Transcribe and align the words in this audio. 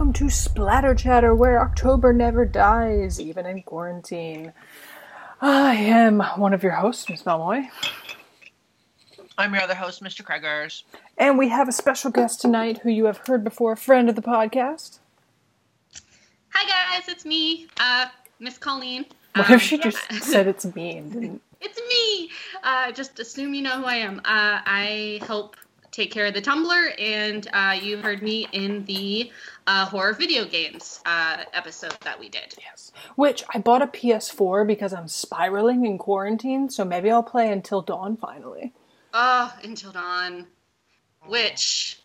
welcome 0.00 0.14
to 0.14 0.30
Splatter 0.30 0.94
Chatter, 0.94 1.34
where 1.34 1.60
October 1.60 2.14
never 2.14 2.46
dies, 2.46 3.20
even 3.20 3.44
in 3.44 3.62
quarantine. 3.62 4.54
I 5.42 5.74
am 5.74 6.20
one 6.36 6.54
of 6.54 6.62
your 6.62 6.72
hosts, 6.72 7.10
Miss 7.10 7.26
Malloy, 7.26 7.68
I'm 9.36 9.52
your 9.52 9.62
other 9.62 9.74
host, 9.74 10.02
Mr. 10.02 10.22
Kreggers. 10.24 10.84
and 11.18 11.36
we 11.36 11.50
have 11.50 11.68
a 11.68 11.72
special 11.72 12.10
guest 12.10 12.40
tonight 12.40 12.78
who 12.78 12.88
you 12.88 13.04
have 13.04 13.18
heard 13.26 13.44
before, 13.44 13.72
a 13.72 13.76
friend 13.76 14.08
of 14.08 14.16
the 14.16 14.22
podcast. 14.22 15.00
Hi 16.54 16.96
guys, 16.96 17.06
it's 17.06 17.26
me, 17.26 17.66
uh, 17.78 18.06
Miss 18.38 18.56
Colleen. 18.56 19.04
What 19.34 19.50
Um, 19.50 19.56
if 19.56 19.60
she 19.60 19.76
yeah. 19.76 19.82
just 19.82 20.12
said 20.22 20.46
it's 20.46 20.64
me 20.74 20.96
and 20.96 21.12
didn't? 21.12 21.42
It's 21.60 21.78
me. 21.78 22.30
Uh, 22.64 22.90
just 22.90 23.20
assume 23.20 23.52
you 23.52 23.60
know 23.60 23.82
who 23.82 23.84
I 23.84 23.96
am. 23.96 24.20
Uh, 24.20 24.22
I 24.64 25.20
help 25.26 25.56
take 25.90 26.10
care 26.10 26.26
of 26.26 26.34
the 26.34 26.40
Tumblr, 26.40 27.00
and 27.00 27.48
uh, 27.52 27.76
you 27.80 27.98
heard 27.98 28.22
me 28.22 28.46
in 28.52 28.84
the 28.86 29.30
uh, 29.70 29.86
horror 29.86 30.12
video 30.12 30.44
games 30.44 31.00
uh, 31.06 31.44
episode 31.52 31.96
that 32.00 32.18
we 32.18 32.28
did. 32.28 32.54
Yes. 32.58 32.90
Which 33.14 33.44
I 33.54 33.58
bought 33.60 33.82
a 33.82 33.86
PS4 33.86 34.66
because 34.66 34.92
I'm 34.92 35.06
spiraling 35.06 35.86
in 35.86 35.96
quarantine, 35.96 36.68
so 36.70 36.84
maybe 36.84 37.08
I'll 37.08 37.22
play 37.22 37.52
until 37.52 37.80
dawn 37.80 38.16
finally. 38.16 38.72
Oh, 39.14 39.52
Until 39.62 39.92
Dawn, 39.92 40.46
which 41.26 42.00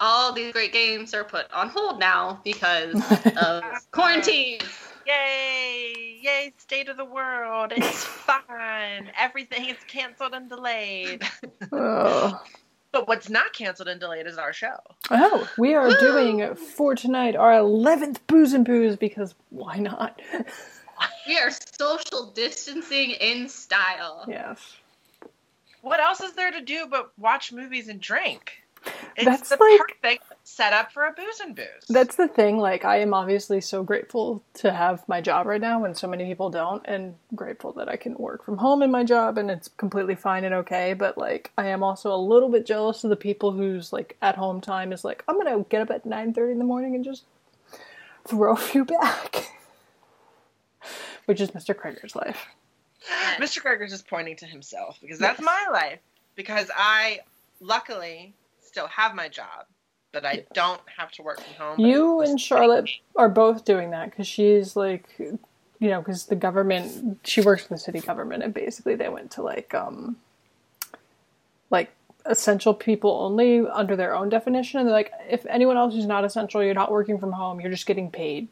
all 0.00 0.32
these 0.32 0.52
great 0.52 0.72
games 0.72 1.12
are 1.14 1.24
put 1.24 1.50
on 1.52 1.68
hold 1.68 2.00
now 2.00 2.40
because 2.44 2.94
of 3.36 3.62
quarantine. 3.92 4.58
Yay! 5.06 6.18
Yay, 6.20 6.52
state 6.58 6.88
of 6.88 6.96
the 6.96 7.04
world. 7.04 7.72
It's 7.76 8.04
fine. 8.04 9.10
Everything 9.18 9.66
is 9.66 9.76
canceled 9.86 10.32
and 10.32 10.48
delayed. 10.48 11.22
oh. 11.72 12.40
But 12.94 13.08
what's 13.08 13.28
not 13.28 13.52
canceled 13.52 13.88
and 13.88 13.98
delayed 14.00 14.28
is 14.28 14.38
our 14.38 14.52
show. 14.52 14.76
Oh, 15.10 15.50
we 15.58 15.74
are 15.74 15.90
doing 15.98 16.54
for 16.54 16.94
tonight 16.94 17.34
our 17.34 17.50
11th 17.54 18.18
Booze 18.28 18.52
and 18.52 18.64
Booze 18.64 18.94
because 18.96 19.34
why 19.50 19.76
not? 19.78 20.22
We 21.26 21.36
are 21.38 21.50
social 21.50 22.30
distancing 22.30 23.10
in 23.10 23.48
style. 23.48 24.24
yes. 24.28 24.76
What 25.82 25.98
else 25.98 26.20
is 26.20 26.34
there 26.34 26.52
to 26.52 26.60
do 26.60 26.86
but 26.88 27.10
watch 27.18 27.50
movies 27.52 27.88
and 27.88 28.00
drink? 28.00 28.52
It's 29.16 29.24
That's 29.24 29.48
the 29.48 29.56
like- 29.56 29.80
perfect 30.02 30.24
setup 30.54 30.92
for 30.92 31.04
a 31.04 31.12
booze 31.12 31.40
and 31.40 31.56
booze. 31.56 31.66
That's 31.88 32.16
the 32.16 32.28
thing. 32.28 32.58
Like, 32.58 32.84
I 32.84 32.98
am 32.98 33.12
obviously 33.12 33.60
so 33.60 33.82
grateful 33.82 34.42
to 34.54 34.72
have 34.72 35.06
my 35.08 35.20
job 35.20 35.46
right 35.46 35.60
now 35.60 35.80
when 35.80 35.94
so 35.94 36.06
many 36.06 36.24
people 36.24 36.50
don't, 36.50 36.82
and 36.84 37.16
grateful 37.34 37.72
that 37.72 37.88
I 37.88 37.96
can 37.96 38.14
work 38.14 38.44
from 38.44 38.58
home 38.58 38.82
in 38.82 38.90
my 38.90 39.04
job 39.04 39.36
and 39.36 39.50
it's 39.50 39.68
completely 39.68 40.14
fine 40.14 40.44
and 40.44 40.54
okay. 40.54 40.94
But, 40.94 41.18
like, 41.18 41.50
I 41.58 41.66
am 41.66 41.82
also 41.82 42.14
a 42.14 42.16
little 42.16 42.48
bit 42.48 42.66
jealous 42.66 43.02
of 43.04 43.10
the 43.10 43.16
people 43.16 43.52
whose, 43.52 43.92
like, 43.92 44.16
at 44.22 44.36
home 44.36 44.60
time 44.60 44.92
is 44.92 45.04
like, 45.04 45.24
I'm 45.26 45.38
gonna 45.38 45.64
get 45.68 45.82
up 45.82 45.90
at 45.90 46.06
9.30 46.06 46.52
in 46.52 46.58
the 46.58 46.64
morning 46.64 46.94
and 46.94 47.04
just 47.04 47.24
throw 48.26 48.52
a 48.54 48.56
few 48.56 48.84
back. 48.84 49.50
Which 51.26 51.40
is 51.40 51.50
Mr. 51.50 51.76
Krieger's 51.76 52.14
life. 52.14 52.46
Mr. 53.38 53.62
Kreger's 53.62 53.90
just 53.90 54.06
pointing 54.06 54.36
to 54.36 54.46
himself 54.46 54.98
because 55.00 55.18
that's 55.18 55.40
my 55.40 55.66
life. 55.72 55.98
Because 56.36 56.70
I, 56.76 57.20
luckily, 57.60 58.34
still 58.60 58.86
have 58.88 59.14
my 59.14 59.28
job, 59.28 59.66
but 60.14 60.24
I 60.24 60.44
don't 60.54 60.80
have 60.96 61.10
to 61.12 61.22
work 61.22 61.40
from 61.42 61.54
home. 61.54 61.80
You 61.80 62.20
and 62.22 62.40
Charlotte 62.40 62.88
are 63.16 63.28
both 63.28 63.64
doing 63.64 63.90
that 63.90 64.10
because 64.10 64.26
she's 64.26 64.76
like, 64.76 65.04
you 65.18 65.38
know, 65.80 66.00
because 66.00 66.26
the 66.26 66.36
government, 66.36 67.18
she 67.24 67.42
works 67.42 67.64
for 67.64 67.74
the 67.74 67.78
city 67.78 68.00
government, 68.00 68.42
and 68.44 68.54
basically 68.54 68.94
they 68.94 69.08
went 69.08 69.32
to 69.32 69.42
like, 69.42 69.74
um, 69.74 70.16
like 71.68 71.90
essential 72.24 72.72
people 72.72 73.10
only 73.10 73.66
under 73.66 73.96
their 73.96 74.14
own 74.14 74.28
definition, 74.28 74.78
and 74.78 74.88
they're 74.88 74.94
like, 74.94 75.12
if 75.28 75.44
anyone 75.46 75.76
else 75.76 75.94
is 75.94 76.06
not 76.06 76.24
essential, 76.24 76.62
you're 76.62 76.72
not 76.72 76.92
working 76.92 77.18
from 77.18 77.32
home, 77.32 77.60
you're 77.60 77.72
just 77.72 77.86
getting 77.86 78.10
paid 78.10 78.48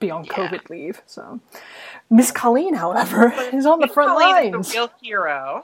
be 0.00 0.10
on 0.10 0.24
Yeah. 0.24 0.32
COVID 0.32 0.68
leave. 0.70 1.00
So, 1.06 1.38
Miss 2.10 2.32
Colleen, 2.32 2.74
however, 2.74 3.32
is 3.52 3.66
on 3.66 3.78
the 3.78 3.86
Miss 3.86 3.94
front 3.94 4.10
Colleen 4.18 4.46
is 4.46 4.52
lines. 4.54 4.72
the 4.72 4.78
real 4.78 4.90
hero. 5.00 5.62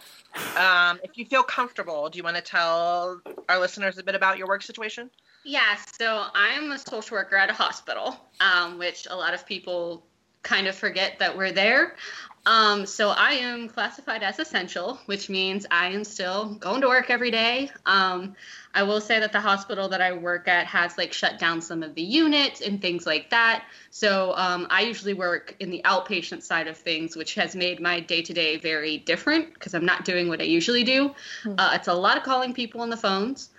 Um, 0.56 1.00
if 1.02 1.16
you 1.18 1.24
feel 1.26 1.42
comfortable, 1.42 2.08
do 2.08 2.18
you 2.18 2.22
want 2.22 2.36
to 2.36 2.42
tell 2.42 3.20
our 3.48 3.58
listeners 3.58 3.98
a 3.98 4.04
bit 4.04 4.14
about 4.14 4.38
your 4.38 4.46
work 4.46 4.62
situation? 4.62 5.10
Yeah, 5.44 5.76
so 5.98 6.26
I'm 6.34 6.72
a 6.72 6.78
social 6.78 7.16
worker 7.16 7.36
at 7.36 7.50
a 7.50 7.52
hospital, 7.54 8.16
um, 8.40 8.78
which 8.78 9.06
a 9.10 9.16
lot 9.16 9.32
of 9.34 9.46
people 9.46 10.04
kind 10.42 10.66
of 10.68 10.74
forget 10.76 11.18
that 11.18 11.36
we're 11.36 11.52
there. 11.52 11.96
Um, 12.46 12.86
so 12.86 13.10
I 13.10 13.32
am 13.32 13.68
classified 13.68 14.22
as 14.22 14.38
essential, 14.38 15.00
which 15.06 15.28
means 15.28 15.66
I 15.68 15.88
am 15.88 16.04
still 16.04 16.54
going 16.54 16.80
to 16.82 16.86
work 16.86 17.10
every 17.10 17.32
day. 17.32 17.72
Um, 17.84 18.36
I 18.72 18.84
will 18.84 19.00
say 19.00 19.18
that 19.18 19.32
the 19.32 19.40
hospital 19.40 19.88
that 19.88 20.00
I 20.00 20.12
work 20.12 20.46
at 20.46 20.66
has 20.66 20.96
like 20.96 21.12
shut 21.12 21.40
down 21.40 21.60
some 21.60 21.82
of 21.82 21.96
the 21.96 22.02
units 22.02 22.60
and 22.60 22.80
things 22.80 23.04
like 23.04 23.30
that. 23.30 23.64
So 23.90 24.32
um, 24.36 24.68
I 24.70 24.82
usually 24.82 25.14
work 25.14 25.56
in 25.58 25.70
the 25.70 25.82
outpatient 25.84 26.42
side 26.42 26.68
of 26.68 26.76
things, 26.76 27.16
which 27.16 27.34
has 27.34 27.56
made 27.56 27.80
my 27.80 27.98
day 27.98 28.22
to 28.22 28.32
day 28.32 28.58
very 28.58 28.98
different 28.98 29.52
because 29.52 29.74
I'm 29.74 29.84
not 29.84 30.04
doing 30.04 30.28
what 30.28 30.40
I 30.40 30.44
usually 30.44 30.84
do. 30.84 31.14
Uh, 31.58 31.72
it's 31.74 31.88
a 31.88 31.94
lot 31.94 32.16
of 32.16 32.22
calling 32.22 32.54
people 32.54 32.80
on 32.80 32.90
the 32.90 32.96
phones. 32.96 33.50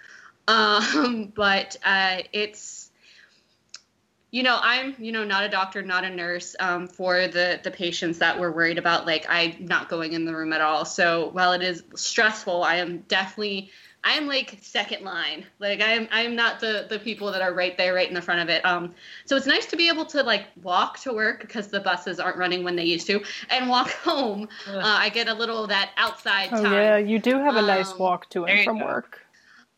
Um, 0.50 1.34
but 1.36 1.76
uh, 1.84 2.20
it's, 2.31 2.87
you 4.38 4.44
know, 4.44 4.59
I'm, 4.62 4.94
you 5.00 5.12
know, 5.12 5.24
not 5.24 5.44
a 5.44 5.50
doctor, 5.50 5.81
not 5.81 6.03
a 6.03 6.12
nurse. 6.12 6.56
Um, 6.59 6.88
for 6.88 7.28
the 7.28 7.59
the 7.64 7.72
patients 7.72 8.20
that 8.20 8.40
we're 8.40 8.52
worried 8.52 8.78
about, 8.78 9.08
like 9.08 9.25
I'm 9.28 9.66
not 9.66 9.90
going 9.90 10.14
in 10.14 10.25
the 10.25 10.36
room 10.36 10.53
at 10.53 10.62
all. 10.62 10.86
So 10.86 11.30
while 11.34 11.53
it 11.53 11.64
is 11.64 11.84
stressful, 11.96 12.64
I 12.64 12.76
am 12.76 13.00
definitely. 13.08 13.72
I 14.03 14.12
am 14.12 14.28
like 14.28 14.59
second 14.62 15.03
line. 15.03 15.44
Like 15.59 15.81
I 15.81 15.90
am 15.94 16.08
I 16.12 16.22
am 16.22 16.36
not 16.36 16.59
the 16.59 16.86
the 16.88 17.00
people 17.00 17.31
that 17.31 17.42
are 17.42 17.52
right 17.53 17.76
there 17.78 17.96
right 17.96 18.08
in 18.08 18.14
the 18.14 18.22
front 18.22 18.42
of 18.42 18.47
it. 18.47 18.64
Um 18.64 18.94
so 19.26 19.36
it's 19.36 19.47
nice 19.47 19.66
to 19.66 19.76
be 19.76 19.90
able 19.90 20.06
to 20.06 20.22
like 20.22 20.46
walk 20.62 21.00
to 21.00 21.14
work 21.14 21.42
because 21.42 21.70
the 21.70 21.80
buses 21.80 22.20
aren't 22.20 22.38
running 22.38 22.64
when 22.64 22.76
they 22.76 22.86
used 22.86 23.08
to 23.08 23.24
and 23.50 23.68
walk 23.68 23.90
home. 24.09 24.47
Uh, 24.68 24.81
I 24.84 25.09
get 25.09 25.28
a 25.28 25.34
little 25.34 25.64
of 25.64 25.70
that 25.70 25.90
outside 25.97 26.52
Oh 26.53 26.62
time. 26.62 26.74
yeah, 26.74 26.97
you 26.97 27.18
do 27.18 27.40
have 27.40 27.56
a 27.58 27.62
nice 27.64 27.92
Um, 27.94 28.00
walk 28.00 28.30
to 28.30 28.46
and 28.46 28.64
from 28.64 28.80
go. 28.80 28.86
work. 28.86 29.20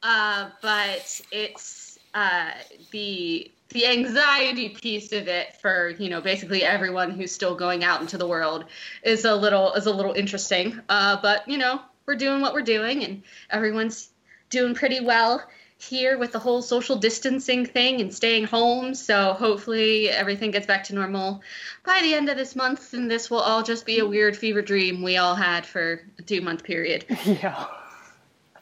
Uh, 0.04 0.50
but 0.62 1.22
it's 1.32 1.98
uh, 2.14 2.52
the 2.92 3.50
the 3.70 3.86
anxiety 3.86 4.70
piece 4.70 5.12
of 5.12 5.28
it 5.28 5.56
for 5.62 5.90
you 6.00 6.10
know 6.10 6.22
basically 6.22 6.64
everyone 6.64 7.12
who's 7.12 7.32
still 7.32 7.56
going 7.56 7.84
out 7.84 8.02
into 8.02 8.18
the 8.18 8.28
world 8.28 8.66
is 9.04 9.26
a 9.26 9.36
little 9.36 9.74
is 9.74 9.86
a 9.86 9.92
little 9.92 10.14
interesting. 10.14 10.80
Uh, 10.90 11.18
but 11.22 11.48
you 11.48 11.58
know 11.58 11.82
we're 12.06 12.16
doing 12.16 12.42
what 12.42 12.54
we're 12.54 12.62
doing 12.62 13.04
and 13.04 13.24
everyone's 13.52 14.10
doing 14.50 14.74
pretty 14.74 15.00
well 15.00 15.44
here 15.78 16.18
with 16.18 16.34
the 16.34 16.40
whole 16.40 16.62
social 16.62 16.98
distancing 16.98 17.66
thing 17.66 18.02
and 18.02 18.14
staying 18.14 18.44
home. 18.44 18.94
So 18.94 19.34
hopefully 19.34 20.10
everything 20.10 20.52
gets 20.52 20.68
back 20.68 20.84
to 20.86 20.96
normal 20.96 21.42
by 21.86 22.00
the 22.02 22.14
end 22.14 22.28
of 22.30 22.36
this 22.36 22.56
month, 22.56 22.94
and 22.94 23.10
this 23.10 23.30
will 23.30 23.40
all 23.40 23.64
just 23.64 23.86
be 23.86 24.00
a 24.00 24.06
weird 24.06 24.36
fever 24.36 24.62
dream 24.62 25.02
we 25.02 25.18
all 25.18 25.36
had 25.36 25.66
for 25.66 26.02
a 26.18 26.22
two 26.22 26.42
month 26.42 26.64
period. 26.64 27.06
Yeah. 27.26 27.68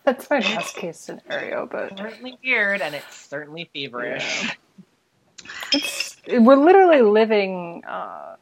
That's 0.03 0.29
my 0.29 0.39
best 0.39 0.75
case 0.75 0.99
scenario, 0.99 1.65
but 1.65 1.91
it's 1.91 1.99
certainly 1.99 2.37
weird 2.41 2.81
and 2.81 2.95
it's 2.95 3.27
certainly 3.27 3.69
feverish. 3.73 4.57
It's 5.71 6.15
we're 6.27 6.55
literally 6.55 7.01
living 7.01 7.83
uh 7.87 8.35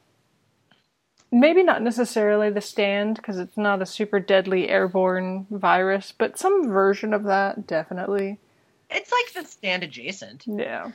maybe 1.31 1.63
not 1.63 1.81
necessarily 1.81 2.49
the 2.49 2.61
stand 2.61 3.17
because 3.17 3.37
it's 3.37 3.57
not 3.57 3.81
a 3.81 3.85
super 3.85 4.19
deadly 4.19 4.69
airborne 4.69 5.45
virus, 5.51 6.13
but 6.17 6.39
some 6.39 6.69
version 6.69 7.13
of 7.13 7.23
that 7.25 7.67
definitely. 7.67 8.39
It's 8.89 9.11
like 9.11 9.33
the 9.33 9.49
stand 9.49 9.83
adjacent. 9.83 10.43
Yeah. 10.47 10.91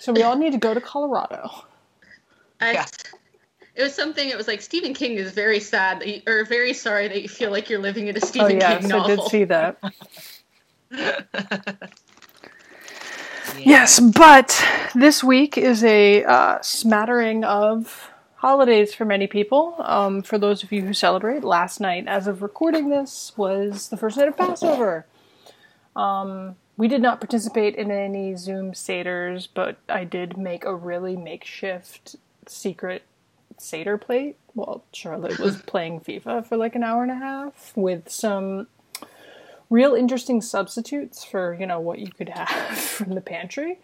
So 0.00 0.12
we 0.12 0.22
all 0.22 0.36
need 0.36 0.52
to 0.52 0.58
go 0.58 0.74
to 0.74 0.80
Colorado. 0.80 1.50
I, 2.60 2.72
Yeah. 2.72 2.86
It 3.74 3.82
was 3.82 3.94
something. 3.94 4.28
It 4.28 4.36
was 4.36 4.48
like 4.48 4.60
Stephen 4.60 4.92
King 4.92 5.12
is 5.12 5.32
very 5.32 5.58
sad 5.58 6.00
that 6.00 6.08
you, 6.08 6.20
or 6.26 6.44
very 6.44 6.74
sorry 6.74 7.08
that 7.08 7.22
you 7.22 7.28
feel 7.28 7.50
like 7.50 7.70
you're 7.70 7.80
living 7.80 8.08
in 8.08 8.16
a 8.16 8.20
Stephen 8.20 8.58
Oh 8.58 8.60
Stephen 8.60 8.60
yes, 8.60 8.82
King 8.82 8.92
I 8.92 9.06
did 9.06 9.22
see 9.22 9.44
that. 9.44 9.78
Yes, 13.58 14.00
but 14.00 14.64
this 14.94 15.22
week 15.22 15.56
is 15.56 15.84
a 15.84 16.24
uh, 16.24 16.60
smattering 16.62 17.44
of 17.44 18.10
holidays 18.36 18.92
for 18.94 19.04
many 19.04 19.26
people. 19.26 19.76
Um, 19.78 20.22
for 20.22 20.38
those 20.38 20.62
of 20.62 20.72
you 20.72 20.82
who 20.82 20.92
celebrate, 20.92 21.44
last 21.44 21.80
night, 21.80 22.06
as 22.08 22.26
of 22.26 22.42
recording 22.42 22.88
this, 22.88 23.32
was 23.36 23.88
the 23.88 23.96
first 23.96 24.16
night 24.16 24.28
of 24.28 24.36
Passover. 24.36 25.06
Um, 25.94 26.56
we 26.76 26.88
did 26.88 27.02
not 27.02 27.20
participate 27.20 27.76
in 27.76 27.90
any 27.90 28.34
Zoom 28.36 28.72
Seders, 28.72 29.46
but 29.52 29.76
I 29.88 30.04
did 30.04 30.36
make 30.36 30.64
a 30.64 30.74
really 30.74 31.16
makeshift 31.16 32.16
secret 32.46 33.02
Seder 33.58 33.98
plate 33.98 34.36
while 34.54 34.84
Charlotte 34.92 35.38
was 35.38 35.62
playing 35.66 36.00
FIFA 36.00 36.46
for 36.46 36.56
like 36.56 36.74
an 36.74 36.82
hour 36.82 37.02
and 37.02 37.12
a 37.12 37.16
half 37.16 37.72
with 37.76 38.10
some 38.10 38.66
real 39.72 39.94
interesting 39.94 40.40
substitutes 40.42 41.24
for 41.24 41.54
you 41.58 41.66
know 41.66 41.80
what 41.80 41.98
you 41.98 42.08
could 42.08 42.28
have 42.28 42.78
from 42.96 43.14
the 43.14 43.20
pantry. 43.20 43.78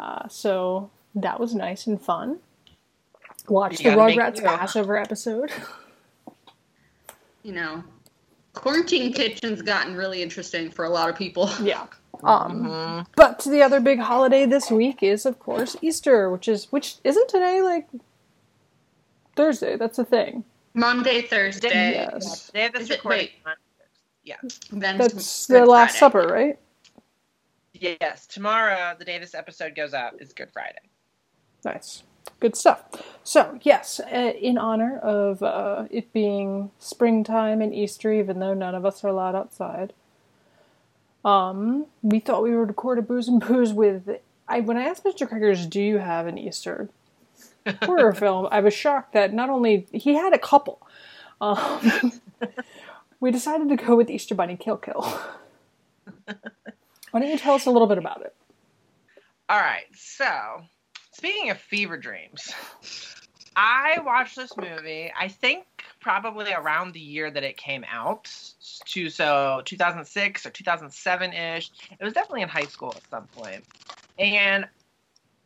Uh, 0.00 0.26
so 0.28 0.90
that 1.14 1.38
was 1.40 1.54
nice 1.54 1.86
and 1.86 2.00
fun. 2.00 2.38
Watch 3.48 3.78
the 3.78 3.84
You 3.84 3.94
gotta 3.96 4.12
Rugrats. 4.14 4.42
Passover 4.44 4.96
episode. 4.96 5.50
You 7.44 7.52
know, 7.54 7.84
quarantine 8.52 9.12
kitchen's 9.12 9.62
gotten 9.62 9.94
really 9.96 10.22
interesting 10.22 10.70
for 10.70 10.84
a 10.84 10.90
lot 10.90 11.08
of 11.08 11.16
people. 11.16 11.48
Yeah, 11.62 11.86
Um, 12.22 12.66
Mhm. 12.66 13.06
but 13.16 13.38
the 13.44 13.62
other 13.62 13.80
big 13.80 14.00
holiday 14.00 14.44
this 14.44 14.70
week 14.70 15.02
is, 15.02 15.24
of 15.24 15.38
course, 15.38 15.76
Easter, 15.80 16.28
which 16.30 16.48
is 16.48 16.66
which 16.72 16.96
isn't 17.04 17.28
today 17.28 17.62
like 17.62 17.86
Thursday. 19.36 19.76
That's 19.76 19.98
a 19.98 20.04
thing. 20.04 20.44
Monday, 20.74 21.22
Thursday. 21.22 21.92
Yes. 21.92 22.46
Today 22.48 22.66
of 22.66 22.72
this 22.72 22.82
Is 22.82 22.90
it- 22.90 22.94
recording. 22.96 23.28
wait. 23.46 23.54
Yes. 24.28 24.60
Then 24.70 24.98
That's 24.98 25.46
Good 25.46 25.62
the 25.62 25.66
Last 25.66 25.98
Friday. 25.98 25.98
Supper, 26.00 26.32
right? 26.32 26.58
Yes. 27.72 28.26
Tomorrow, 28.26 28.94
the 28.98 29.04
day 29.06 29.18
this 29.18 29.34
episode 29.34 29.74
goes 29.74 29.94
up, 29.94 30.20
is 30.20 30.34
Good 30.34 30.52
Friday. 30.52 30.80
Nice. 31.64 32.02
Good 32.38 32.54
stuff. 32.54 32.84
So, 33.24 33.58
yes, 33.62 34.00
uh, 34.00 34.32
in 34.38 34.58
honor 34.58 34.98
of 34.98 35.42
uh, 35.42 35.84
it 35.90 36.12
being 36.12 36.70
springtime 36.78 37.62
and 37.62 37.74
Easter, 37.74 38.12
even 38.12 38.38
though 38.38 38.52
none 38.52 38.74
of 38.74 38.84
us 38.84 39.02
are 39.02 39.08
allowed 39.08 39.34
outside, 39.34 39.94
um, 41.24 41.86
we 42.02 42.20
thought 42.20 42.42
we 42.42 42.54
would 42.54 42.68
record 42.68 42.98
a 42.98 43.02
booze 43.02 43.28
and 43.28 43.40
booze 43.40 43.72
with. 43.72 44.20
I 44.46 44.60
when 44.60 44.76
I 44.76 44.82
asked 44.82 45.04
Mr. 45.04 45.26
Crackers, 45.26 45.66
"Do 45.66 45.80
you 45.80 45.98
have 45.98 46.26
an 46.26 46.38
Easter 46.38 46.90
horror 47.82 48.12
film?" 48.12 48.46
I 48.50 48.60
was 48.60 48.74
shocked 48.74 49.14
that 49.14 49.32
not 49.32 49.48
only 49.50 49.86
he 49.92 50.14
had 50.14 50.32
a 50.32 50.38
couple. 50.38 50.80
Um, 51.40 52.12
we 53.20 53.30
decided 53.30 53.68
to 53.68 53.76
go 53.76 53.96
with 53.96 54.10
Easter 54.10 54.34
Bunny 54.34 54.56
Kill 54.56 54.76
Kill. 54.76 55.02
Why 57.10 57.20
don't 57.20 57.28
you 57.28 57.38
tell 57.38 57.54
us 57.54 57.66
a 57.66 57.70
little 57.70 57.88
bit 57.88 57.98
about 57.98 58.22
it? 58.22 58.34
All 59.48 59.58
right. 59.58 59.86
So, 59.94 60.62
speaking 61.12 61.50
of 61.50 61.58
fever 61.58 61.96
dreams, 61.96 62.52
I 63.56 63.98
watched 64.04 64.36
this 64.36 64.56
movie. 64.56 65.12
I 65.18 65.28
think 65.28 65.64
probably 66.00 66.52
around 66.52 66.92
the 66.92 67.00
year 67.00 67.30
that 67.30 67.42
it 67.42 67.56
came 67.56 67.84
out, 67.90 68.30
to 68.86 69.10
so 69.10 69.62
2006 69.64 70.46
or 70.46 70.50
2007 70.50 71.32
ish. 71.32 71.70
It 71.98 72.04
was 72.04 72.12
definitely 72.12 72.42
in 72.42 72.48
high 72.48 72.66
school 72.66 72.92
at 72.94 73.02
some 73.10 73.26
point, 73.28 73.64
and 74.18 74.66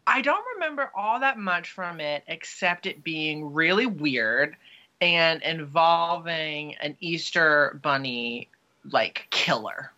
I 0.06 0.20
don't 0.20 0.44
remember 0.54 0.90
all 0.94 1.20
that 1.20 1.38
much 1.38 1.70
from 1.70 2.00
it 2.00 2.24
except 2.26 2.86
it 2.86 3.04
being 3.04 3.52
really 3.52 3.86
weird 3.86 4.56
and 5.02 5.42
involving 5.42 6.76
an 6.76 6.96
Easter 7.00 7.78
bunny 7.82 8.48
like 8.88 9.26
killer. 9.30 9.90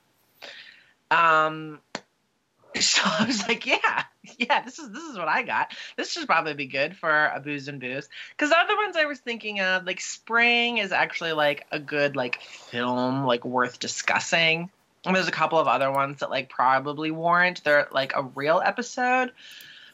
Um, 1.10 1.80
so 2.80 3.02
I 3.04 3.26
was 3.26 3.46
like, 3.46 3.66
yeah, 3.66 4.04
yeah, 4.38 4.62
this 4.62 4.78
is 4.78 4.90
this 4.90 5.02
is 5.04 5.16
what 5.16 5.28
I 5.28 5.42
got. 5.42 5.72
This 5.96 6.10
should 6.10 6.26
probably 6.26 6.54
be 6.54 6.66
good 6.66 6.96
for 6.96 7.26
a 7.26 7.38
booze 7.38 7.68
and 7.68 7.80
booze. 7.80 8.08
Because 8.30 8.50
the 8.50 8.58
other 8.58 8.76
ones 8.76 8.96
I 8.96 9.04
was 9.04 9.20
thinking 9.20 9.60
of, 9.60 9.84
like 9.84 10.00
Spring, 10.00 10.78
is 10.78 10.90
actually 10.90 11.32
like 11.32 11.66
a 11.70 11.78
good 11.78 12.16
like 12.16 12.40
film, 12.40 13.24
like 13.26 13.44
worth 13.44 13.78
discussing. 13.78 14.70
And 15.04 15.14
there's 15.14 15.28
a 15.28 15.32
couple 15.32 15.58
of 15.58 15.68
other 15.68 15.90
ones 15.90 16.20
that 16.20 16.30
like 16.30 16.48
probably 16.48 17.10
warrant 17.10 17.62
they're 17.62 17.88
like 17.92 18.16
a 18.16 18.22
real 18.22 18.62
episode. 18.64 19.32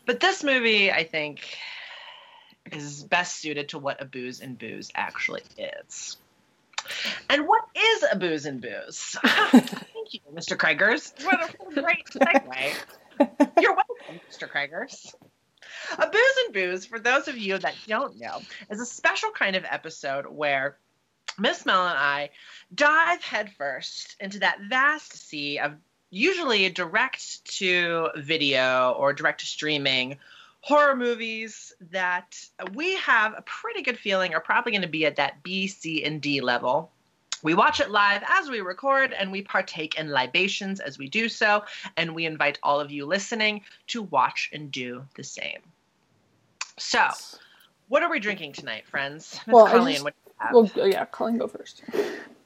But 0.06 0.20
this 0.20 0.44
movie, 0.44 0.90
I 0.90 1.04
think, 1.04 1.58
is 2.72 3.02
best 3.02 3.36
suited 3.36 3.70
to 3.70 3.78
what 3.78 4.00
a 4.00 4.04
booze 4.04 4.40
and 4.40 4.58
booze 4.58 4.90
actually 4.94 5.42
is. 5.58 6.16
And 7.28 7.46
what 7.46 7.64
is 7.76 8.04
a 8.10 8.16
booze 8.16 8.46
and 8.46 8.60
booze? 8.60 9.16
Thank 9.24 10.14
you, 10.14 10.20
Mr. 10.32 10.56
Kraggers. 10.56 11.12
What 11.24 11.54
a, 11.54 11.80
great 11.80 12.06
segue. 12.06 12.72
You're 13.60 13.74
welcome, 13.74 14.20
Mr. 14.30 14.48
Kraggers. 14.48 15.14
A 15.98 16.06
booze 16.06 16.36
and 16.44 16.54
booze, 16.54 16.86
for 16.86 16.98
those 16.98 17.28
of 17.28 17.36
you 17.36 17.58
that 17.58 17.74
don't 17.86 18.18
know, 18.18 18.40
is 18.70 18.80
a 18.80 18.86
special 18.86 19.30
kind 19.30 19.56
of 19.56 19.64
episode 19.68 20.26
where 20.26 20.76
Miss 21.38 21.64
Mel 21.66 21.86
and 21.86 21.98
I 21.98 22.30
dive 22.74 23.22
headfirst 23.22 24.16
into 24.20 24.40
that 24.40 24.60
vast 24.68 25.12
sea 25.28 25.58
of 25.58 25.74
usually 26.10 26.68
direct 26.70 27.44
to 27.58 28.08
video 28.16 28.92
or 28.92 29.12
direct 29.12 29.40
to 29.40 29.46
streaming 29.46 30.18
horror 30.60 30.94
movies 30.96 31.72
that 31.90 32.36
we 32.74 32.96
have 32.96 33.34
a 33.36 33.42
pretty 33.42 33.82
good 33.82 33.98
feeling 33.98 34.34
are 34.34 34.40
probably 34.40 34.72
going 34.72 34.82
to 34.82 34.88
be 34.88 35.06
at 35.06 35.16
that 35.16 35.42
B, 35.42 35.66
C, 35.66 36.04
and 36.04 36.20
D 36.20 36.40
level. 36.40 36.90
We 37.42 37.54
watch 37.54 37.80
it 37.80 37.90
live 37.90 38.22
as 38.28 38.50
we 38.50 38.60
record, 38.60 39.14
and 39.14 39.32
we 39.32 39.40
partake 39.40 39.98
in 39.98 40.10
libations 40.10 40.78
as 40.78 40.98
we 40.98 41.08
do 41.08 41.26
so, 41.28 41.64
and 41.96 42.14
we 42.14 42.26
invite 42.26 42.58
all 42.62 42.78
of 42.80 42.90
you 42.90 43.06
listening 43.06 43.62
to 43.88 44.02
watch 44.02 44.50
and 44.52 44.70
do 44.70 45.02
the 45.14 45.24
same. 45.24 45.60
So, 46.76 47.08
what 47.88 48.02
are 48.02 48.10
we 48.10 48.20
drinking 48.20 48.52
tonight, 48.52 48.86
friends? 48.86 49.40
Miss 49.46 49.54
Well, 49.54 49.66
I 49.66 49.70
Colleen, 49.70 49.94
just- 49.94 50.04
what 50.04 50.14
do 50.14 50.30
you 50.30 50.34
have? 50.38 50.76
Well, 50.76 50.88
yeah, 50.90 51.04
Colin, 51.06 51.38
go 51.38 51.48
first. 51.48 51.82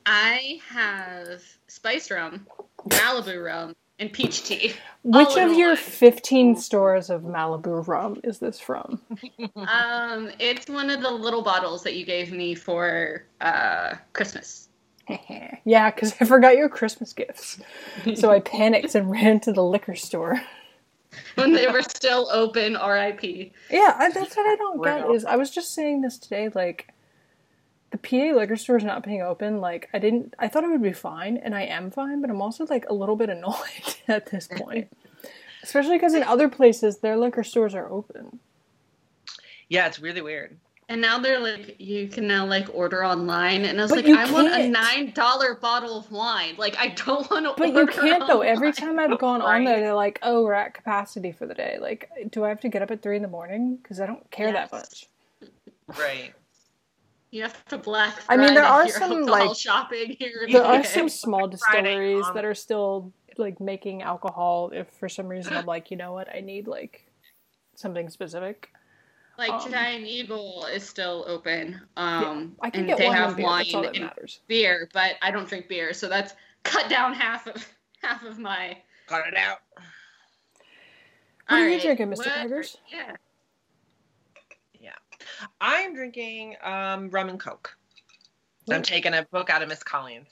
I 0.06 0.61
have 0.69 1.43
spice 1.66 2.11
rum, 2.11 2.46
Malibu 2.88 3.44
rum, 3.44 3.75
and 3.99 4.12
peach 4.12 4.44
tea. 4.44 4.73
Which 5.02 5.37
of 5.37 5.52
your 5.52 5.70
one. 5.70 5.76
15 5.76 6.56
stores 6.56 7.11
of 7.11 7.23
Malibu 7.23 7.87
rum 7.87 8.20
is 8.25 8.38
this 8.38 8.58
from? 8.58 9.00
Um, 9.56 10.31
it's 10.38 10.69
one 10.69 10.91
of 10.91 11.00
the 11.00 11.11
little 11.11 11.43
bottles 11.43 11.82
that 11.82 11.94
you 11.94 12.05
gave 12.05 12.32
me 12.32 12.55
for 12.55 13.25
uh, 13.41 13.94
Christmas. 14.12 14.69
yeah, 15.64 15.91
because 15.91 16.14
I 16.20 16.25
forgot 16.25 16.56
your 16.56 16.69
Christmas 16.69 17.12
gifts. 17.12 17.58
So 18.14 18.31
I 18.31 18.41
panicked 18.41 18.94
and 18.94 19.11
ran 19.11 19.41
to 19.41 19.52
the 19.52 19.62
liquor 19.62 19.94
store. 19.94 20.40
when 21.35 21.52
they 21.52 21.67
were 21.67 21.82
still 21.82 22.29
open. 22.32 22.76
R.I.P. 22.76 23.52
Yeah, 23.70 23.94
I, 23.99 24.11
that's 24.11 24.37
what 24.37 24.47
I 24.47 24.56
don't 24.56 24.82
get 24.82 25.11
is 25.11 25.25
I 25.25 25.37
was 25.37 25.50
just 25.50 25.75
saying 25.75 26.00
this 26.00 26.19
today, 26.19 26.50
like 26.55 26.94
the 27.94 27.99
PA 27.99 28.37
liquor 28.37 28.56
store 28.56 28.76
is 28.76 28.85
not 28.85 29.05
being 29.05 29.23
open. 29.23 29.61
Like 29.61 29.88
I 29.94 30.00
didn't, 30.00 30.35
I 30.38 30.49
thought 30.49 30.64
it 30.64 30.70
would 30.70 30.82
be 30.82 30.93
fine, 30.93 31.37
and 31.37 31.55
I 31.55 31.62
am 31.62 31.93
fine, 31.93 32.20
but 32.20 32.29
I'm 32.29 32.43
also 32.43 32.67
like 32.67 32.87
a 32.88 32.93
little 32.93 33.14
bit 33.14 33.31
annoyed 33.31 33.55
at 34.08 34.26
this 34.26 34.49
point, 34.49 34.88
especially 35.62 35.96
because 35.96 36.14
in 36.14 36.25
other 36.25 36.49
places 36.49 36.99
their 36.99 37.17
liquor 37.17 37.44
stores 37.44 37.75
are 37.75 37.88
open. 37.88 38.41
Yeah, 39.69 39.87
it's 39.87 40.00
really 40.00 40.20
weird. 40.20 40.58
And 40.88 41.00
now 41.00 41.19
they're 41.19 41.38
like, 41.38 41.76
you 41.79 42.08
can 42.08 42.26
now 42.26 42.44
like 42.44 42.69
order 42.75 43.05
online, 43.05 43.64
and 43.64 43.79
I 43.79 43.85
was 43.85 43.91
But 43.91 43.99
like, 43.99 44.06
you 44.08 44.19
I 44.19 44.31
want 44.31 44.49
a 44.49 44.69
nine 44.69 45.12
dollar 45.12 45.55
bottle 45.55 45.97
of 45.97 46.11
wine. 46.11 46.56
Like, 46.58 46.76
I 46.76 46.88
don't 46.88 47.31
want 47.31 47.47
to. 47.47 47.55
But 47.56 47.73
you 47.73 47.87
can't 47.87 48.26
though. 48.26 48.40
Every 48.40 48.73
time 48.73 48.99
I've 48.99 49.19
gone 49.20 49.40
on 49.40 49.62
there, 49.62 49.79
they're 49.79 49.94
like, 49.94 50.19
"Oh, 50.23 50.43
we're 50.43 50.52
at 50.52 50.75
capacity 50.75 51.31
for 51.31 51.47
the 51.47 51.55
day." 51.55 51.79
Like, 51.81 52.11
do 52.31 52.44
I 52.44 52.49
have 52.49 52.61
to 52.62 52.69
get 52.69 52.82
up 52.82 52.90
at 52.90 53.02
three 53.02 53.14
in 53.17 53.23
the 53.23 53.29
morning? 53.29 53.76
Because 53.76 54.00
I 54.00 54.06
don't 54.06 54.29
care 54.32 54.52
that 54.52 54.73
much. 54.73 55.08
Right. 55.97 56.35
You 57.35 57.43
have 57.43 57.65
to 57.67 57.79
black. 57.79 58.14
I 58.29 58.37
mean, 58.37 58.55
there 58.55 58.62
are 58.64 58.88
some, 58.88 59.11
alcohol 59.11 59.49
like- 59.49 59.57
shopping 59.59 60.14
here. 60.21 60.43
in 60.47 60.53
There 60.53 60.62
the 60.62 60.69
are 60.69 60.75
UK. 60.76 60.85
some 60.87 61.09
small 61.09 61.50
Friday 61.69 61.83
distilleries 61.88 62.26
on- 62.26 62.35
that 62.37 62.45
are 62.45 62.55
still 62.55 63.12
like 63.37 63.59
making 63.59 64.03
alcohol. 64.03 64.71
If 64.73 64.88
for 65.00 65.09
some 65.09 65.26
reason 65.26 65.53
I'm 65.57 65.67
like, 65.67 65.91
you 65.91 65.97
know 65.97 66.12
what, 66.12 66.29
I 66.33 66.41
need 66.43 66.69
like 66.69 67.11
something 67.75 68.09
specific. 68.09 68.71
like 69.37 69.50
um, 69.50 69.69
Giant 69.69 70.07
Eagle 70.07 70.64
is 70.73 70.88
still 70.88 71.25
open. 71.26 71.81
Um, 71.97 72.55
I 72.62 72.71
can 72.71 72.83
and 72.83 72.88
get 72.91 72.99
they 72.99 73.09
wine 73.09 73.17
have 73.17 73.37
beer. 73.37 73.47
wine 73.47 73.64
That's 73.64 73.75
all 73.75 73.83
that 73.83 73.97
and 73.97 74.05
matters. 74.05 74.41
beer, 74.47 74.88
but 74.93 75.17
I 75.21 75.33
don't 75.33 75.49
drink 75.49 75.67
beer, 75.69 75.93
so 75.93 76.09
that's 76.09 76.35
cut 76.62 76.88
down 76.88 77.14
half 77.14 77.49
of 77.49 77.67
half 78.00 78.23
of 78.23 78.38
my. 78.38 78.79
Cut 79.09 79.26
it 79.26 79.37
out. 79.37 79.59
What 81.49 81.61
are 81.62 81.69
you 81.69 81.81
drinking, 81.81 82.11
Mr. 82.11 82.19
what- 82.19 82.26
Tigers? 82.29 82.76
Yeah. 82.93 83.17
I'm 85.61 85.95
drinking 85.95 86.57
um, 86.62 87.11
rum 87.11 87.28
and 87.28 87.40
coke. 87.40 87.76
I'm 88.71 88.83
taking 88.83 89.12
a 89.14 89.25
book 89.31 89.50
out 89.50 89.62
of 89.62 89.69
Miss 89.69 89.83
Collins. 89.83 90.28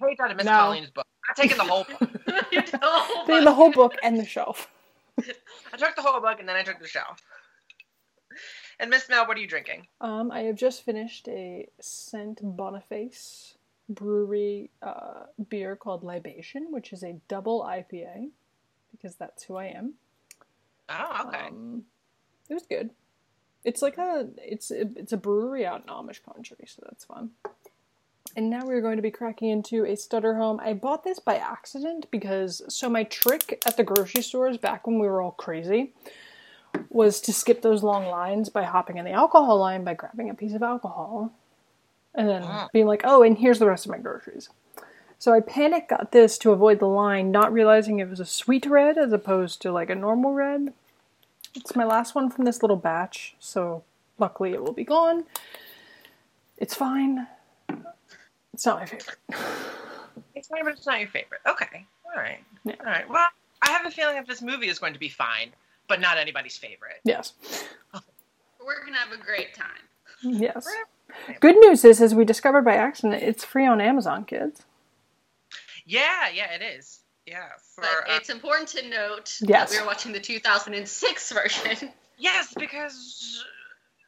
Page 0.00 0.18
out 0.20 0.30
of 0.30 0.36
Miss 0.36 0.46
No. 0.46 0.52
Collins' 0.52 0.90
book. 0.90 1.06
I'm 1.28 1.34
taking 1.34 1.56
the 1.56 1.64
whole 1.64 1.84
book. 1.84 2.10
Oh, 2.82 3.24
They- 3.26 3.44
the 3.44 3.52
whole 3.52 3.70
book 3.72 3.94
and 4.02 4.18
the 4.18 4.24
shelf. 4.24 4.68
I 5.20 5.76
took 5.76 5.94
the 5.96 6.02
whole 6.02 6.20
book 6.20 6.38
and 6.40 6.48
then 6.48 6.56
I 6.56 6.62
took 6.62 6.78
the 6.80 6.88
shelf. 6.88 7.20
And 8.80 8.88
Miss 8.90 9.08
Mel, 9.08 9.26
what 9.26 9.36
are 9.36 9.40
you 9.40 9.46
drinking? 9.46 9.86
Um, 10.00 10.30
I 10.30 10.40
have 10.42 10.56
just 10.56 10.84
finished 10.84 11.28
a 11.28 11.68
Saint 11.80 12.38
Boniface 12.42 13.56
brewery 13.88 14.70
uh, 14.82 15.24
beer 15.48 15.76
called 15.76 16.02
Libation, 16.02 16.68
which 16.70 16.92
is 16.92 17.02
a 17.04 17.20
double 17.28 17.62
IPA, 17.62 18.30
because 18.90 19.16
that's 19.16 19.42
who 19.44 19.56
I 19.56 19.66
am. 19.66 19.94
Oh, 20.88 21.26
okay. 21.28 21.46
Um, 21.48 21.84
it 22.48 22.54
was 22.54 22.66
good. 22.66 22.90
It's 23.64 23.82
like 23.82 23.98
a 23.98 24.28
it's 24.38 24.70
it's 24.70 25.12
a 25.12 25.16
brewery 25.16 25.64
out 25.64 25.82
in 25.82 25.88
Amish 25.88 26.22
country, 26.24 26.64
so 26.66 26.82
that's 26.84 27.04
fun. 27.04 27.30
And 28.34 28.48
now 28.48 28.64
we're 28.64 28.80
going 28.80 28.96
to 28.96 29.02
be 29.02 29.10
cracking 29.10 29.50
into 29.50 29.84
a 29.84 29.94
Sutter 29.96 30.34
Home. 30.36 30.58
I 30.62 30.72
bought 30.72 31.04
this 31.04 31.18
by 31.18 31.36
accident 31.36 32.06
because 32.10 32.62
so 32.68 32.88
my 32.88 33.04
trick 33.04 33.62
at 33.66 33.76
the 33.76 33.84
grocery 33.84 34.22
stores 34.22 34.56
back 34.56 34.86
when 34.86 34.98
we 34.98 35.06
were 35.06 35.20
all 35.20 35.32
crazy 35.32 35.92
was 36.88 37.20
to 37.20 37.32
skip 37.32 37.60
those 37.60 37.82
long 37.82 38.06
lines 38.06 38.48
by 38.48 38.62
hopping 38.64 38.96
in 38.96 39.04
the 39.04 39.10
alcohol 39.12 39.58
line 39.58 39.84
by 39.84 39.92
grabbing 39.94 40.30
a 40.30 40.34
piece 40.34 40.54
of 40.54 40.62
alcohol 40.62 41.30
and 42.14 42.28
then 42.28 42.42
Ah. 42.44 42.68
being 42.72 42.86
like, 42.86 43.02
"Oh, 43.04 43.22
and 43.22 43.36
here's 43.38 43.58
the 43.58 43.66
rest 43.66 43.84
of 43.86 43.92
my 43.92 43.98
groceries." 43.98 44.48
So 45.18 45.32
I 45.32 45.40
panic 45.40 45.88
got 45.88 46.10
this 46.12 46.36
to 46.38 46.50
avoid 46.52 46.78
the 46.80 46.88
line, 46.88 47.30
not 47.30 47.52
realizing 47.52 47.98
it 48.00 48.08
was 48.08 48.18
a 48.20 48.24
sweet 48.24 48.66
red 48.66 48.98
as 48.98 49.12
opposed 49.12 49.62
to 49.62 49.70
like 49.72 49.90
a 49.90 49.94
normal 49.94 50.32
red. 50.32 50.72
It's 51.54 51.76
my 51.76 51.84
last 51.84 52.14
one 52.14 52.30
from 52.30 52.44
this 52.44 52.62
little 52.62 52.76
batch, 52.76 53.34
so 53.38 53.84
luckily 54.18 54.52
it 54.52 54.62
will 54.62 54.72
be 54.72 54.84
gone. 54.84 55.24
It's 56.58 56.74
fine. 56.74 57.26
It's 58.54 58.66
not 58.66 58.80
my 58.80 58.86
favorite. 58.86 59.16
It's 60.34 60.48
fine, 60.48 60.64
but 60.64 60.74
it's 60.74 60.86
not 60.86 61.00
your 61.00 61.08
favorite. 61.08 61.40
Okay. 61.46 61.86
All 62.06 62.20
right. 62.22 62.40
Yeah. 62.64 62.74
All 62.80 62.86
right. 62.86 63.08
Well, 63.08 63.26
I 63.62 63.70
have 63.70 63.86
a 63.86 63.90
feeling 63.90 64.16
that 64.16 64.26
this 64.26 64.42
movie 64.42 64.68
is 64.68 64.78
going 64.78 64.92
to 64.92 64.98
be 64.98 65.08
fine, 65.08 65.50
but 65.88 66.00
not 66.00 66.18
anybody's 66.18 66.56
favorite. 66.56 67.00
Yes. 67.04 67.34
We're 68.64 68.84
gonna 68.84 68.96
have 68.96 69.12
a 69.12 69.22
great 69.22 69.54
time. 69.54 69.66
Yes. 70.22 70.68
Good 71.40 71.56
news 71.56 71.84
is, 71.84 72.00
as 72.00 72.14
we 72.14 72.24
discovered 72.24 72.62
by 72.62 72.76
accident, 72.76 73.22
it's 73.22 73.44
free 73.44 73.66
on 73.66 73.80
Amazon, 73.80 74.24
kids. 74.24 74.62
Yeah, 75.84 76.28
yeah, 76.32 76.52
it 76.52 76.62
is. 76.62 77.00
Yeah, 77.26 77.48
for, 77.74 77.82
But 77.82 78.10
uh, 78.10 78.16
it's 78.16 78.30
important 78.30 78.68
to 78.70 78.88
note 78.88 79.38
Yes. 79.40 79.70
that 79.70 79.76
we 79.76 79.82
are 79.82 79.86
watching 79.86 80.12
the 80.12 80.20
2006 80.20 81.32
version. 81.32 81.90
yes, 82.18 82.52
because 82.58 83.44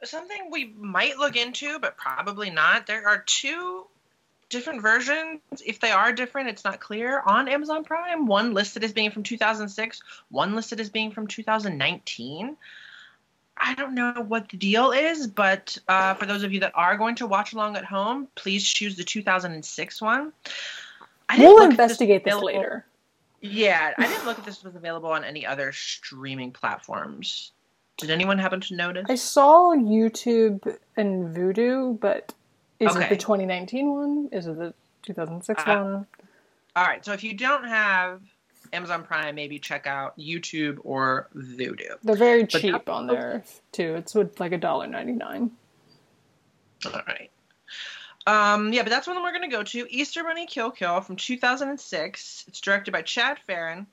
something 0.02 0.50
we 0.50 0.74
might 0.76 1.16
look 1.18 1.36
into, 1.36 1.78
but 1.78 1.96
probably 1.96 2.50
not. 2.50 2.86
There 2.86 3.06
are 3.06 3.22
two 3.24 3.86
different 4.48 4.82
versions. 4.82 5.40
If 5.64 5.80
they 5.80 5.90
are 5.90 6.12
different, 6.12 6.48
it's 6.48 6.64
not 6.64 6.80
clear 6.80 7.20
on 7.24 7.48
Amazon 7.48 7.84
Prime. 7.84 8.26
One 8.26 8.54
listed 8.54 8.84
as 8.84 8.92
being 8.92 9.10
from 9.10 9.22
2006, 9.22 10.02
one 10.30 10.54
listed 10.54 10.80
as 10.80 10.90
being 10.90 11.10
from 11.10 11.26
2019. 11.26 12.56
I 13.56 13.74
don't 13.74 13.94
know 13.94 14.12
what 14.26 14.48
the 14.48 14.56
deal 14.56 14.90
is, 14.90 15.26
but 15.28 15.78
uh, 15.86 16.14
for 16.14 16.26
those 16.26 16.42
of 16.42 16.52
you 16.52 16.60
that 16.60 16.72
are 16.74 16.96
going 16.96 17.14
to 17.16 17.26
watch 17.26 17.52
along 17.52 17.76
at 17.76 17.84
home, 17.84 18.28
please 18.34 18.64
choose 18.64 18.96
the 18.96 19.04
2006 19.04 20.02
one. 20.02 20.32
I 21.28 21.38
We'll 21.38 21.54
look 21.54 21.70
if 21.70 21.76
this 21.76 21.90
investigate 21.90 22.24
this 22.24 22.34
later. 22.34 22.84
Yeah, 23.44 23.92
I 23.98 24.06
didn't 24.06 24.24
look 24.24 24.38
if 24.38 24.44
this 24.46 24.64
was 24.64 24.74
available 24.74 25.10
on 25.10 25.22
any 25.22 25.44
other 25.44 25.70
streaming 25.70 26.50
platforms. 26.50 27.52
Did 27.98 28.10
anyone 28.10 28.38
happen 28.38 28.60
to 28.62 28.74
notice? 28.74 29.04
I 29.08 29.16
saw 29.16 29.74
YouTube 29.74 30.78
and 30.96 31.36
Vudu, 31.36 32.00
but 32.00 32.32
is 32.80 32.96
it 32.96 33.08
the 33.10 33.16
2019 33.16 33.90
one? 33.92 34.28
Is 34.32 34.46
it 34.46 34.56
the 34.56 34.72
2006 35.02 35.62
Uh, 35.62 35.64
one? 35.66 36.06
All 36.74 36.84
right, 36.84 37.04
so 37.04 37.12
if 37.12 37.22
you 37.22 37.34
don't 37.34 37.64
have 37.64 38.22
Amazon 38.72 39.04
Prime, 39.04 39.34
maybe 39.34 39.58
check 39.58 39.86
out 39.86 40.18
YouTube 40.18 40.78
or 40.82 41.28
Vudu. 41.36 41.96
They're 42.02 42.16
very 42.16 42.44
but 42.44 42.62
cheap 42.62 42.88
on 42.88 43.06
there 43.06 43.44
too. 43.72 43.94
It's 43.96 44.14
with 44.14 44.40
like 44.40 44.52
a 44.52 44.58
dollar 44.58 44.86
ninety 44.86 45.12
nine. 45.12 45.50
All 46.86 47.02
right. 47.06 47.30
Um, 48.26 48.72
yeah, 48.72 48.82
but 48.82 48.90
that's 48.90 49.06
one 49.06 49.16
them 49.16 49.22
we're 49.22 49.32
going 49.32 49.50
to 49.50 49.56
go 49.56 49.62
to. 49.62 49.86
Easter 49.90 50.24
Bunny 50.24 50.46
Kill 50.46 50.70
Kill 50.70 51.00
from 51.00 51.16
2006. 51.16 52.44
It's 52.48 52.60
directed 52.60 52.92
by 52.92 53.02
Chad 53.02 53.38
Ferrin. 53.46 53.86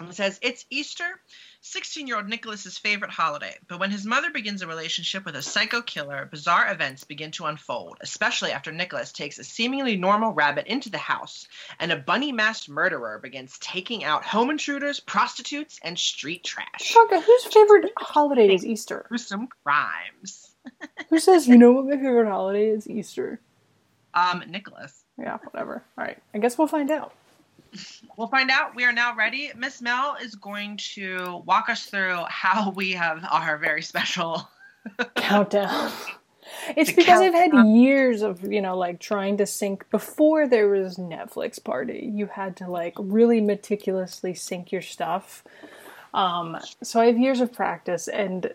And 0.00 0.08
it 0.08 0.14
says, 0.14 0.40
It's 0.42 0.66
Easter, 0.70 1.20
16 1.60 2.08
year 2.08 2.16
old 2.16 2.28
Nicholas's 2.28 2.76
favorite 2.76 3.12
holiday. 3.12 3.56
But 3.68 3.78
when 3.78 3.92
his 3.92 4.04
mother 4.04 4.30
begins 4.30 4.60
a 4.60 4.66
relationship 4.66 5.24
with 5.24 5.36
a 5.36 5.42
psycho 5.42 5.82
killer, 5.82 6.28
bizarre 6.30 6.70
events 6.70 7.04
begin 7.04 7.30
to 7.32 7.46
unfold, 7.46 7.98
especially 8.00 8.50
after 8.50 8.72
Nicholas 8.72 9.12
takes 9.12 9.38
a 9.38 9.44
seemingly 9.44 9.96
normal 9.96 10.32
rabbit 10.32 10.66
into 10.66 10.90
the 10.90 10.98
house 10.98 11.46
and 11.78 11.92
a 11.92 11.96
bunny 11.96 12.32
masked 12.32 12.68
murderer 12.68 13.20
begins 13.20 13.56
taking 13.58 14.02
out 14.02 14.24
home 14.24 14.50
intruders, 14.50 14.98
prostitutes, 14.98 15.78
and 15.82 15.96
street 15.96 16.42
trash. 16.42 16.80
Shaka, 16.80 17.20
whose 17.20 17.44
favorite 17.44 17.92
holiday 17.96 18.52
is 18.52 18.66
Easter? 18.66 19.06
Gruesome 19.08 19.48
crimes. 19.62 20.53
Who 21.10 21.18
says 21.18 21.46
you 21.46 21.56
know 21.56 21.72
what 21.72 21.86
my 21.86 21.96
favorite 21.96 22.28
holiday 22.28 22.68
is? 22.68 22.88
Easter. 22.88 23.40
Um, 24.14 24.44
Nicholas. 24.48 25.04
Yeah, 25.18 25.38
whatever. 25.50 25.82
All 25.98 26.04
right, 26.04 26.18
I 26.34 26.38
guess 26.38 26.58
we'll 26.58 26.68
find 26.68 26.90
out. 26.90 27.14
We'll 28.16 28.28
find 28.28 28.50
out. 28.50 28.74
We 28.74 28.84
are 28.84 28.92
now 28.92 29.14
ready. 29.16 29.50
Miss 29.56 29.82
Mel 29.82 30.16
is 30.22 30.34
going 30.36 30.76
to 30.94 31.42
walk 31.44 31.68
us 31.68 31.86
through 31.86 32.24
how 32.28 32.70
we 32.70 32.92
have 32.92 33.24
our 33.30 33.58
very 33.58 33.82
special. 33.82 34.48
Countdown. 35.16 35.90
It's 36.76 36.90
The 36.90 36.96
because 36.96 37.20
I've 37.20 37.34
had 37.34 37.66
years 37.66 38.22
of, 38.22 38.44
you 38.44 38.60
know, 38.60 38.76
like 38.76 39.00
trying 39.00 39.38
to 39.38 39.46
sync 39.46 39.88
before 39.90 40.46
there 40.46 40.68
was 40.68 40.96
Netflix 40.96 41.62
party. 41.62 42.10
You 42.12 42.26
had 42.26 42.56
to 42.58 42.70
like 42.70 42.94
really 42.98 43.40
meticulously 43.40 44.34
sync 44.34 44.70
your 44.70 44.82
stuff. 44.82 45.42
Um, 46.12 46.58
so 46.82 47.00
I 47.00 47.06
have 47.06 47.18
years 47.18 47.40
of 47.40 47.52
practice 47.52 48.08
and 48.08 48.54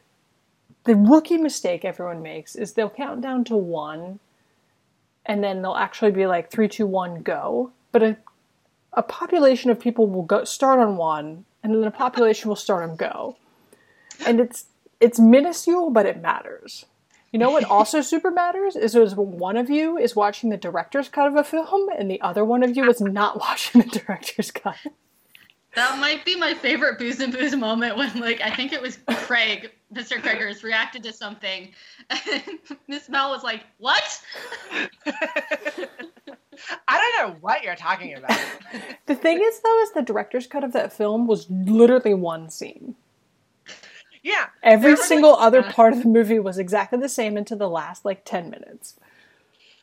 the 0.86 0.96
rookie 0.96 1.38
mistake 1.38 1.86
everyone 1.86 2.22
makes 2.22 2.56
is 2.56 2.74
they'll 2.74 2.90
count 2.90 3.22
down 3.22 3.44
to 3.46 3.56
one 3.56 4.20
and 5.26 5.44
then 5.44 5.62
they'll 5.62 5.76
actually 5.76 6.12
be 6.12 6.26
like 6.26 6.50
three, 6.50 6.68
two, 6.68 6.88
one, 6.88 7.22
go. 7.22 7.72
But 7.92 8.04
a 8.04 8.18
a 8.94 9.04
population 9.04 9.70
of 9.70 9.80
people 9.80 10.08
will 10.08 10.24
go 10.24 10.44
start 10.44 10.80
on 10.80 10.98
one 10.98 11.46
and 11.64 11.74
then 11.74 11.84
a 11.84 11.92
population 11.92 12.50
will 12.50 12.56
start 12.56 12.90
on 12.90 12.96
go. 12.96 13.38
And 14.26 14.40
it's 14.40 14.66
it's 15.00 15.20
minuscule, 15.20 15.92
but 15.92 16.06
it 16.06 16.22
matters. 16.22 16.86
You 17.32 17.40
know 17.40 17.52
what 17.52 17.64
also 17.64 18.02
super 18.14 18.32
matters 18.32 18.76
is 18.76 18.96
is 18.96 19.16
one 19.16 19.58
of 19.58 19.70
you 19.70 19.98
is 19.98 20.16
watching 20.16 20.50
the 20.50 20.58
director's 20.58 21.10
cut 21.10 21.28
of 21.28 21.36
a 21.36 21.44
film 21.44 21.90
and 21.98 22.10
the 22.10 22.22
other 22.22 22.44
one 22.44 22.64
of 22.64 22.76
you 22.76 22.90
is 22.90 23.02
not 23.02 23.40
watching 23.40 23.82
the 23.82 24.00
director's 24.00 24.52
cut. 24.52 24.78
That 25.76 26.00
might 26.00 26.26
be 26.26 26.36
my 26.36 26.54
favorite 26.54 26.98
Booze 26.98 27.20
and 27.20 27.32
Booze 27.32 27.56
moment 27.56 27.96
when, 27.96 28.20
like, 28.20 28.42
I 28.42 28.54
think 28.54 28.74
it 28.74 28.82
was 28.82 28.98
Craig, 29.08 29.72
Mr. 29.94 30.20
Craigers, 30.20 30.64
reacted 30.64 31.04
to 31.04 31.14
something, 31.14 31.72
and 32.10 32.44
Miss 32.88 33.08
Mel 33.08 33.30
was 33.30 33.44
like, 33.44 33.62
"What?" 33.78 34.22
I 36.88 37.00
don't 37.00 37.30
know 37.30 37.38
what 37.42 37.64
you're 37.64 37.76
talking 37.76 38.16
about. 38.16 38.38
The 39.06 39.16
thing 39.16 39.42
is 39.42 39.60
though 39.62 39.82
is 39.82 39.92
the 39.94 40.04
director's 40.04 40.46
cut 40.46 40.64
of 40.64 40.72
that 40.74 40.94
film 40.94 41.26
was 41.26 41.50
literally 41.50 42.14
one 42.14 42.48
scene. 42.52 42.94
yeah. 44.22 44.50
Every 44.62 44.96
single 44.98 45.32
like, 45.32 45.42
other 45.42 45.62
uh, 45.62 45.72
part 45.72 45.94
of 45.94 46.04
the 46.04 46.10
movie 46.10 46.38
was 46.38 46.60
exactly 46.60 47.00
the 47.00 47.10
same 47.10 47.36
until 47.36 47.58
the 47.58 47.68
last 47.68 48.06
like 48.06 48.24
10 48.24 48.52
minutes. 48.52 48.94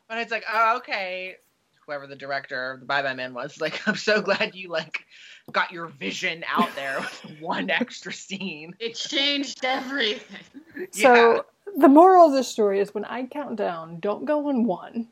But 0.09 0.19
it's 0.19 0.31
like, 0.31 0.45
oh, 0.49 0.77
okay. 0.77 1.39
Whoever 1.87 2.09
the 2.09 2.17
director 2.17 2.73
of 2.73 2.81
the 2.81 2.87
Bye 2.87 3.03
Bye 3.03 3.15
Man 3.15 3.33
was, 3.33 3.61
like, 3.61 3.87
I'm 3.87 3.95
so 3.97 4.21
glad 4.21 4.55
you 4.55 4.69
like 4.69 5.05
got 5.53 5.71
your 5.71 5.87
vision 5.87 6.45
out 6.49 6.75
there 6.75 6.99
with 7.25 7.41
one 7.41 7.71
extra 7.71 8.13
scene. 8.13 8.75
It 8.81 8.95
changed 8.95 9.65
everything. 9.65 10.39
So 10.93 11.47
the 11.79 11.89
moral 11.89 12.27
of 12.27 12.33
this 12.33 12.49
story 12.49 12.81
is 12.81 12.93
when 12.93 13.07
I 13.07 13.25
count 13.27 13.57
down, 13.57 13.99
don't 13.99 14.27
go 14.27 14.49
on 14.49 14.65
one, 14.65 15.09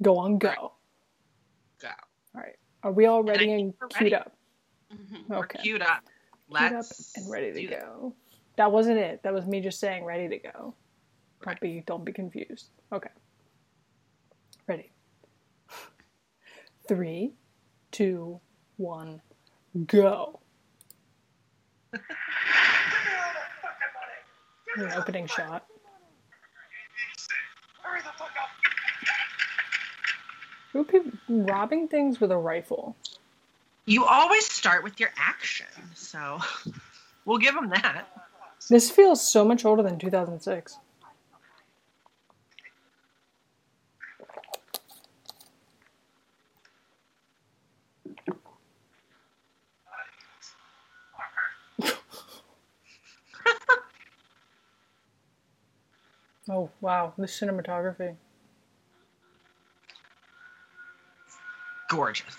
go 0.00 0.16
on 0.16 0.38
go. 0.38 0.72
Go. 1.78 1.88
All 2.34 2.40
right. 2.40 2.56
Are 2.82 2.90
we 2.92 3.04
all 3.04 3.22
ready 3.22 3.52
I 3.52 3.56
and 3.56 3.74
queued 3.90 4.12
ready. 4.12 4.14
up? 4.14 4.32
Mhm. 4.90 5.28
We're 5.28 5.36
Okay. 5.40 5.58
queued 5.62 5.82
up. 5.82 6.04
Queued 6.56 6.72
up 6.72 6.86
and 7.16 7.30
ready 7.30 7.52
to 7.52 7.66
go. 7.66 8.14
That 8.56 8.72
wasn't 8.72 8.96
it. 8.98 9.22
That 9.24 9.34
was 9.34 9.44
me 9.46 9.60
just 9.60 9.78
saying 9.78 10.04
ready 10.04 10.26
to 10.28 10.38
go. 10.38 10.74
Don't 11.42 11.60
be 11.60 11.82
don't 11.86 12.04
be 12.04 12.12
confused. 12.12 12.70
Okay. 12.90 13.10
Ready. 14.66 14.90
Three, 16.88 17.34
two, 17.90 18.40
one, 18.78 19.20
go. 19.86 20.40
An 24.74 24.92
opening 24.96 25.26
shot. 25.26 25.66
Who 30.72 30.80
are 30.80 30.84
people 30.84 31.12
robbing 31.28 31.88
things 31.88 32.20
with 32.20 32.30
a 32.30 32.36
rifle? 32.36 32.96
You 33.84 34.04
always 34.04 34.46
start 34.46 34.82
with 34.82 34.98
your 34.98 35.10
action, 35.18 35.66
so 35.94 36.38
we'll 37.26 37.38
give 37.38 37.54
them 37.54 37.68
that. 37.70 38.06
This 38.70 38.90
feels 38.90 39.26
so 39.26 39.44
much 39.44 39.66
older 39.66 39.82
than 39.82 39.98
2006. 39.98 40.78
Oh, 56.48 56.70
wow. 56.80 57.12
The 57.16 57.26
cinematography. 57.26 58.16
Gorgeous. 61.88 62.36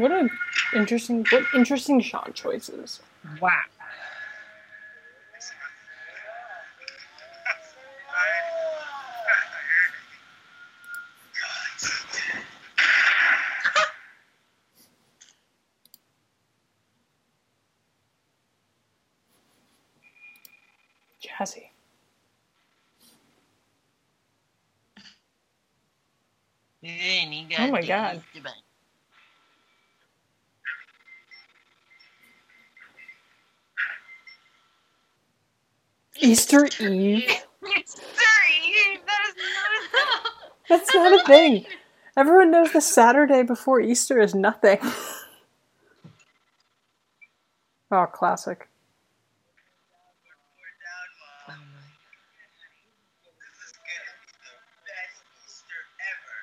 What 0.00 0.12
an 0.12 0.30
interesting 0.74 1.26
what 1.30 1.44
interesting 1.54 2.00
shot 2.00 2.32
choices. 2.34 3.00
Wow. 3.38 3.50
Jazzy. 21.22 21.68
Oh 27.58 27.68
my 27.70 27.82
God. 27.82 28.22
Easter 36.30 36.64
Eve? 36.78 37.24
Sorry, 37.26 39.00
that 39.04 39.22
is 39.28 39.34
not 39.92 40.22
That's 40.68 40.94
not 40.94 41.12
a 41.20 41.24
thing. 41.24 41.66
Everyone 42.16 42.50
knows 42.52 42.72
the 42.72 42.80
Saturday 42.80 43.42
before 43.42 43.80
Easter 43.80 44.20
is 44.20 44.32
nothing. 44.34 44.78
oh, 47.90 48.06
classic. 48.12 48.68
Poor 50.54 50.70
down, 50.86 51.58
Mom. 51.58 51.66
This 53.40 53.58
is 53.66 53.74
gonna 53.82 54.14
be 54.22 54.30
the 54.38 54.54
best 54.86 55.18
Easter 55.46 55.80
ever. 56.14 56.38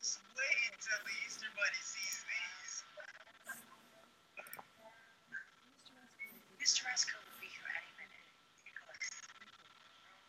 Just 0.00 0.18
wait 0.34 0.62
until 0.74 0.98
the 1.06 1.14
Easter 1.26 1.46
Bunny 1.54 1.82
sees 1.86 2.18
these. 2.26 2.82
Mr. 6.58 6.82
Esco 6.90 7.14
will 7.14 7.38
be 7.40 7.46
here 7.46 7.70
any 7.78 7.90
minute. 7.98 8.26
Nicholas. 8.66 9.10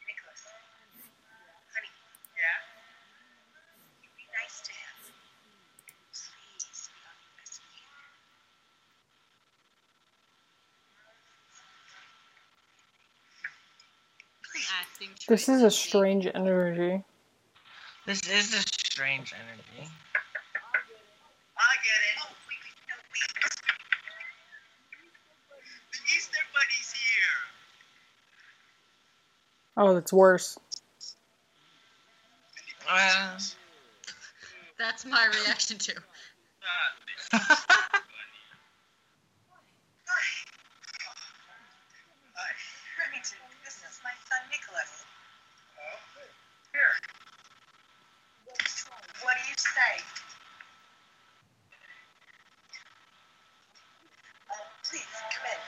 Nicholas. 0.08 0.44
Honey, 1.76 1.92
Yeah? 2.38 2.60
you 4.02 4.10
be 4.16 4.26
nice 4.32 4.62
to 4.64 4.72
him. 4.72 4.96
Please 6.16 6.88
be 6.90 7.00
on 7.04 7.16
your 7.20 7.34
best 7.44 7.60
behavior. 7.60 8.08
Acting 14.82 15.14
This 15.30 15.48
is 15.48 15.62
a 15.62 15.70
strange 15.70 16.26
energy. 16.34 17.04
This 18.08 18.28
is 18.28 18.52
a 18.56 18.62
strange 18.62 19.32
energy. 19.36 19.88
I 21.56 21.76
get 21.84 22.02
it. 22.02 22.18
Oh, 22.24 22.34
wait, 22.48 22.58
wait. 22.66 23.30
The 25.94 26.00
Easter 26.18 26.44
Bunny's 26.52 26.92
here. 26.92 27.40
Oh, 29.78 29.94
that's 29.94 30.12
worse. 30.12 30.58
Uh, 32.90 33.38
That's 34.80 35.06
my 35.06 35.28
reaction 35.46 35.78
to. 35.78 35.94
Ah, 35.94 36.96
the 37.06 37.38
Easter 37.38 37.54
Bunny. 37.62 38.42
Hi. 42.34 42.52
Remington, 42.98 43.38
this 43.64 43.76
is 43.76 44.00
my 44.04 44.16
son 44.28 44.42
Nicholas. 44.50 45.06
Oh, 45.78 46.00
here. 46.74 46.94
What 49.24 49.36
do 49.36 49.42
you 49.48 49.56
say? 49.58 50.04
Uh, 54.50 54.56
please, 54.90 55.14
come 55.32 55.46
in. 55.46 55.60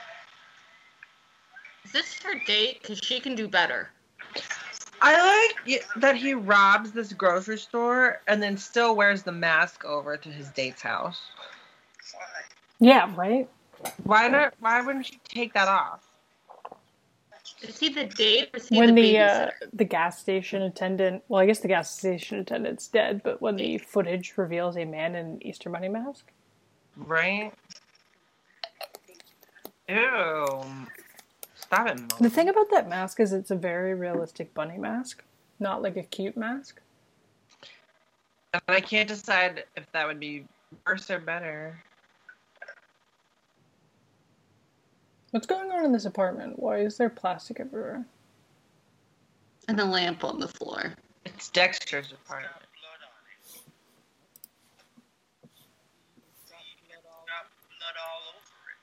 Is 1.86 1.92
this 1.92 2.10
her 2.24 2.36
date? 2.46 2.81
Because 2.92 3.08
she 3.08 3.22
can 3.22 3.36
do 3.36 3.48
better. 3.48 3.90
I 5.02 5.54
like 5.66 5.82
that 5.96 6.18
he 6.18 6.34
robs 6.34 6.92
this 6.92 7.14
grocery 7.14 7.58
store 7.58 8.20
and 8.28 8.44
then 8.44 8.58
still 8.58 8.98
wears 8.98 9.24
the 9.24 9.32
mask 9.32 9.86
over 9.86 10.18
to 10.18 10.28
his 10.28 10.50
date's 10.50 10.82
house. 10.82 11.22
Yeah, 12.82 13.10
right? 13.16 13.50
Why 14.04 14.28
not? 14.28 14.56
Why 14.60 14.82
wouldn't 14.82 15.10
you 15.10 15.20
take 15.24 15.54
that 15.54 15.70
off? 15.70 16.06
Is 17.62 17.80
he 17.80 17.88
the 17.88 18.08
date 18.08 18.50
or 18.54 18.58
is 18.58 18.68
he 18.68 18.78
When 18.78 18.94
the, 18.94 19.02
the 19.02 19.20
uh, 19.20 19.50
the 19.72 19.86
gas 19.86 20.20
station 20.20 20.62
attendant, 20.62 21.24
well, 21.30 21.40
I 21.40 21.46
guess 21.46 21.60
the 21.60 21.70
gas 21.70 21.98
station 21.98 22.40
attendant's 22.40 22.90
dead, 22.90 23.22
but 23.24 23.42
when 23.42 23.56
the 23.56 23.78
footage 23.78 24.34
reveals 24.36 24.76
a 24.76 24.84
man 24.84 25.16
in 25.16 25.26
an 25.28 25.48
Easter 25.48 25.70
Bunny 25.70 25.88
mask, 25.88 26.26
Right? 26.98 27.54
Ew. 29.88 30.62
Stop 31.72 31.88
it, 31.88 32.00
Mom. 32.00 32.10
the 32.20 32.30
thing 32.30 32.50
about 32.50 32.70
that 32.72 32.90
mask 32.90 33.20
is 33.22 33.32
it's 33.32 33.50
a 33.52 33.56
very 33.56 33.94
realistic 33.94 34.54
bunny 34.54 34.78
mask, 34.78 35.24
not 35.60 35.82
like 35.82 35.96
a 35.96 36.04
cute 36.04 36.36
mask. 36.36 36.82
And 38.54 38.62
I 38.68 38.82
can't 38.82 39.08
decide 39.08 39.64
if 39.78 39.90
that 39.94 40.06
would 40.06 40.20
be 40.20 40.46
worse 40.86 41.10
or 41.10 41.20
better. 41.20 41.82
What's 45.32 45.48
going 45.48 45.72
on 45.72 45.86
in 45.86 45.94
this 45.94 46.04
apartment? 46.06 46.60
Why 46.60 46.80
is 46.80 46.98
there 46.98 47.10
plastic 47.10 47.60
everywhere? 47.60 48.06
and 49.68 49.80
a 49.80 49.86
lamp 49.86 50.24
on 50.26 50.40
the 50.40 50.48
floor. 50.48 50.96
It's 51.24 51.48
Dexter's 51.50 52.12
apartment. 52.12 52.52
Blood 52.52 53.00
on 53.06 53.24
it. 53.32 53.62
Got 57.28 57.48
blood 57.70 57.96
all 58.04 58.22
over 58.36 58.72
it. 58.74 58.80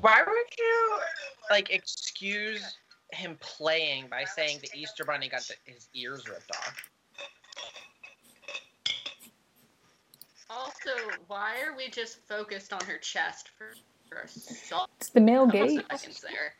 Why 0.00 0.22
would 0.24 0.58
you 0.58 0.98
like 1.50 1.70
excuse 1.70 2.76
him 3.12 3.36
playing 3.40 4.06
by 4.08 4.24
saying 4.24 4.58
the 4.62 4.78
Easter 4.78 5.04
Bunny 5.04 5.28
got 5.28 5.42
the, 5.42 5.54
his 5.64 5.88
ears 5.94 6.28
ripped 6.28 6.50
off? 6.54 6.90
Also, 10.50 10.90
why 11.26 11.60
are 11.66 11.76
we 11.76 11.90
just 11.90 12.20
focused 12.26 12.72
on 12.72 12.80
her 12.84 12.96
chest 12.98 13.50
for, 13.58 13.74
for 14.08 14.22
a 14.22 14.28
so- 14.28 14.86
It's 14.98 15.10
the 15.10 15.20
male 15.20 15.46
couple 15.46 15.66
gaze. 15.66 15.80
seconds 15.90 16.20
there? 16.20 16.54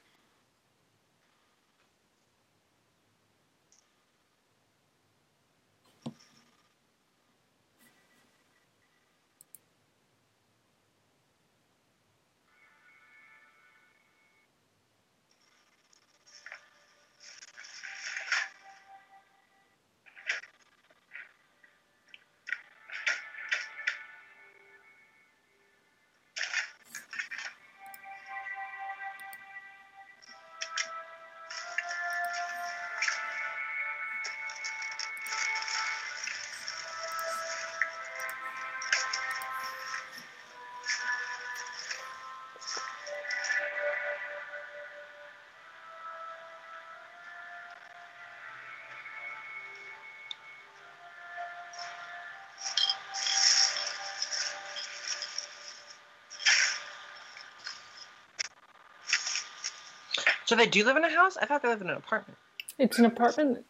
So 60.49 60.57
they 60.57 60.67
do 60.67 60.83
live 60.83 60.97
in 60.97 61.05
a 61.05 61.11
house? 61.11 61.37
I 61.37 61.45
thought 61.45 61.61
they 61.61 61.69
lived 61.69 61.83
in 61.83 61.91
an 61.91 61.99
apartment. 61.99 62.39
It's 62.79 62.99
an 62.99 63.05
apartment. 63.05 63.67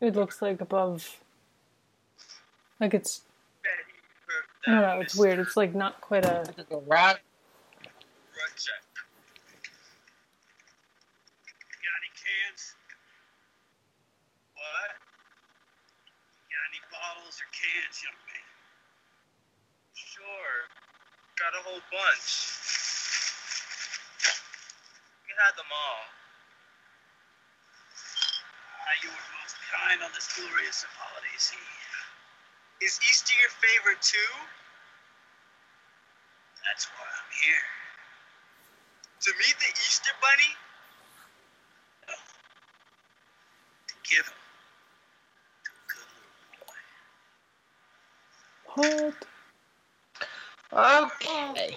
It 0.00 0.16
looks 0.16 0.40
like 0.40 0.62
above. 0.62 1.20
Like 2.80 2.94
it's. 2.94 3.20
Betty 3.62 3.74
heard 4.26 4.44
I 4.66 4.80
don't 4.80 4.80
know. 4.80 5.02
It's 5.02 5.14
weird. 5.14 5.38
It's 5.38 5.54
like 5.54 5.74
not 5.74 6.00
quite 6.00 6.24
a. 6.24 6.44
Like 6.46 6.56
a 6.56 6.64
garage. 6.64 6.88
Rucksack. 6.88 8.80
Got 11.84 11.94
any 12.00 12.12
cans? 12.16 12.72
What? 14.56 14.96
Got 16.48 16.64
any 16.72 16.80
bottles 16.88 17.36
or 17.36 17.52
cans, 17.52 18.00
young 18.00 18.16
man? 18.32 18.48
Sure. 19.92 20.72
Got 21.36 21.52
a 21.52 21.62
whole 21.68 21.84
bunch. 21.92 22.54
You 25.28 25.42
had 25.42 25.58
them 25.58 25.66
all. 25.66 26.14
Ah, 28.86 28.94
you 29.02 29.10
were 29.10 29.26
most 29.42 29.58
kind 29.66 29.98
on 30.06 30.14
this 30.14 30.30
glorious 30.30 30.86
of 30.86 30.94
holidays. 30.94 31.50
Is 32.78 33.00
Easter 33.02 33.34
your 34.04 34.20
too? 34.20 34.32
That's 36.64 36.86
why 36.86 37.04
I'm 37.04 37.30
here. 37.42 37.64
To 39.20 39.30
meet 39.38 39.56
the 39.58 39.70
Easter 39.72 40.10
Bunny? 40.20 40.54
No. 42.08 42.14
To 43.88 43.94
give 44.10 44.26
him 44.26 44.34
to 45.64 45.70
a 45.70 45.84
good 45.88 46.08
little 46.20 46.66
boy. 46.66 46.80
What? 48.74 49.26
Okay. 50.72 51.76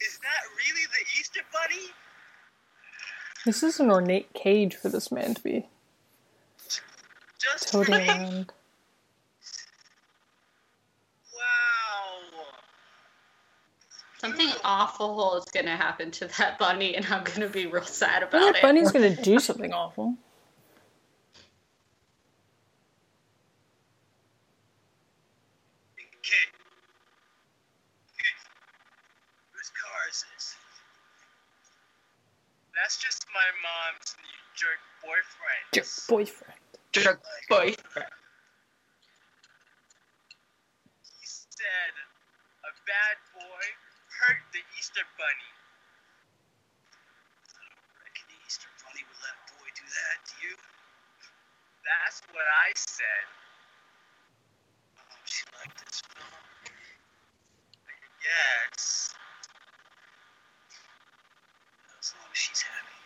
Is 0.00 0.18
that 0.18 0.42
really 0.56 0.86
the 0.92 1.02
Easter 1.18 1.44
Bunny? 1.52 1.86
This 3.46 3.62
is 3.62 3.80
an 3.80 3.90
ornate 3.90 4.32
cage 4.34 4.74
for 4.74 4.88
this 4.88 5.10
man 5.12 5.34
to 5.34 5.42
be 5.42 5.66
Just 7.70 7.86
toting 7.88 8.08
around. 8.08 8.52
Wow. 11.34 12.44
Something 14.18 14.50
awful 14.64 15.36
is 15.36 15.44
gonna 15.46 15.76
happen 15.76 16.10
to 16.12 16.26
that 16.38 16.58
bunny, 16.58 16.96
and 16.96 17.06
I'm 17.10 17.24
gonna 17.24 17.48
be 17.48 17.66
real 17.66 17.84
sad 17.84 18.22
Well, 18.32 18.42
about 18.42 18.52
that 18.52 18.56
it. 18.56 18.62
bunny's 18.62 18.90
gonna 18.92 19.14
do 19.16 19.38
something 19.48 19.72
awful. 19.72 20.16
Okay. 25.98 26.46
Whose 29.52 29.70
car 29.70 30.00
is 30.10 30.24
this? 30.34 30.56
That's 32.74 32.96
just 32.96 33.26
my 33.34 33.40
mom's 33.62 34.16
new 34.22 34.40
jerk 34.54 34.80
boyfriend. 35.02 35.72
Jerk 35.72 35.86
boyfriend. 36.08 36.57
Jerk 36.92 37.20
boyfriend. 37.48 38.12
He 41.20 41.26
said 41.26 41.92
a 42.64 42.72
bad 42.88 43.16
boy 43.36 43.64
hurt 44.18 44.40
the 44.52 44.64
Easter 44.78 45.04
Bunny. 45.20 45.52
I 47.52 47.62
don't 47.68 47.86
reckon 48.00 48.24
the 48.32 48.40
Easter 48.46 48.68
Bunny 48.82 49.04
would 49.04 49.20
let 49.20 49.36
a 49.36 49.44
boy 49.60 49.68
do 49.76 49.84
that 49.84 50.18
to 50.26 50.34
you. 50.42 50.54
That's 51.84 52.22
what 52.32 52.44
I 52.44 52.72
said. 52.74 53.24
Oh, 54.96 55.22
she 55.24 55.44
liked 55.60 55.76
this 55.84 56.00
film. 56.08 56.42
Yes. 58.24 59.14
As 62.00 62.14
long 62.16 62.30
as 62.32 62.38
she's 62.38 62.62
happy. 62.62 62.96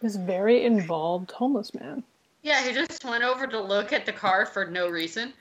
This 0.00 0.16
very 0.16 0.64
involved 0.64 1.30
homeless 1.32 1.74
man. 1.74 2.04
Yeah, 2.42 2.66
he 2.66 2.72
just 2.72 3.04
went 3.04 3.22
over 3.22 3.46
to 3.46 3.60
look 3.60 3.92
at 3.92 4.04
the 4.04 4.12
car 4.12 4.46
for 4.46 4.64
no 4.64 4.88
reason. 4.88 5.32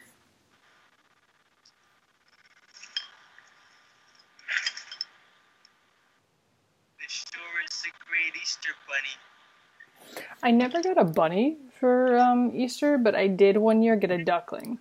This 7.01 7.25
sure 7.33 7.41
is 7.67 7.83
a 7.85 7.91
great 8.07 8.39
Easter 8.39 8.69
Bunny. 8.87 10.23
I 10.43 10.51
never 10.51 10.83
got 10.83 10.99
a 10.99 11.03
bunny 11.03 11.57
for 11.79 12.19
um, 12.19 12.51
Easter, 12.53 12.99
but 12.99 13.15
I 13.15 13.25
did 13.25 13.57
one 13.57 13.81
year 13.81 13.95
get 13.95 14.11
a 14.11 14.23
duckling. 14.23 14.77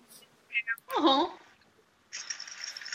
Oh, 0.97 1.33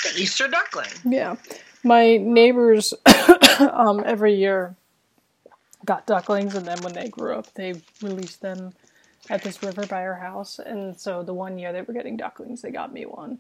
The 0.05 0.21
Easter 0.21 0.47
duckling. 0.47 0.91
Yeah, 1.05 1.35
my 1.83 2.17
neighbors 2.19 2.95
um, 3.59 4.05
every 4.07 4.35
year 4.35 4.77
got 5.85 6.07
ducklings, 6.07 6.55
and 6.55 6.65
then 6.65 6.81
when 6.83 6.93
they 6.93 7.09
grew 7.09 7.35
up, 7.35 7.53
they 7.55 7.75
released 8.03 8.41
them 8.41 8.73
at 9.31 9.43
this 9.43 9.63
river 9.63 9.87
by 9.87 10.03
our 10.03 10.15
house. 10.15 10.59
And 10.59 10.99
so 10.99 11.23
the 11.23 11.35
one 11.35 11.59
year 11.59 11.73
they 11.73 11.83
were 11.83 11.95
getting 11.95 12.17
ducklings, 12.17 12.63
they 12.63 12.71
got 12.71 12.93
me 12.93 13.07
one. 13.07 13.39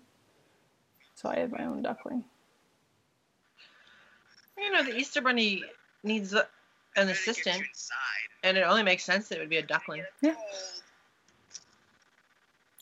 So 1.15 1.29
I 1.31 1.39
had 1.39 1.53
my 1.53 1.65
own 1.65 1.83
duckling. 1.83 2.25
You 4.59 4.73
know, 4.73 4.83
the 4.83 4.97
Easter 4.97 5.21
Bunny 5.21 5.65
needs 6.03 6.33
a, 6.33 6.47
an 6.97 7.09
assistant, 7.09 7.63
and 8.43 8.57
it 8.57 8.63
only 8.63 8.83
makes 8.83 9.05
sense 9.05 9.29
that 9.29 9.37
it 9.37 9.41
would 9.41 9.51
be 9.51 9.59
a 9.59 9.63
duckling. 9.63 10.03
Yeah. 10.23 10.35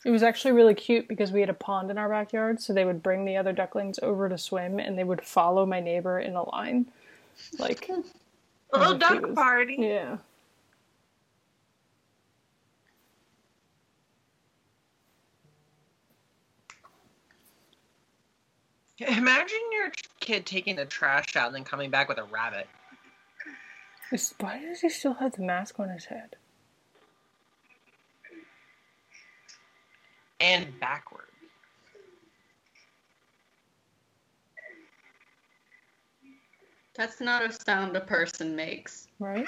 It 0.05 0.11
was 0.11 0.21
actually 0.23 0.51
really 0.51 0.75
cute 0.75 1.07
because 1.07 1.31
we 1.31 1.39
had 1.41 1.49
a 1.49 1.53
pond 1.53 1.89
in 1.91 1.97
our 1.97 2.07
backyard, 2.07 2.61
so 2.61 2.73
they 2.73 2.85
would 2.85 3.01
bring 3.01 3.25
the 3.25 3.37
other 3.37 3.51
ducklings 3.53 3.99
over 4.03 4.29
to 4.29 4.37
swim, 4.37 4.79
and 4.79 4.97
they 4.97 5.03
would 5.03 5.21
follow 5.21 5.65
my 5.65 5.79
neighbor 5.79 6.19
in 6.19 6.35
a 6.35 6.43
line, 6.49 6.85
like 7.57 7.89
A 7.89 8.03
little 8.77 8.95
As 8.95 9.01
if 9.01 9.09
he 9.09 9.15
duck 9.15 9.21
was- 9.27 9.35
party. 9.35 9.75
yeah. 9.79 10.17
Imagine 18.99 19.59
your 19.71 19.91
kid 20.19 20.45
taking 20.45 20.77
the 20.77 20.85
trash 20.85 21.35
out 21.35 21.47
and 21.47 21.55
then 21.55 21.63
coming 21.63 21.89
back 21.89 22.07
with 22.07 22.17
a 22.17 22.23
rabbit. 22.23 22.67
Why 24.39 24.59
does 24.59 24.79
he 24.81 24.89
still 24.89 25.15
have 25.15 25.33
the 25.33 25.41
mask 25.41 25.79
on 25.79 25.89
his 25.89 26.05
head? 26.05 26.35
And 30.39 30.79
backward. 30.79 31.25
that's 36.95 37.19
not 37.19 37.45
a 37.45 37.51
sound 37.51 37.95
a 37.95 38.01
person 38.01 38.55
makes. 38.55 39.07
Right? 39.19 39.45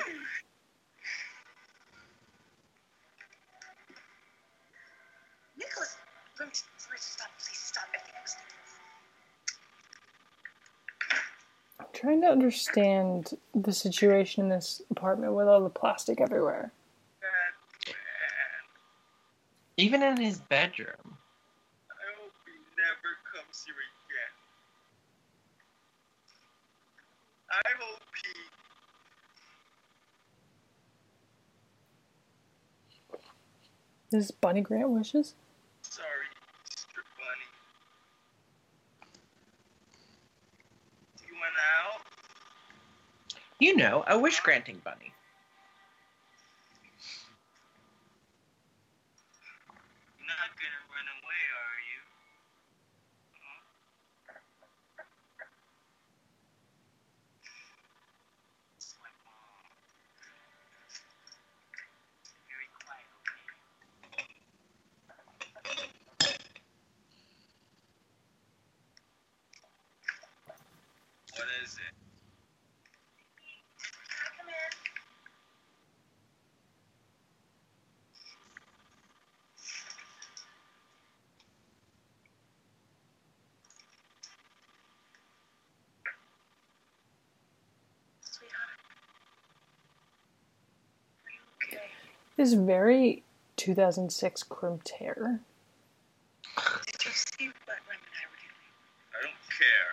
Nicholas, 5.57 5.95
please, 6.37 6.63
please 6.87 7.01
stop, 7.01 7.29
please 7.39 7.57
stop. 7.57 7.83
I 7.93 7.99
think 7.99 8.15
I 8.15 8.21
was 8.21 8.33
thinking. 8.33 8.57
I'm 11.79 11.85
trying 11.93 12.21
to 12.21 12.27
understand 12.27 13.37
the 13.53 13.73
situation 13.73 14.43
in 14.43 14.49
this 14.49 14.81
apartment 14.89 15.33
with 15.33 15.47
all 15.47 15.61
the 15.63 15.69
plastic 15.69 16.19
everywhere. 16.19 16.71
Bad. 17.21 17.93
Even 19.77 20.01
in 20.01 20.17
his 20.17 20.39
bedroom. 20.39 21.17
I 21.91 22.09
hope 22.19 22.33
he 22.45 22.53
never 22.75 23.17
comes 23.31 23.63
here 23.65 23.75
again. 23.75 24.33
I 27.51 27.69
hope 27.79 28.01
he. 28.23 28.33
This 34.09 34.25
is 34.25 34.31
Bunny 34.31 34.61
Grant 34.61 34.89
wishes? 34.89 35.35
Sorry, 35.81 36.07
Mr. 36.71 37.03
Bunny. 37.17 37.49
You 41.27 41.33
went 41.33 41.57
out? 41.75 42.01
You 43.59 43.75
know, 43.75 44.03
a 44.07 44.19
wish 44.19 44.39
granting 44.41 44.81
bunny. 44.83 45.13
You're 50.19 50.27
not 50.27 50.51
gonna 50.57 50.83
run 50.93 51.07
away, 51.21 51.43
are 51.57 51.79
you? 51.89 52.01
Huh? 53.41 53.61
It's 58.77 58.95
my 59.01 59.09
mom. 59.25 59.65
Very 62.49 62.69
quiet, 62.85 63.09
okay? 63.21 63.41
What 71.37 71.47
is 71.63 71.73
it? 71.75 71.95
Come 74.37 74.49
in. 74.49 74.71
Is 92.47 92.53
very 92.53 93.23
2006 93.57 94.43
crimped 94.43 94.89
hair. 94.91 95.41
Did 96.87 97.05
you 97.05 97.11
see 97.11 97.47
what 97.67 97.75
Rem 97.91 97.99
and 97.99 98.15
I 98.15 98.23
were 98.31 98.39
doing? 98.39 98.71
I 99.11 99.19
don't 99.27 99.43
care. 99.51 99.91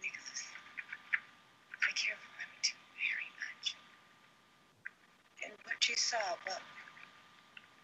Nicholas, 0.00 0.42
I 1.84 1.90
care 1.92 2.16
for 2.16 2.30
Rem 2.40 2.48
too 2.64 2.80
very 2.96 3.28
much. 3.44 3.76
And 5.44 5.52
what 5.68 5.76
you 5.88 5.96
saw, 6.00 6.16
well, 6.48 6.56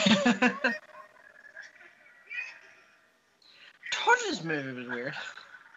you 4.28 4.31
this 4.42 4.64
movie 4.64 4.78
was 4.78 4.88
weird. 4.88 5.14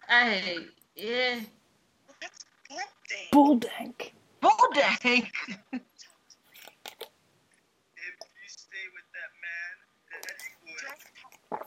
I 0.08 0.58
yeah. 0.94 1.40
Well, 2.06 2.16
that's 2.20 2.44
one 2.68 2.80
thing. 3.08 3.28
Bulldank. 3.32 4.12
Bull 4.40 4.50
dang. 4.74 4.88
If 5.02 5.82
you 8.32 8.48
stay 8.48 8.86
with 8.94 9.06
that 9.12 9.30
man, 9.42 9.74
Daddy 10.22 10.50
would. 10.62 10.82
Don't 10.82 11.02
talk. 11.50 11.66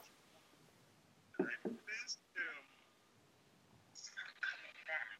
I 1.40 1.44
miss 1.70 2.18
him. 2.34 2.60
It's 3.92 4.12
not 4.16 4.32
coming 4.42 4.78
back. 4.88 5.20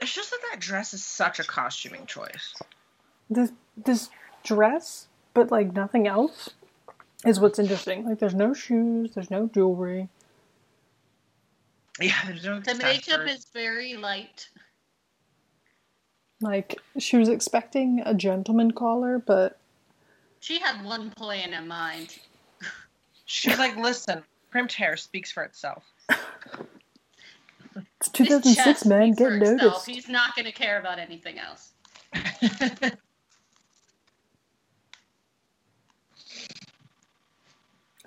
It's 0.00 0.14
just 0.14 0.30
that 0.30 0.40
that 0.50 0.60
dress 0.60 0.94
is 0.94 1.04
such 1.04 1.38
a 1.40 1.44
costuming 1.44 2.06
choice. 2.06 2.54
This 3.30 3.52
this 3.76 4.10
dress, 4.44 5.08
but 5.34 5.50
like 5.50 5.74
nothing 5.74 6.06
else, 6.06 6.50
is 7.26 7.40
what's 7.40 7.58
interesting. 7.58 8.04
Like 8.06 8.18
there's 8.18 8.34
no 8.34 8.54
shoes, 8.54 9.12
there's 9.14 9.30
no 9.30 9.46
jewelry. 9.52 10.08
Yeah, 12.00 12.14
there's 12.26 12.44
no 12.44 12.60
The 12.60 12.74
makeup 12.76 13.26
is 13.26 13.46
very 13.52 13.94
light. 13.94 14.48
Like 16.40 16.80
she 16.98 17.16
was 17.16 17.28
expecting 17.28 18.02
a 18.06 18.14
gentleman 18.14 18.70
caller, 18.72 19.18
but 19.18 19.58
She 20.40 20.60
had 20.60 20.84
one 20.84 21.10
plan 21.10 21.52
in 21.52 21.66
mind. 21.66 22.18
She's 23.24 23.58
like, 23.58 23.76
listen, 23.76 24.22
crimped 24.50 24.72
hair 24.74 24.96
speaks 24.96 25.32
for 25.32 25.42
itself. 25.42 25.84
it's 28.00 28.08
2006, 28.12 28.84
man. 28.86 29.12
speaks 29.14 29.18
for 29.18 29.38
Get 29.38 29.42
itself. 29.52 29.60
noticed. 29.60 29.86
He's 29.86 30.08
not 30.08 30.34
going 30.36 30.46
to 30.46 30.52
care 30.52 30.78
about 30.78 30.98
anything 30.98 31.38
else. 31.38 31.72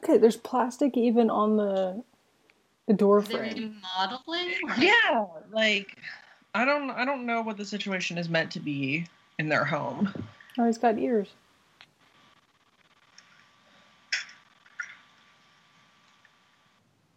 Okay, 0.04 0.18
there's 0.18 0.38
plastic 0.38 0.98
even 0.98 1.30
on 1.30 1.58
the 1.58 2.04
the 2.92 2.98
door 2.98 3.22
They're 3.22 3.40
frame. 3.40 3.82
modeling. 3.98 4.54
Yeah, 4.78 5.26
like 5.52 5.98
I 6.54 6.66
don't 6.66 6.92
I 6.92 7.06
don't 7.06 7.26
know 7.26 7.42
what 7.42 7.56
the 7.58 7.66
situation 7.66 8.18
is 8.18 8.28
meant 8.28 8.52
to 8.52 8.60
be 8.60 9.08
in 9.40 9.48
their 9.48 9.64
home. 9.64 10.14
Oh, 10.60 10.66
he's 10.66 10.78
got 10.78 11.00
ears. 11.00 11.30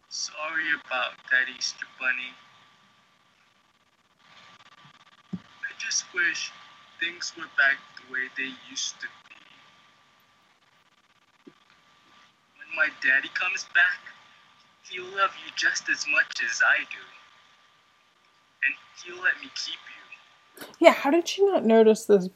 Sorry 0.09 0.63
about 0.85 1.11
that, 1.29 1.53
Easter 1.57 1.85
Bunny. 1.99 2.31
I 5.33 5.71
just 5.77 6.05
wish 6.13 6.51
things 7.01 7.33
were 7.37 7.43
back 7.57 7.77
the 7.97 8.13
way 8.13 8.29
they 8.37 8.51
used 8.69 8.95
to 9.01 9.07
be. 9.07 9.11
When 12.57 12.75
my 12.77 12.87
daddy 13.03 13.29
comes 13.33 13.65
back, 13.75 13.99
he'll 14.89 15.03
love 15.15 15.31
you 15.45 15.51
just 15.55 15.89
as 15.89 16.05
much 16.07 16.41
as 16.49 16.61
I 16.65 16.79
do. 16.79 17.03
And 18.65 18.75
he'll 19.03 19.23
let 19.23 19.39
me 19.41 19.49
keep 19.55 19.79
you. 19.89 20.65
Yeah, 20.79 20.93
how 20.93 21.11
did 21.11 21.27
she 21.27 21.45
not 21.45 21.65
notice 21.65 22.05
this 22.05 22.29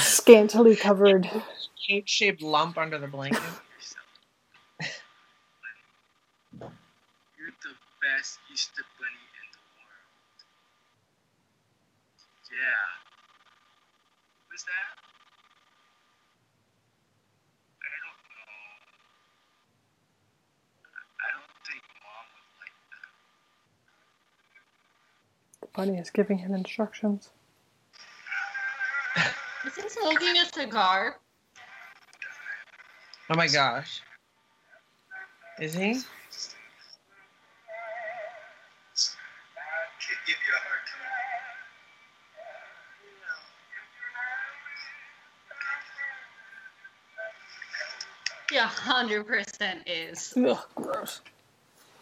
scantily 0.00 0.76
covered? 0.76 1.30
Cake 1.88 2.06
shaped 2.06 2.42
lump 2.42 2.78
under 2.78 2.98
the 2.98 3.08
blanket. 3.08 3.40
You're 7.38 7.56
the 7.62 7.74
best 8.04 8.38
Easter 8.52 8.84
bunny 8.98 9.26
in 9.40 9.46
the 9.52 9.58
world. 9.80 10.40
Yeah. 12.52 12.84
What's 14.50 14.64
that? 14.64 14.92
I 17.80 17.88
don't 18.04 18.20
know. 18.28 18.52
I 21.20 21.28
don't 21.32 21.54
think 21.64 21.82
mom 22.04 22.26
would 22.36 22.48
like 22.60 22.76
that. 25.72 25.76
Bunny 25.76 25.98
is 25.98 26.10
giving 26.10 26.38
him 26.38 26.54
instructions. 26.54 27.30
Is 29.66 29.76
he 29.76 29.88
smoking 29.88 30.36
a 30.38 30.46
cigar? 30.46 31.16
Oh 33.30 33.36
my 33.36 33.46
gosh. 33.46 34.00
Is 35.60 35.74
he? 35.74 35.80
Can't 35.80 36.04
give 40.26 40.36
you 40.36 40.54
a 40.56 40.60
hard 40.66 40.80
time. 40.86 41.00
Yeah, 48.52 48.66
hundred 48.66 49.26
percent 49.26 49.86
is. 49.86 50.34
Ugh, 50.36 50.58
gross. 50.74 51.20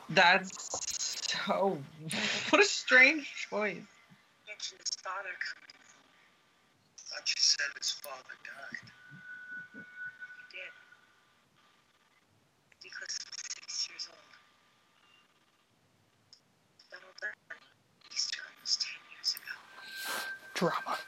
That's 0.09 1.08
so 1.29 1.79
what 2.51 2.63
a 2.63 2.65
strange 2.65 3.49
choice. 3.51 3.77
Mentioned 4.47 4.81
his 4.81 4.97
father 5.03 5.35
coming 5.39 5.75
home. 5.77 6.09
Thought 6.97 7.29
you 7.29 7.37
said 7.39 7.67
his 7.77 7.91
father 7.91 8.37
died. 8.45 8.91
He 9.75 9.81
did. 10.57 10.73
Nicholas 12.85 13.19
was 13.27 13.37
six 13.55 13.89
years 13.91 14.09
old. 14.11 14.33
Donald 16.91 17.17
Easter 18.13 18.41
almost 18.55 18.81
ten 18.81 19.01
years 19.13 19.37
ago. 19.37 19.55
Drama. 20.55 20.99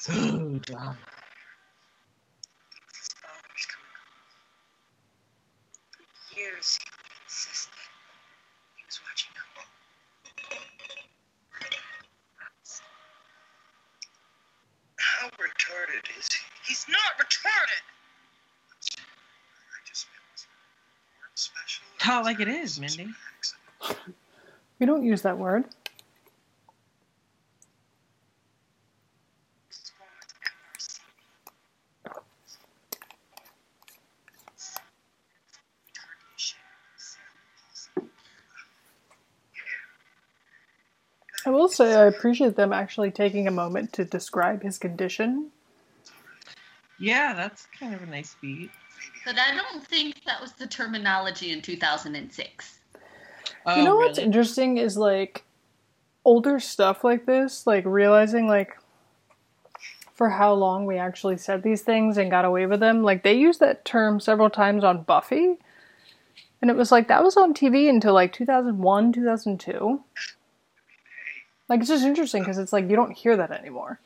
Drama. 0.64 0.96
Thinks 2.72 2.96
his 2.98 3.12
father's 3.20 3.66
coming 3.70 3.94
home. 4.00 4.16
For 5.92 6.38
years 6.40 6.78
he 6.80 6.88
insisted 7.24 7.74
he 8.76 8.82
was 8.86 8.98
watching 9.06 9.32
home. 9.36 9.70
How 14.98 15.28
retarded 15.36 16.04
is 16.18 16.28
he? 16.32 16.42
He's 16.66 16.86
not 16.88 17.18
retarded! 17.20 17.84
I 18.80 19.78
just 19.86 20.06
meant 20.08 20.46
word 21.20 21.34
special. 21.34 21.84
Tell 21.98 22.19
it 22.19 22.19
like 22.30 22.38
it 22.38 22.46
is, 22.48 22.78
Mindy. 22.78 23.08
We 24.78 24.86
don't 24.86 25.04
use 25.04 25.22
that 25.22 25.36
word. 25.36 25.64
This 29.68 29.90
woman's 29.98 30.34
never 30.40 30.78
seen 30.78 31.10
me. 31.18 31.24
Retardation, 35.90 36.62
cerebral 36.94 37.42
palsy. 37.58 38.06
I 41.46 41.50
will 41.50 41.68
say 41.68 41.96
I 41.96 42.06
appreciate 42.06 42.54
them 42.54 42.72
actually 42.72 43.10
taking 43.10 43.48
a 43.48 43.50
moment 43.50 43.92
to 43.94 44.04
describe 44.04 44.62
his 44.62 44.78
condition. 44.78 45.50
Yeah, 47.00 47.34
that's 47.34 47.66
kind 47.76 47.92
of 47.92 48.04
a 48.04 48.06
nice 48.06 48.36
beat. 48.40 48.70
But 49.24 49.38
I 49.38 49.54
don't 49.54 49.86
think 49.86 50.24
that 50.24 50.40
was 50.40 50.52
the 50.52 50.66
terminology 50.66 51.52
in 51.52 51.60
2006. 51.62 52.78
Oh, 53.66 53.76
you 53.76 53.84
know 53.84 53.96
what's 53.96 54.18
really? 54.18 54.26
interesting 54.26 54.78
is 54.78 54.96
like 54.96 55.44
older 56.24 56.58
stuff 56.58 57.04
like 57.04 57.26
this, 57.26 57.66
like 57.66 57.84
realizing 57.84 58.46
like 58.46 58.76
for 60.14 60.30
how 60.30 60.52
long 60.52 60.86
we 60.86 60.98
actually 60.98 61.36
said 61.36 61.62
these 61.62 61.82
things 61.82 62.18
and 62.18 62.30
got 62.30 62.44
away 62.44 62.66
with 62.66 62.80
them. 62.80 63.02
Like 63.02 63.22
they 63.22 63.34
used 63.34 63.60
that 63.60 63.84
term 63.84 64.20
several 64.20 64.50
times 64.50 64.84
on 64.84 65.02
Buffy. 65.02 65.58
And 66.60 66.70
it 66.70 66.76
was 66.76 66.92
like 66.92 67.08
that 67.08 67.24
was 67.24 67.36
on 67.36 67.54
TV 67.54 67.88
until 67.88 68.12
like 68.12 68.32
2001, 68.32 69.12
2002. 69.12 70.02
Like 71.68 71.80
it's 71.80 71.88
just 71.88 72.04
interesting 72.04 72.42
because 72.42 72.58
it's 72.58 72.72
like 72.72 72.90
you 72.90 72.96
don't 72.96 73.16
hear 73.16 73.36
that 73.36 73.50
anymore. 73.50 74.00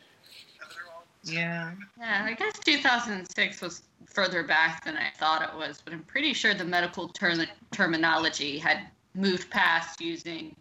Yeah. 1.25 1.73
Yeah, 1.99 2.23
I 2.27 2.35
guess 2.35 2.59
2006 2.61 3.61
was 3.61 3.83
further 4.07 4.43
back 4.43 4.85
than 4.85 4.97
I 4.97 5.11
thought 5.19 5.43
it 5.43 5.57
was, 5.57 5.81
but 5.85 5.93
I'm 5.95 6.03
pretty 6.05 6.33
sure 6.35 6.55
the 6.55 6.65
medical 6.65 7.09
term- 7.09 7.47
terminology 7.73 8.59
had 8.59 8.87
moved 9.15 9.51
past 9.51 10.01
using 10.01 10.55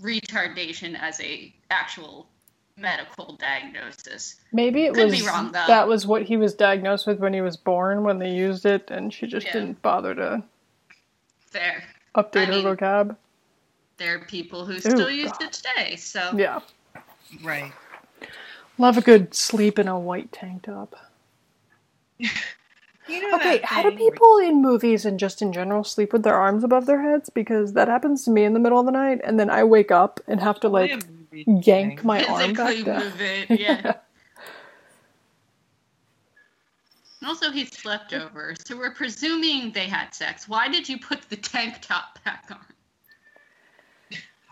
retardation 0.00 0.98
as 1.00 1.20
a 1.20 1.54
actual 1.70 2.28
medical 2.76 3.36
diagnosis. 3.36 4.36
Maybe 4.52 4.84
it 4.84 4.94
Could 4.94 5.06
was 5.10 5.20
be 5.20 5.26
wrong, 5.26 5.52
though. 5.52 5.64
that 5.66 5.88
was 5.88 6.06
what 6.06 6.22
he 6.22 6.36
was 6.36 6.52
diagnosed 6.54 7.06
with 7.06 7.18
when 7.18 7.32
he 7.32 7.40
was 7.40 7.56
born 7.56 8.02
when 8.02 8.18
they 8.18 8.30
used 8.30 8.66
it 8.66 8.90
and 8.90 9.12
she 9.12 9.26
just 9.26 9.46
Yeah. 9.46 9.52
didn't 9.54 9.80
bother 9.80 10.14
to 10.14 10.42
Fair. 11.50 11.82
update 12.14 12.42
I 12.42 12.44
her 12.46 12.52
mean- 12.52 12.64
vocab. 12.64 13.16
There 13.96 14.16
are 14.16 14.24
people 14.26 14.66
who 14.66 14.78
still 14.78 15.10
use 15.10 15.32
God. 15.32 15.42
it 15.44 15.52
today, 15.54 15.96
so 15.96 16.30
Yeah. 16.36 16.60
Right. 17.42 17.72
Love 18.78 18.98
a 18.98 19.00
good 19.00 19.34
sleep 19.34 19.78
in 19.78 19.88
a 19.88 19.98
white 19.98 20.32
tank 20.32 20.62
top. 20.62 20.94
You 23.08 23.22
know 23.22 23.36
Okay, 23.36 23.60
how 23.62 23.82
do 23.82 23.92
people 23.92 24.38
in 24.38 24.60
movies 24.60 25.06
and 25.06 25.18
just 25.18 25.40
in 25.40 25.52
general 25.52 25.84
sleep 25.84 26.12
with 26.12 26.24
their 26.24 26.34
arms 26.34 26.64
above 26.64 26.86
their 26.86 27.00
heads? 27.00 27.30
Because 27.30 27.74
that 27.74 27.86
happens 27.86 28.24
to 28.24 28.30
me 28.30 28.42
in 28.42 28.52
the 28.52 28.58
middle 28.58 28.80
of 28.80 28.86
the 28.86 28.92
night, 28.92 29.20
and 29.22 29.38
then 29.38 29.48
I 29.48 29.62
wake 29.62 29.92
up 29.92 30.18
and 30.26 30.40
have 30.40 30.58
to 30.60 30.68
like 30.68 31.04
yank 31.32 32.04
my 32.04 32.24
arm 32.28 32.52
back 32.54 32.84
down. 32.84 33.12
it. 33.20 33.50
Yeah. 33.60 33.94
Also, 37.24 37.50
he 37.50 37.64
slept 37.64 38.12
over, 38.12 38.54
so 38.64 38.76
we're 38.76 38.90
presuming 38.90 39.72
they 39.72 39.86
had 39.86 40.14
sex. 40.14 40.48
Why 40.48 40.68
did 40.68 40.88
you 40.88 40.98
put 40.98 41.22
the 41.28 41.36
tank 41.36 41.78
top 41.80 42.22
back 42.24 42.46
on? 42.50 42.58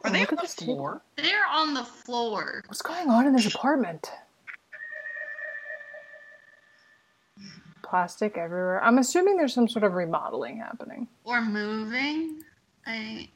Are 0.04 0.10
they 0.10 0.20
oh, 0.20 0.26
on 0.28 0.36
the 0.36 0.42
this 0.42 0.54
table. 0.54 0.74
floor? 0.76 1.02
They're 1.16 1.46
on 1.50 1.72
the 1.74 1.82
floor. 1.82 2.62
What's 2.66 2.82
going 2.82 3.08
on 3.08 3.26
in 3.26 3.32
this 3.32 3.46
apartment? 3.46 4.10
Plastic 7.82 8.36
everywhere. 8.36 8.84
I'm 8.84 8.98
assuming 8.98 9.38
there's 9.38 9.54
some 9.54 9.68
sort 9.68 9.84
of 9.84 9.94
remodeling 9.94 10.58
happening. 10.58 11.08
Or 11.24 11.40
moving. 11.40 12.42
I 12.86 13.30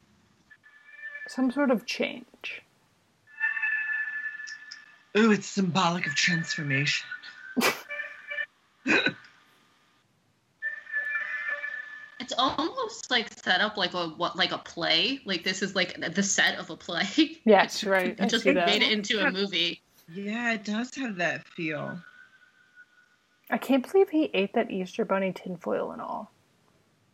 Some 1.26 1.50
sort 1.50 1.70
of 1.70 1.86
change. 1.86 2.62
Ooh, 5.16 5.32
it's 5.32 5.46
symbolic 5.46 6.06
of 6.06 6.14
transformation. 6.14 7.06
almost 12.38 13.10
like 13.10 13.32
set 13.42 13.60
up 13.60 13.76
like 13.76 13.94
a 13.94 14.08
what 14.08 14.36
like 14.36 14.52
a 14.52 14.58
play. 14.58 15.20
Like 15.24 15.44
this 15.44 15.60
is 15.62 15.74
like 15.74 16.00
the 16.14 16.22
set 16.22 16.58
of 16.58 16.70
a 16.70 16.76
play. 16.76 17.04
Yes, 17.44 17.84
right. 17.84 18.16
I 18.20 18.24
It 18.24 18.30
just 18.30 18.44
see 18.44 18.52
that. 18.52 18.66
made 18.66 18.82
it 18.82 18.92
into 18.92 19.18
a 19.20 19.30
movie. 19.30 19.82
Yeah, 20.12 20.52
it 20.54 20.64
does 20.64 20.94
have 20.96 21.16
that 21.16 21.46
feel. 21.48 21.98
I 23.50 23.58
can't 23.58 23.90
believe 23.90 24.08
he 24.10 24.30
ate 24.34 24.52
that 24.54 24.70
Easter 24.70 25.04
bunny 25.04 25.32
tinfoil 25.32 25.90
and 25.92 26.00
all. 26.02 26.30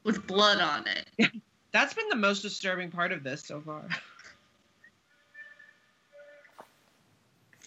with 0.05 0.27
blood 0.27 0.61
on 0.61 0.85
it. 0.87 1.31
That's 1.73 1.95
been 1.95 2.09
the 2.09 2.17
most 2.17 2.43
disturbing 2.43 2.91
part 2.91 3.11
of 3.13 3.23
this 3.25 3.43
so 3.43 3.61
far. 3.61 3.85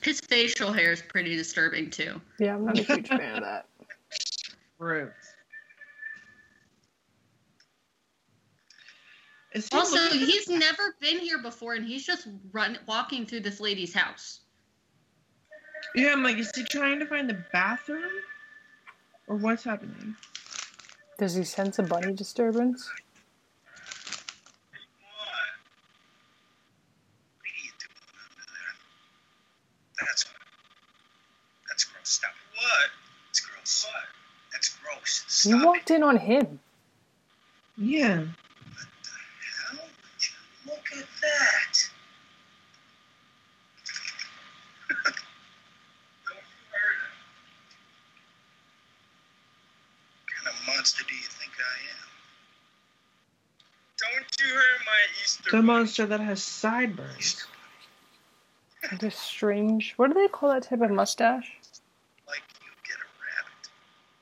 His 0.02 0.20
facial 0.22 0.72
hair 0.72 0.92
is 0.92 1.02
pretty 1.02 1.36
disturbing 1.36 1.90
too. 1.90 2.22
Yeah, 2.40 2.56
I'm 2.56 2.66
not 2.66 2.78
a 2.80 2.84
huge 2.84 3.08
fan 3.08 3.36
of 3.38 3.44
that. 3.44 3.66
Roots. 4.78 5.34
Is 9.47 9.47
he 9.47 9.47
Also, 9.72 9.96
looking- 9.98 10.20
he's 10.20 10.48
never 10.48 10.96
been 11.00 11.20
here 11.20 11.40
before, 11.40 11.74
and 11.76 11.86
he's 11.86 12.06
just 12.06 12.28
run 12.52 12.78
walking 12.86 13.26
through 13.26 13.42
this 13.42 13.60
lady's 13.60 13.94
house. 13.94 14.42
Yeah, 15.96 16.12
I'm 16.12 16.24
like, 16.24 16.38
is 16.38 16.52
he 16.56 16.64
trying 16.64 17.00
to 17.00 17.06
find 17.06 17.30
the 17.30 17.44
bathroom? 17.54 18.12
Or 19.28 19.36
what's 19.38 19.64
happening? 19.64 20.16
Does 21.18 21.36
he 21.36 21.44
sense 21.44 21.80
a 21.80 21.84
bunny 21.84 22.14
disturbance? 22.14 22.88
What? 22.90 22.98
What 27.38 27.46
are 27.46 27.64
you 27.64 27.72
doing 27.80 28.16
over 28.26 28.46
there? 28.48 28.76
That's 30.08 30.26
that's 31.68 31.84
gross. 31.86 32.10
Stop. 32.10 32.32
What? 32.56 32.90
It's 33.30 33.40
gross. 33.40 33.86
What? 33.86 34.04
That's 34.54 34.70
gross. 34.78 35.46
You 35.46 35.66
walked 35.66 35.90
it. 35.92 35.96
in 35.96 36.04
on 36.04 36.18
him. 36.18 36.60
Yeah. 37.78 38.20
What 38.20 38.28
the 38.28 39.10
hell? 39.78 39.90
Look 40.68 40.86
at 40.94 41.08
that. 41.22 41.90
Don't 46.26 46.44
hurt 46.72 46.98
him. 46.98 47.14
What 50.24 50.46
kind 50.46 50.48
of 50.48 50.68
monster 50.68 51.04
do 51.08 51.14
you 51.16 51.22
think 51.22 51.52
I 51.60 51.78
am? 51.94 52.10
Don't 53.98 54.30
you 54.40 54.54
hurt 54.54 54.82
my 54.86 55.02
Easter 55.24 55.37
The 55.52 55.62
monster 55.62 56.06
that 56.06 56.20
has 56.20 56.44
sideburns. 56.44 57.46
This 58.92 59.16
strange. 59.18 59.94
What 59.98 60.08
do 60.10 60.14
they 60.14 60.28
call 60.28 60.50
that 60.54 60.64
type 60.64 60.82
of 60.82 60.92
mustache? 60.92 61.52
like 62.28 62.44
you 62.60 62.68
get 62.84 63.00
a 63.00 63.08
rabbit. 63.24 63.64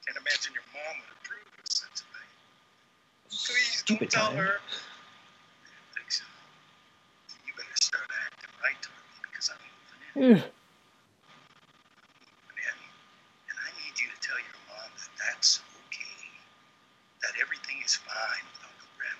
Can't 0.05 0.17
imagine 0.21 0.53
your 0.53 0.65
mom 0.73 1.01
would 1.01 1.09
approve 1.21 1.49
of 1.57 1.65
such 1.65 2.01
a 2.01 2.05
thing. 2.13 2.29
Please 3.29 3.81
Stupid 3.81 4.09
don't 4.09 4.21
tell 4.21 4.29
time. 4.33 4.45
her. 4.45 4.61
I 4.61 5.89
think 5.97 6.09
so. 6.13 6.25
You 7.45 7.53
better 7.57 7.77
start 7.81 8.05
acting 8.09 8.53
right 8.61 8.77
toward 8.81 9.05
me 9.09 9.17
because 9.29 9.49
I'm 9.49 9.61
moving 9.65 10.29
in. 10.29 10.37
Ugh. 10.37 10.45
moving 10.45 10.53
in. 12.61 12.77
And 13.49 13.57
I 13.57 13.69
need 13.81 13.97
you 13.97 14.07
to 14.13 14.17
tell 14.21 14.37
your 14.37 14.57
mom 14.69 14.89
that 14.93 15.09
that's 15.17 15.61
okay. 15.89 16.21
That 17.25 17.33
everything 17.41 17.81
is 17.81 17.97
fine 17.97 18.45
with 18.53 18.61
Uncle 18.65 18.89
Rem. 19.01 19.17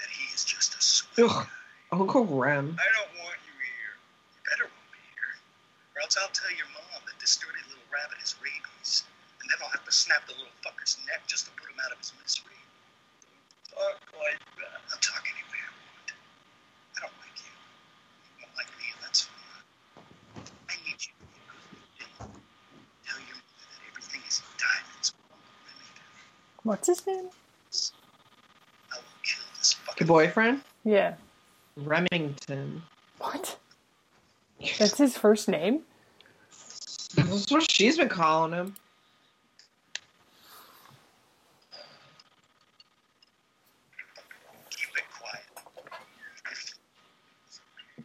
That 0.00 0.08
he 0.12 0.28
is 0.36 0.44
just 0.44 0.76
a 0.76 0.80
sweet 0.80 1.09
Ugh. 1.20 1.46
Uncle 1.92 2.24
Rem. 2.24 2.78
I 2.80 2.86
don't 2.96 3.12
want 3.20 3.36
you 3.44 3.52
here. 3.60 3.92
You 4.32 4.40
better 4.48 4.64
won't 4.64 4.90
be 4.94 5.04
here. 5.12 5.36
Or 5.92 6.00
else 6.00 6.16
I'll 6.16 6.32
tell 6.32 6.48
your 6.56 6.70
mom 6.72 7.02
that 7.04 7.18
this 7.20 7.36
dirty 7.36 7.60
little 7.68 7.84
rabbit 7.92 8.16
has 8.24 8.40
rabies. 8.40 9.04
And 9.42 9.50
then 9.52 9.60
I'll 9.60 9.74
have 9.74 9.84
to 9.84 9.92
snap 9.92 10.24
the 10.24 10.32
little 10.38 10.54
fucker's 10.64 10.96
neck 11.04 11.28
just 11.28 11.44
to 11.44 11.52
put 11.60 11.68
him 11.68 11.76
out 11.84 11.92
of 11.92 12.00
his 12.00 12.16
misery. 12.24 12.56
Don't 13.68 13.84
talk 13.84 14.00
like 14.16 14.40
that. 14.64 14.80
I'll 14.88 15.02
talk 15.04 15.20
any 15.28 15.44
way 15.52 15.60
I 15.60 15.68
want. 15.76 16.08
I 16.08 16.98
don't 17.04 17.16
like 17.20 17.36
you. 17.36 17.52
You 17.52 18.48
don't 18.48 18.56
like 18.56 18.70
me, 18.80 18.86
and 18.96 19.00
that's 19.04 19.28
fine. 19.28 20.46
I 20.72 20.74
need 20.88 20.96
you 21.04 21.12
to 21.12 21.26
be 21.26 21.36
a 21.36 21.52
good 21.60 22.12
little. 22.16 22.32
Tell 23.04 23.20
your 23.28 23.36
mother 23.36 23.66
that 23.68 23.82
everything 23.92 24.24
is 24.24 24.40
diamonds. 24.56 25.12
What's 26.64 26.88
his 26.88 27.04
name? 27.04 27.28
I 28.88 28.96
will 29.04 29.20
kill 29.20 29.44
this 29.60 29.76
Your 29.76 29.84
fucking 29.90 30.06
boyfriend? 30.08 30.64
Yeah. 30.84 31.14
Remington. 31.76 32.82
What? 33.18 33.56
That's 34.78 34.98
his 34.98 35.16
first 35.16 35.48
name? 35.48 35.82
That's 37.14 37.50
what 37.50 37.70
she's 37.70 37.96
been 37.98 38.08
calling 38.08 38.52
him. 38.52 38.74
Keep 44.70 44.96
it 44.96 45.04
quiet. 45.18 45.44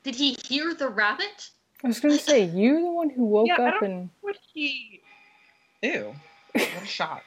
Did 0.04 0.16
he 0.16 0.34
hear 0.48 0.74
the 0.74 0.90
rabbit? 0.90 1.50
I 1.84 1.88
was 1.88 2.00
gonna 2.00 2.18
say, 2.18 2.44
you 2.46 2.82
the 2.82 2.92
one 2.92 3.10
who 3.10 3.26
woke 3.26 3.48
Yeah, 3.48 3.58
I 3.60 3.68
up 3.70 3.74
don't- 3.82 3.84
and. 3.92 4.10
What 4.22 4.38
he. 4.54 5.02
Ew. 5.82 6.16
What 6.54 6.68
a 6.82 6.86
shot. 6.86 7.22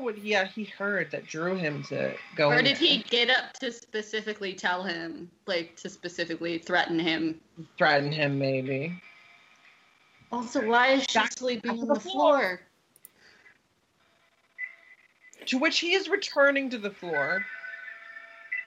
I 0.00 0.02
what 0.02 0.16
he, 0.16 0.34
uh, 0.34 0.46
he 0.46 0.64
heard 0.64 1.10
that 1.10 1.26
drew 1.26 1.56
him 1.56 1.82
to 1.84 2.14
go 2.36 2.48
Or 2.50 2.56
did 2.62 2.76
there. 2.76 2.88
he 2.88 2.98
get 3.10 3.28
up 3.30 3.52
to 3.60 3.70
specifically 3.70 4.54
tell 4.54 4.82
him, 4.82 5.30
like 5.46 5.76
to 5.76 5.88
specifically 5.90 6.58
threaten 6.58 6.98
him? 6.98 7.40
threaten 7.76 8.10
him, 8.10 8.38
maybe. 8.38 8.98
Also, 10.32 10.66
why 10.66 10.92
is 10.92 11.04
she 11.08 11.18
Back- 11.18 11.32
sleeping 11.36 11.70
on 11.72 11.86
the 11.86 11.94
the 11.94 12.00
floor? 12.00 12.60
To 15.46 15.58
which 15.58 15.80
he 15.80 15.94
is 15.94 16.08
returning 16.08 16.70
to 16.70 16.78
the 16.78 16.90
floor. 16.90 17.44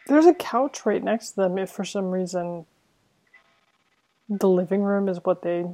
There's 0.08 0.26
a 0.26 0.34
couch 0.34 0.86
right 0.86 1.02
next 1.04 1.32
to 1.32 1.36
them 1.42 1.58
if 1.58 1.70
for 1.70 1.86
some 1.86 2.12
reason 2.12 2.66
the 4.30 4.50
living 4.50 4.82
room 4.82 5.08
is 5.08 5.20
what 5.24 5.42
they 5.42 5.66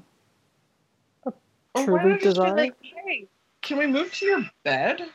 truly 1.76 2.12
not 2.12 2.20
desire. 2.22 2.56
like, 2.56 2.76
hey, 2.82 3.28
can 3.62 3.78
we 3.78 3.88
move 3.88 4.14
to 4.14 4.26
your 4.26 4.46
bed? 4.64 5.10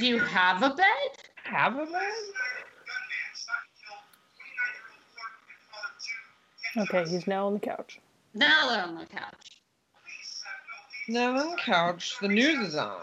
Do 0.00 0.06
you 0.06 0.18
have 0.18 0.62
a 0.62 0.70
bed? 0.70 1.12
Have 1.44 1.74
a 1.74 1.84
bed? 1.84 1.84
gunman, 1.84 2.02
son 3.34 3.60
killed 3.76 4.00
29-year-old 4.32 5.04
Clark 5.12 5.36
and 5.52 5.60
father, 5.68 5.92
too. 6.00 6.24
Okay, 6.88 7.04
he's 7.10 7.26
now 7.26 7.46
on 7.48 7.52
the 7.52 7.60
couch. 7.60 8.00
Now 8.32 8.68
they're 8.70 8.82
on 8.82 8.94
the 8.96 9.04
couch. 9.04 9.60
No, 11.08 11.36
on 11.36 11.50
the 11.50 11.56
couch. 11.58 12.16
The 12.20 12.28
news 12.28 12.68
is 12.68 12.76
on. 12.76 12.96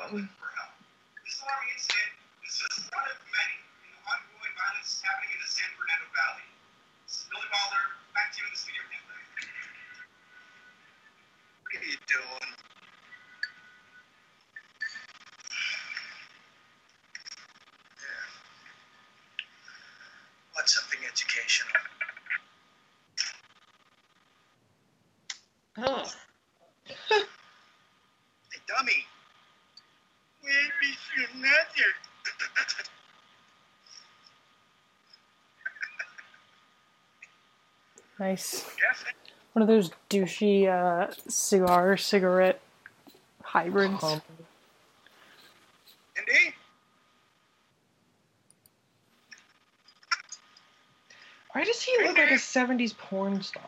This 1.22 1.38
alarming 1.43 1.70
incident 1.76 2.18
is 2.48 2.58
just 2.66 2.89
one 2.89 3.06
of 3.06 3.20
many 3.30 3.58
in 3.86 3.93
the 3.93 4.02
ongoing 4.02 4.54
violence 4.58 4.98
happening 5.06 5.38
in 5.38 5.41
the 5.43 5.52
San 5.54 5.70
Fernando 5.78 6.10
Valley. 6.18 6.50
This 7.06 7.22
is 7.22 7.30
Billy 7.30 7.45
Balder, 7.54 7.93
back 8.18 8.34
to 8.34 8.41
you 8.41 8.50
in 8.50 8.54
the 8.56 8.58
studio. 8.58 8.82
What 11.68 11.78
are 11.78 11.86
you 11.86 12.02
doing? 12.10 12.50
Yeah. 18.00 18.24
What's 20.56 20.74
something 20.80 21.04
educational? 21.04 21.76
Oh, 25.80 26.04
Hey, 26.88 27.24
dummy. 28.68 29.06
Maybe 30.43 30.98
you're 31.16 31.36
not 31.39 31.68
here. 31.76 31.93
Nice. 38.28 38.65
One 39.53 39.61
of 39.61 39.69
those 39.69 39.89
douchey 40.09 40.67
uh, 40.67 41.13
cigar 41.30 41.95
cigarette 41.95 42.59
hybrids. 43.41 44.03
Um, 44.03 44.21
Indy? 46.17 46.53
why 51.53 51.63
does 51.63 51.82
he 51.82 51.97
look 52.03 52.17
like 52.17 52.32
a 52.32 52.34
70s 52.34 52.97
porn 52.97 53.41
star? 53.41 53.63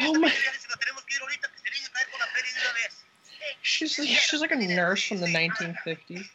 Oh 0.00 0.14
my. 0.14 0.28
Si 0.28 0.68
la 0.68 0.76
tenemos 0.76 1.04
que 1.04 1.14
ir 1.16 1.22
ahorita, 1.22 1.48
que 1.48 1.58
se 1.58 1.64
deje 1.70 1.90
caer 1.92 2.08
con 2.10 2.20
la 2.20 2.26
feria 2.26 2.52
de 2.52 2.60
una 2.60 2.72
vez. 2.74 3.04
She's, 3.62 3.92
she's 3.94 4.40
like 4.40 4.52
a 4.52 4.56
nurse 4.56 5.04
from 5.08 5.20
the 5.20 5.26
1950s. 5.26 6.28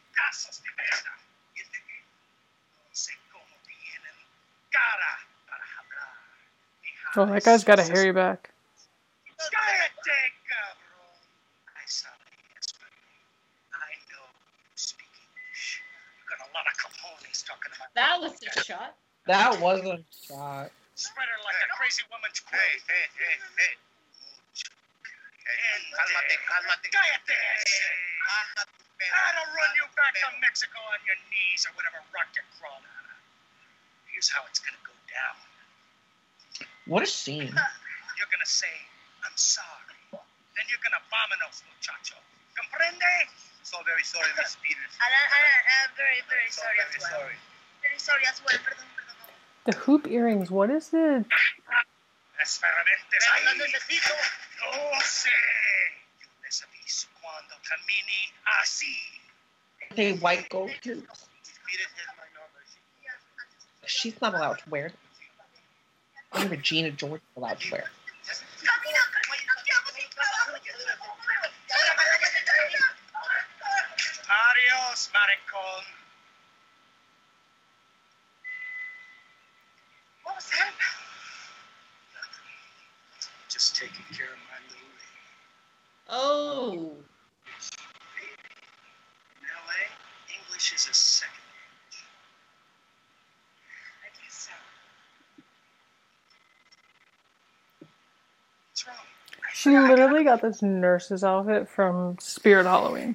Oh, 7.17 7.25
that 7.25 7.43
guy's 7.43 7.63
got 7.63 7.79
a 7.79 7.83
hablar. 7.83 7.95
hairy 7.95 8.13
back. 8.13 8.51
Cállate, 9.39 10.19
cabrón. 10.45 11.17
I 11.73 11.81
sorry, 11.89 12.13
yes, 12.53 12.69
but 12.77 12.93
I 13.73 13.97
know 14.13 14.29
you 14.29 14.77
speak 14.77 15.09
English. 15.17 15.81
You 15.81 16.23
got 16.29 16.45
a 16.45 16.49
lot 16.53 16.69
of 16.69 16.75
cojones 16.77 17.41
talking 17.49 17.73
about 17.73 17.89
that 17.97 18.21
was 18.21 18.37
a 18.37 18.61
shot. 18.61 18.93
That 19.25 19.57
wasn't 19.57 19.99
a 19.99 20.03
shot. 20.13 20.69
spread 20.93 21.25
her 21.25 21.39
like 21.41 21.57
a 21.65 21.69
crazy 21.73 22.05
woman's 22.13 22.37
quilt. 22.45 22.61
Hey, 22.61 22.77
hey, 22.85 23.05
hey, 23.17 23.35
hey. 23.57 23.73
Cálmate, 25.97 26.37
cálmate. 26.45 26.87
Cállate. 26.93 27.37
Cálmate. 28.21 28.69
I'll 29.09 29.49
run 29.57 29.71
you 29.73 29.85
back 29.97 30.13
to 30.13 30.29
Mexico 30.45 30.77
on 30.93 31.01
your 31.09 31.17
knees 31.33 31.65
or 31.65 31.73
whatever 31.73 32.05
rock 32.13 32.29
you 32.37 32.45
crawl 32.61 32.77
out 32.77 33.05
of. 33.09 33.17
Here's 34.13 34.29
how 34.29 34.45
it's 34.45 34.61
gonna 34.61 34.77
go 34.85 34.93
down. 35.09 35.48
What 36.89 37.03
a 37.03 37.05
scene. 37.05 37.53
You're 38.17 38.31
gonna 38.33 38.49
say, 38.49 38.73
I'm 39.23 39.37
sorry. 39.37 39.95
Then 40.11 40.65
you're 40.67 40.81
gonna 40.83 40.99
vámonos, 41.13 41.61
muchacho. 41.69 42.17
Comprende? 42.57 43.29
So 43.63 43.77
very 43.85 44.03
sorry, 44.03 44.27
Miss 44.35 44.57
Peters. 44.59 44.91
And 45.05 45.11
I, 45.13 45.23
I, 45.37 45.41
I'm 45.85 45.91
very, 45.95 46.19
very 46.27 46.49
So 46.49 46.65
sorry 46.65 46.77
as 46.81 46.89
very 46.89 46.99
well. 46.99 47.13
sorry. 47.21 47.37
Very 47.85 47.99
sorry 48.01 48.23
as 48.27 48.41
well. 48.43 48.57
Perdón, 48.59 48.89
perdón. 48.97 49.29
The 49.69 49.75
hoop 49.77 50.07
earrings, 50.09 50.49
what 50.51 50.69
is 50.71 50.89
it? 50.91 51.23
Las 52.39 52.57
ferramentes 52.57 53.23
ahí. 53.37 53.45
No 53.45 53.53
necesito. 53.63 54.13
Oh, 54.65 54.89
no 54.91 54.99
sé. 55.05 55.29
Yo 56.19 56.27
les 56.43 56.57
aviso 56.65 57.07
cuando 57.21 57.55
camine 57.69 58.19
así. 58.59 58.97
Hey, 59.95 60.13
white 60.17 60.49
gold 60.49 60.71
tooth. 60.81 61.05
Peters 61.69 61.93
is 61.93 62.09
my 62.17 62.25
number. 62.33 62.59
She's 63.85 64.19
not 64.21 64.33
allowed 64.33 64.57
to 64.59 64.69
wear 64.69 64.91
it. 66.31 66.37
Only 66.37 66.47
Regina 66.57 66.91
George 66.91 67.21
is 67.21 67.37
allowed 67.37 67.59
to 67.59 67.71
wear 67.71 67.81
it. 67.81 67.87
Camina, 68.61 69.01
camina, 69.13 69.53
¿qué 69.65 69.71
hago 69.73 69.89
sin 69.95 70.09
trabajo? 70.09 70.51
Yo 70.65 70.73
no 70.73 70.85
me 70.85 70.95
muevo. 70.97 71.49
Adios, 74.29 75.09
maricón. 75.13 75.83
What 80.23 80.35
was 80.35 80.49
that? 80.51 80.73
Just 83.49 83.75
taking 83.75 84.05
care 84.15 84.27
of 84.27 84.39
my 84.47 84.59
little 84.69 84.91
lady. 84.93 85.17
Oh, 86.09 86.93
In 88.21 89.47
LA, 89.47 89.81
English 90.37 90.73
is 90.73 90.87
a 90.87 90.93
second 90.93 91.43
language. 91.49 92.05
I 94.05 94.07
guess 94.21 94.35
so. 94.47 94.53
What's 98.69 98.87
wrong? 98.87 99.07
She 99.59 99.77
literally 99.77 100.23
got 100.23 100.41
this 100.41 100.61
nurse's 100.61 101.21
outfit 101.21 101.67
from 101.67 102.17
Spirit 102.17 102.65
Halloween. 102.65 103.13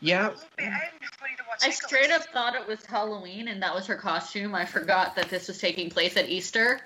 Yep. 0.00 0.38
I 0.58 0.62
am 0.62 0.70
ready 0.70 1.36
to 1.36 1.42
watch 1.46 1.58
I 1.60 1.66
Nicholas. 1.66 1.76
straight 1.76 2.10
up 2.10 2.22
thought 2.32 2.54
it 2.54 2.66
was 2.66 2.82
Halloween 2.86 3.48
and 3.48 3.62
that 3.62 3.74
was 3.74 3.86
her 3.86 3.96
costume. 3.96 4.54
I 4.54 4.64
forgot 4.64 5.14
that 5.16 5.28
this 5.28 5.48
was 5.48 5.58
taking 5.58 5.90
place 5.90 6.16
at 6.16 6.30
Easter. 6.30 6.80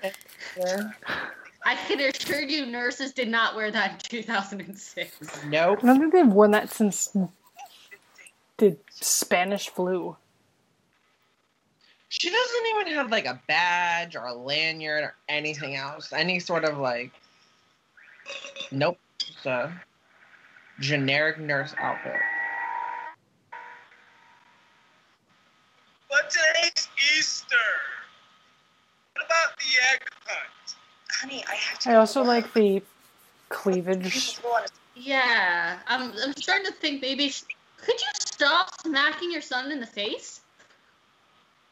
I 1.65 1.75
can 1.87 2.01
assure 2.01 2.41
you, 2.41 2.65
nurses 2.65 3.13
did 3.13 3.29
not 3.29 3.55
wear 3.55 3.71
that 3.71 3.91
in 3.91 4.19
2006. 4.21 5.45
Nope. 5.45 5.79
I 5.81 5.85
don't 5.87 5.99
think 6.01 6.11
they've 6.11 6.27
worn 6.27 6.51
that 6.51 6.69
since 6.69 7.15
the 8.57 8.75
Spanish 8.89 9.69
flu. 9.69 10.17
She 12.09 12.29
doesn't 12.29 12.65
even 12.75 12.93
have 12.93 13.09
like 13.09 13.25
a 13.25 13.39
badge 13.47 14.17
or 14.17 14.25
a 14.25 14.33
lanyard 14.33 15.05
or 15.05 15.15
anything 15.29 15.77
else. 15.77 16.11
Any 16.11 16.41
sort 16.41 16.65
of 16.65 16.77
like. 16.77 17.13
Nope. 18.71 18.97
It's 19.27 19.45
a 19.45 19.73
generic 20.79 21.39
nurse 21.39 21.73
outfit. 21.77 22.13
But 26.09 26.29
today's 26.29 26.87
Easter. 27.17 27.55
What 29.13 29.25
about 29.25 29.57
the 29.57 29.93
egg 29.93 30.01
hunt? 30.25 30.75
Honey, 31.11 31.43
I 31.49 31.55
have 31.55 31.79
to. 31.79 31.91
I 31.91 31.95
also 31.95 32.21
go. 32.23 32.27
like 32.27 32.53
the 32.53 32.81
cleavage. 33.49 34.41
go 34.41 34.49
on 34.49 34.63
a- 34.63 34.67
Yeah, 34.99 35.79
I'm, 35.87 36.11
I'm 36.23 36.33
starting 36.35 36.65
to 36.65 36.73
think 36.73 37.01
maybe. 37.01 37.29
sh- 37.29 37.43
Could 37.77 37.99
you 37.99 38.07
stop 38.15 38.69
smacking 38.81 39.31
your 39.31 39.41
son 39.41 39.71
in 39.71 39.79
the 39.79 39.87
face? 39.87 40.41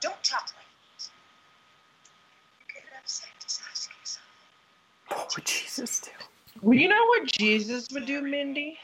Don't 0.01 0.21
talk 0.23 0.43
like 0.55 0.65
this. 0.97 1.09
You 2.59 2.73
get 2.75 2.83
upset. 2.99 3.29
Just 3.41 3.61
ask 3.71 3.89
yourself. 3.99 4.25
Oh, 5.11 5.41
Jesus, 5.43 5.99
too. 5.99 6.11
Well, 6.61 6.77
you 6.77 6.87
know 6.87 7.05
what 7.07 7.31
Jesus 7.31 7.87
would 7.91 8.05
do, 8.05 8.21
Mindy? 8.21 8.77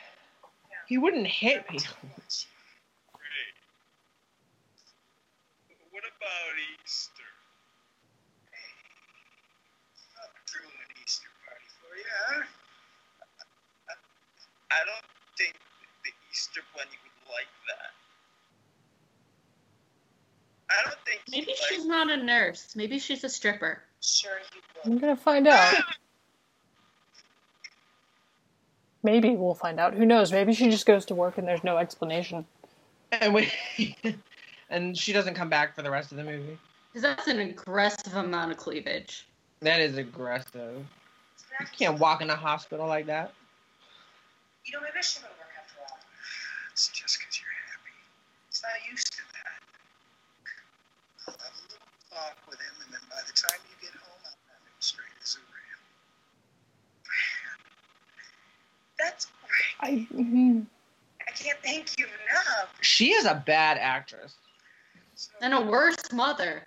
He 0.87 0.97
wouldn't 0.97 1.27
hit 1.27 1.67
people. 1.67 1.95
Great. 2.01 3.53
What 5.91 6.03
about 6.03 6.55
Easter? 6.83 7.23
Hey, 8.51 8.57
I'll 10.17 10.29
throw 10.49 10.65
an 10.65 11.03
Easter 11.03 11.29
party 11.45 11.69
for 11.79 11.95
you. 11.95 12.03
I, 12.29 13.93
I 14.71 14.85
don't 14.85 15.05
think 15.37 15.53
the 16.03 16.11
Easter 16.31 16.61
Bunny 16.75 16.97
would 17.03 17.31
like 17.31 17.53
that. 17.67 17.93
I 20.71 20.83
don't 20.85 21.05
think 21.05 21.21
he'd 21.27 21.41
Maybe 21.41 21.51
like 21.51 21.69
she's 21.69 21.85
not 21.85 22.09
a 22.09 22.17
nurse. 22.17 22.75
Maybe 22.75 22.97
she's 22.97 23.23
a 23.23 23.29
stripper. 23.29 23.83
Sure, 24.01 24.31
you 24.55 24.61
will. 24.73 24.93
I'm 24.93 24.97
gonna 24.97 25.15
find 25.15 25.47
out. 25.47 25.75
Maybe 29.01 29.29
we'll 29.31 29.53
find 29.53 29.79
out. 29.79 29.93
Who 29.93 30.05
knows? 30.05 30.31
Maybe 30.31 30.53
she 30.53 30.69
just 30.69 30.85
goes 30.85 31.05
to 31.05 31.15
work 31.15 31.37
and 31.37 31.47
there's 31.47 31.63
no 31.63 31.77
explanation. 31.77 32.45
And 33.11 33.33
we, 33.33 33.51
and 34.69 34.97
she 34.97 35.13
doesn't 35.13 35.35
come 35.35 35.49
back 35.49 35.75
for 35.75 35.81
the 35.81 35.89
rest 35.89 36.11
of 36.11 36.17
the 36.17 36.23
movie. 36.23 36.57
Because 36.91 37.03
that's 37.03 37.27
an 37.27 37.39
aggressive 37.39 38.15
amount 38.15 38.51
of 38.51 38.57
cleavage. 38.57 39.27
That 39.61 39.79
is 39.79 39.97
aggressive. 39.97 40.85
It's 41.35 41.45
You 41.59 41.65
can't 41.77 41.99
walk 41.99 42.21
in 42.21 42.29
a 42.29 42.35
hospital 42.35 42.87
like 42.87 43.05
that. 43.07 43.33
You 44.65 44.73
know, 44.73 44.81
maybe 44.81 44.97
I 44.97 45.01
shouldn't 45.01 45.31
work 45.31 45.51
after 45.57 45.79
all. 45.81 45.97
It's 46.71 46.87
just 46.89 47.19
because 47.19 47.41
you're 47.41 47.49
happy. 47.67 47.95
It's 48.49 48.61
not 48.63 48.71
used 48.89 49.11
to 49.13 49.21
that. 49.33 49.61
I'll 51.27 51.33
have 51.33 51.53
a 51.53 51.63
little 51.69 51.91
talk 52.09 52.37
with 52.49 52.59
him, 52.59 52.75
and 52.85 52.93
then 52.93 53.01
by 53.09 53.21
the 53.25 53.33
time 53.33 53.59
you 53.69 53.75
get 53.81 53.93
home, 53.99 54.21
I'll 54.25 54.39
have 54.49 54.63
him 54.63 54.79
straight 54.79 55.17
as 55.21 55.35
a 55.35 55.43
rail. 55.51 55.81
That's 58.97 59.27
great. 59.45 59.68
I 59.79 60.07
mhm. 60.13 60.65
I 61.27 61.31
can't 61.31 61.59
thank 61.63 61.97
you 61.97 62.05
enough. 62.05 62.73
She 62.81 63.11
is 63.11 63.25
a 63.25 63.35
bad 63.45 63.77
actress. 63.77 64.35
So, 65.15 65.31
And 65.41 65.53
a 65.53 65.61
worse 65.61 66.11
mother. 66.11 66.63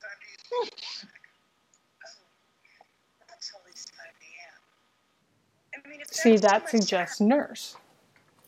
time 0.00 0.10
do? 0.50 0.56
Oh, 0.56 0.66
that's 3.28 3.52
always 3.58 3.86
5 3.90 4.06
a.m. 5.74 5.82
I 5.84 5.88
mean, 5.88 6.00
if 6.00 6.08
see 6.08 6.36
that 6.36 6.68
suggests 6.68 7.18
time- 7.18 7.28
nurse. 7.28 7.76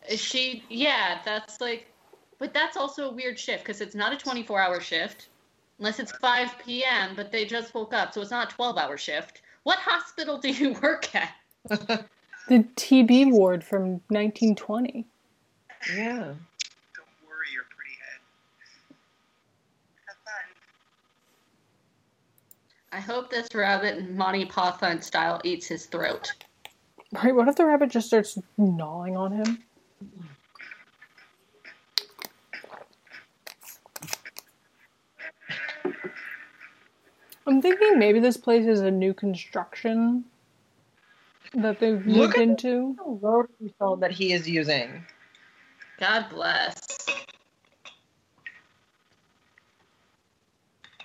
Is 0.08 0.20
she? 0.20 0.64
Yeah, 0.68 1.20
that's 1.24 1.60
like. 1.60 1.86
But 2.38 2.54
that's 2.54 2.76
also 2.76 3.10
a 3.10 3.12
weird 3.12 3.38
shift 3.38 3.62
because 3.64 3.82
it's 3.82 3.94
not 3.94 4.14
a 4.14 4.16
24 4.16 4.58
hour 4.60 4.80
shift. 4.80 5.28
Unless 5.78 5.98
it's 5.98 6.12
5 6.12 6.58
p.m., 6.64 7.14
but 7.16 7.30
they 7.32 7.44
just 7.46 7.74
woke 7.74 7.92
up, 7.94 8.12
so 8.14 8.20
it's 8.20 8.30
not 8.30 8.52
a 8.52 8.54
12 8.54 8.76
hour 8.78 8.96
shift. 8.98 9.42
What 9.62 9.78
hospital 9.78 10.38
do 10.38 10.50
you 10.50 10.72
work 10.82 11.14
at? 11.14 11.30
The 12.50 12.64
TB 12.74 13.30
ward 13.30 13.62
from 13.62 14.00
1920. 14.08 15.06
yeah. 15.94 16.16
Don't 16.16 16.34
worry 17.24 17.46
your 17.54 17.62
pretty 17.70 17.94
head. 18.00 18.20
Have 20.08 20.16
fun. 20.24 20.34
I 22.90 22.98
hope 22.98 23.30
this 23.30 23.54
rabbit 23.54 24.10
Monty 24.10 24.46
Python 24.46 25.00
style 25.00 25.40
eats 25.44 25.68
his 25.68 25.86
throat. 25.86 26.32
Right? 27.12 27.32
What 27.32 27.46
if 27.46 27.54
the 27.54 27.66
rabbit 27.66 27.90
just 27.90 28.08
starts 28.08 28.36
gnawing 28.58 29.16
on 29.16 29.30
him? 29.30 29.62
I'm 37.46 37.62
thinking 37.62 37.96
maybe 37.96 38.18
this 38.18 38.36
place 38.36 38.66
is 38.66 38.80
a 38.80 38.90
new 38.90 39.14
construction 39.14 40.24
that 41.54 41.80
they've 41.80 42.04
Look 42.06 42.16
moved 42.16 42.34
at- 42.36 42.40
into. 42.42 42.94
The 42.96 43.18
rotary 43.26 43.74
phone 43.78 44.00
that 44.00 44.12
he 44.12 44.32
is 44.32 44.48
using. 44.48 45.04
God 45.98 46.26
bless. 46.30 46.74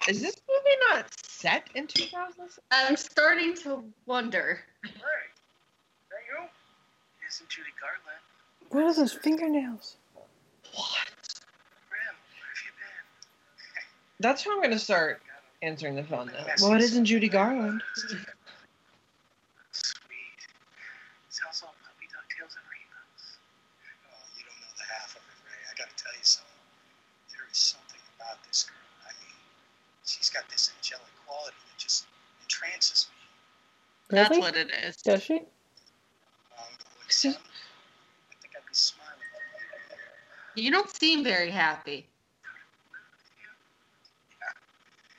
Is 0.07 0.21
this 0.21 0.35
movie 0.47 0.77
not 0.91 1.05
set 1.25 1.67
in 1.73 1.87
2000? 1.87 2.49
I'm 2.71 2.95
starting 2.95 3.55
to 3.57 3.83
wonder. 4.05 4.59
Hey, 4.83 4.91
that 4.91 6.19
you? 6.29 6.47
Isn't 7.27 7.49
Judy 7.49 7.69
Garland? 7.81 8.21
What 8.69 8.83
are 8.83 8.93
those 8.93 9.13
fingernails? 9.13 9.97
What? 10.13 11.07
Ram, 11.89 11.89
where 11.89 11.99
have 11.99 12.15
you 12.63 12.71
been? 12.77 14.19
That's 14.19 14.43
how 14.45 14.51
I'm 14.51 14.57
going 14.59 14.69
to 14.71 14.79
start 14.79 15.21
answering 15.63 15.95
the 15.95 16.03
phone 16.03 16.27
now. 16.27 16.45
Well, 16.61 16.73
it 16.73 16.81
isn't 16.81 17.05
Judy 17.05 17.27
Garland. 17.29 17.81
Sweet. 17.95 18.19
Sounds 21.29 21.63
all 21.65 21.73
puppy 22.35 22.43
tails 22.43 22.55
and 22.59 22.67
rainbows. 22.67 23.23
Oh, 24.11 24.27
you 24.35 24.43
don't 24.43 24.59
know 24.59 24.73
the 24.75 24.83
half 24.91 25.15
of 25.15 25.23
it, 25.23 25.39
Ray. 25.47 25.55
I 25.71 25.73
gotta 25.79 25.95
tell 25.95 26.11
you 26.13 26.23
something. 26.23 26.51
There 27.31 27.47
is 27.51 27.57
something 27.57 27.99
about 28.19 28.43
this 28.43 28.63
girl. 28.67 28.75
I 29.07 29.11
mean, 29.23 29.35
she's 30.05 30.29
got 30.29 30.43
this 30.51 30.71
angelic 30.75 31.07
quality 31.25 31.55
that 31.55 31.77
just 31.79 32.05
entrances 32.43 33.07
me. 33.11 33.15
That's 34.09 34.29
Really? 34.31 34.41
what 34.41 34.55
it 34.55 34.71
is. 34.83 34.97
Does 35.01 35.23
she? 35.23 35.39
Um, 35.39 35.45
like, 36.99 37.11
son, 37.11 37.35
I 37.35 37.37
think 38.41 38.55
I'd 38.55 38.67
be 38.67 38.73
smiling. 38.75 39.11
You 40.55 40.71
don't 40.71 40.89
seem 40.89 41.23
very 41.23 41.51
happy. 41.51 42.07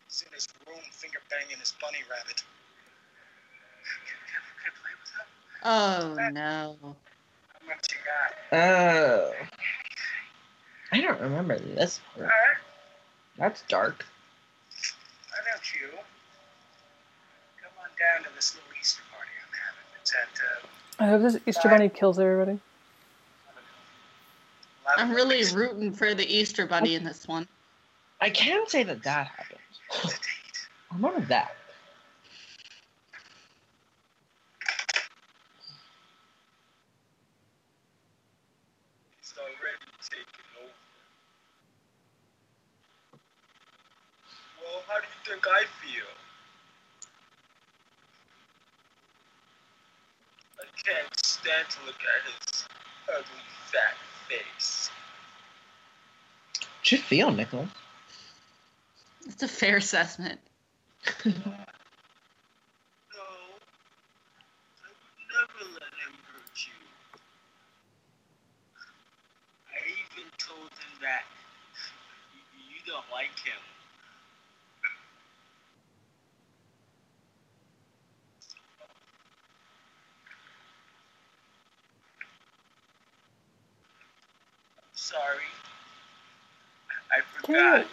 He's 0.08 0.22
in 0.26 0.32
his 0.32 0.48
room 0.66 0.80
finger 0.92 1.20
banging 1.28 1.58
his 1.60 1.74
bunny 1.80 2.00
rabbit. 2.08 2.42
Can 4.06 4.16
I 4.64 4.70
play 4.80 4.94
with 4.96 5.10
her? 5.12 5.26
Oh 5.68 6.14
no. 6.32 6.76
How 6.80 7.74
you 7.90 7.98
got? 8.52 8.56
Oh. 8.56 9.32
I 10.92 11.00
don't 11.00 11.20
remember 11.20 11.58
this 11.58 12.00
part. 12.14 12.22
Alright. 12.22 12.56
That's 13.36 13.62
dark. 13.62 14.06
Why 15.28 15.38
don't 15.50 15.74
you 15.74 15.88
come 17.60 17.72
on 17.82 17.90
down 17.98 18.24
to 18.28 18.34
this 18.36 18.54
little 18.54 18.70
Easter 18.80 19.02
party 19.12 19.30
I'm 19.42 19.52
having? 19.58 19.84
It's 20.00 20.14
at 20.14 21.04
uh, 21.04 21.04
I 21.04 21.08
hope 21.08 21.22
this 21.22 21.40
Easter 21.46 21.68
Bunny 21.68 21.88
kills 21.88 22.20
everybody. 22.20 22.60
I'm 24.96 25.10
really 25.10 25.42
rooting 25.52 25.92
for 25.92 26.14
the 26.14 26.24
Easter 26.24 26.64
Bunny 26.66 26.94
in 26.94 27.02
this 27.02 27.26
one. 27.26 27.48
I 28.20 28.30
can 28.30 28.68
say 28.68 28.84
that 28.84 29.02
that 29.02 29.26
happened. 29.26 29.58
I 30.92 30.94
remember 30.94 31.20
that. 31.26 31.56
It's 39.20 39.34
already 39.36 39.84
taken 40.08 40.44
over. 40.62 40.72
Well, 44.62 44.82
how 44.88 45.00
do 45.00 45.06
you 45.06 45.15
think 45.28 45.44
I 45.48 45.64
feel? 45.82 46.04
I 50.60 50.64
can't 50.84 51.26
stand 51.26 51.68
to 51.70 51.78
look 51.86 51.96
at 51.96 52.22
his 52.30 52.68
ugly 53.08 53.46
fat 53.72 53.96
face. 54.28 54.90
How'd 56.60 56.92
you 56.92 56.98
feel, 56.98 57.30
Nicholas? 57.32 57.70
It's 59.26 59.42
a 59.42 59.48
fair 59.48 59.76
assessment. 59.78 60.38
No, 61.24 61.32
I 61.32 61.32
would 61.32 61.42
never 65.32 65.64
let 65.74 65.82
him 65.82 66.14
hurt 66.30 66.54
you. 66.54 66.78
I 69.66 69.76
even 69.90 70.30
told 70.38 70.70
him 70.70 70.92
that 71.02 71.24
you 72.54 72.78
don't 72.86 73.10
like 73.12 73.36
him. 73.44 73.62
I'm 84.78 84.94
sorry. 84.94 85.50
I 87.12 87.20
forgot. 87.40 87.78
Cute. 87.78 87.88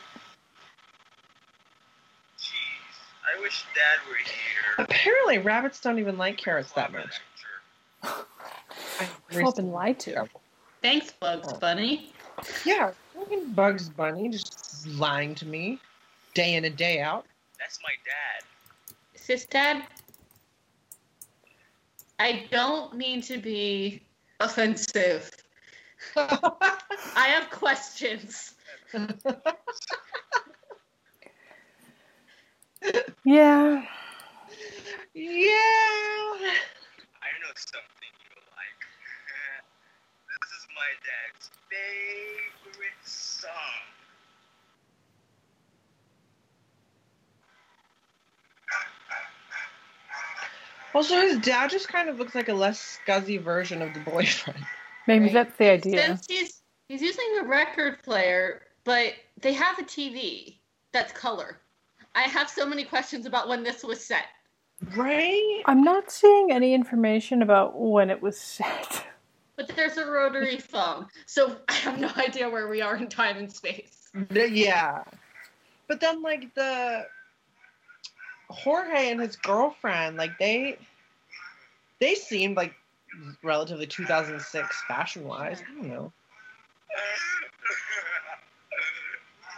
Jeez, 2.39 2.95
I 3.23 3.41
wish 3.41 3.63
Dad 3.75 3.99
were 4.09 4.15
here. 4.15 4.75
Apparently, 4.79 5.32
rabbits 5.43 5.79
don't 5.79 5.99
even 5.99 6.17
like 6.17 6.37
carrots 6.37 6.71
that 6.73 6.91
much. 6.91 7.19
I've 8.99 9.19
been 9.55 9.71
lied 9.71 9.99
to. 10.01 10.27
Thanks, 10.81 11.11
Bugs 11.11 11.49
oh. 11.51 11.59
Bunny. 11.59 12.11
Yeah, 12.65 12.91
fucking 13.15 13.51
Bugs 13.51 13.89
Bunny 13.89 14.29
just 14.29 14.87
lying 14.87 15.35
to 15.35 15.45
me 15.45 15.79
day 16.33 16.55
in 16.55 16.65
and 16.65 16.75
day 16.75 16.99
out. 16.99 17.25
That's 17.59 17.79
my 17.83 17.91
dad. 18.03 18.43
Is 19.15 19.27
this 19.27 19.45
Dad? 19.45 19.83
I 22.19 22.45
don't 22.51 22.95
mean 22.95 23.21
to 23.23 23.37
be 23.37 24.01
offensive. 24.39 25.31
I 26.15 26.77
have 27.15 27.49
questions. 27.49 28.53
Yeah. 33.23 33.85
Yeah. 35.13 35.53
I 37.21 37.29
know 37.41 37.53
something 37.55 38.13
you 38.19 38.35
like. 38.51 38.81
this 40.41 40.51
is 40.51 40.67
my 40.75 40.91
dad's 41.03 41.49
favorite 41.69 43.03
song. 43.03 43.51
Also, 50.95 51.19
his 51.21 51.39
dad 51.39 51.71
just 51.71 51.87
kind 51.87 52.07
of 52.07 52.19
looks 52.19 52.35
like 52.35 52.49
a 52.49 52.53
less 52.53 52.99
scuzzy 53.05 53.41
version 53.41 53.81
of 53.81 53.93
the 53.93 53.99
boyfriend. 53.99 54.63
Maybe 55.07 55.25
Right. 55.25 55.33
that's 55.33 55.57
the 55.57 55.71
idea. 55.71 56.05
Since 56.05 56.27
he's 56.27 56.61
he's 56.87 57.01
using 57.01 57.39
a 57.41 57.43
record 57.45 58.01
player, 58.03 58.61
but 58.83 59.13
they 59.41 59.53
have 59.53 59.79
a 59.79 59.83
TV 59.83 60.57
that's 60.91 61.11
color. 61.11 61.59
I 62.15 62.23
have 62.23 62.47
so 62.47 62.65
many 62.65 62.83
questions 62.83 63.25
about 63.25 63.47
when 63.47 63.63
this 63.63 63.83
was 63.83 64.03
set. 64.05 64.25
Right? 64.95 65.63
I'm 65.65 65.83
not 65.83 66.11
seeing 66.11 66.51
any 66.51 66.73
information 66.73 67.41
about 67.41 67.79
when 67.79 68.09
it 68.09 68.21
was 68.21 68.39
set. 68.39 69.05
But 69.55 69.67
there's 69.75 69.97
a 69.97 70.05
rotary 70.05 70.57
phone, 70.57 71.07
so 71.25 71.55
I 71.69 71.73
have 71.73 71.99
no 71.99 72.09
idea 72.17 72.49
where 72.49 72.67
we 72.67 72.81
are 72.81 72.95
in 72.95 73.07
time 73.07 73.37
and 73.37 73.51
space. 73.51 74.09
Yeah. 74.31 75.03
But 75.87 75.99
then 75.99 76.21
like 76.21 76.53
the 76.55 77.05
Jorge 78.49 79.11
and 79.11 79.21
his 79.21 79.35
girlfriend, 79.35 80.17
like 80.17 80.37
they 80.39 80.77
they 81.99 82.15
seemed 82.15 82.57
like 82.57 82.73
relatively 83.43 83.85
2006 83.85 84.83
fashion 84.87 85.25
wise. 85.25 85.61
I 85.61 85.75
don't 85.75 85.87
know. 85.87 86.11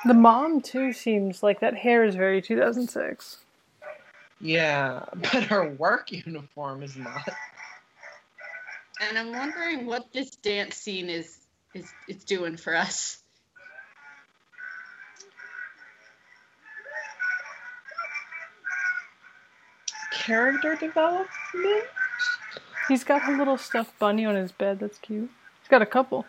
The 0.06 0.14
mom 0.14 0.62
too 0.62 0.94
seems 0.94 1.42
like 1.42 1.62
that 1.62 1.76
hair 1.76 2.04
is 2.04 2.16
very 2.16 2.42
2006. 2.42 3.38
Yeah, 4.46 5.06
but 5.16 5.46
her 5.46 5.72
work 5.72 6.12
uniform 6.12 6.84
is 6.84 6.96
not. 6.96 7.30
And 9.02 9.18
I'm 9.18 9.32
wondering 9.34 9.88
what 9.88 10.14
this 10.14 10.32
dance 10.38 10.78
scene 10.78 11.10
is 11.10 11.40
is 11.74 11.92
is 12.08 12.24
doing 12.24 12.58
for 12.58 12.76
us. 12.76 13.20
Character 20.14 20.76
development? 20.76 21.28
He's 22.88 23.04
got 23.04 23.28
a 23.30 23.38
little 23.38 23.58
stuffed 23.58 23.98
bunny 24.00 24.26
on 24.26 24.36
his 24.36 24.52
bed. 24.52 24.80
That's 24.80 24.98
cute. 25.00 25.30
He's 25.62 25.70
got 25.70 25.82
a 25.82 25.86
couple. 25.88 26.26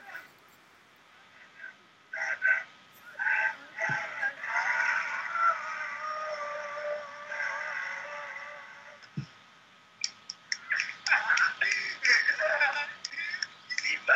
See 13.78 13.96
my 14.08 14.14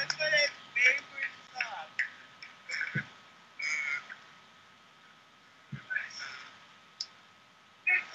that's 0.00 0.16
my 0.18 0.30
favorite 0.74 1.34
song. 1.54 1.90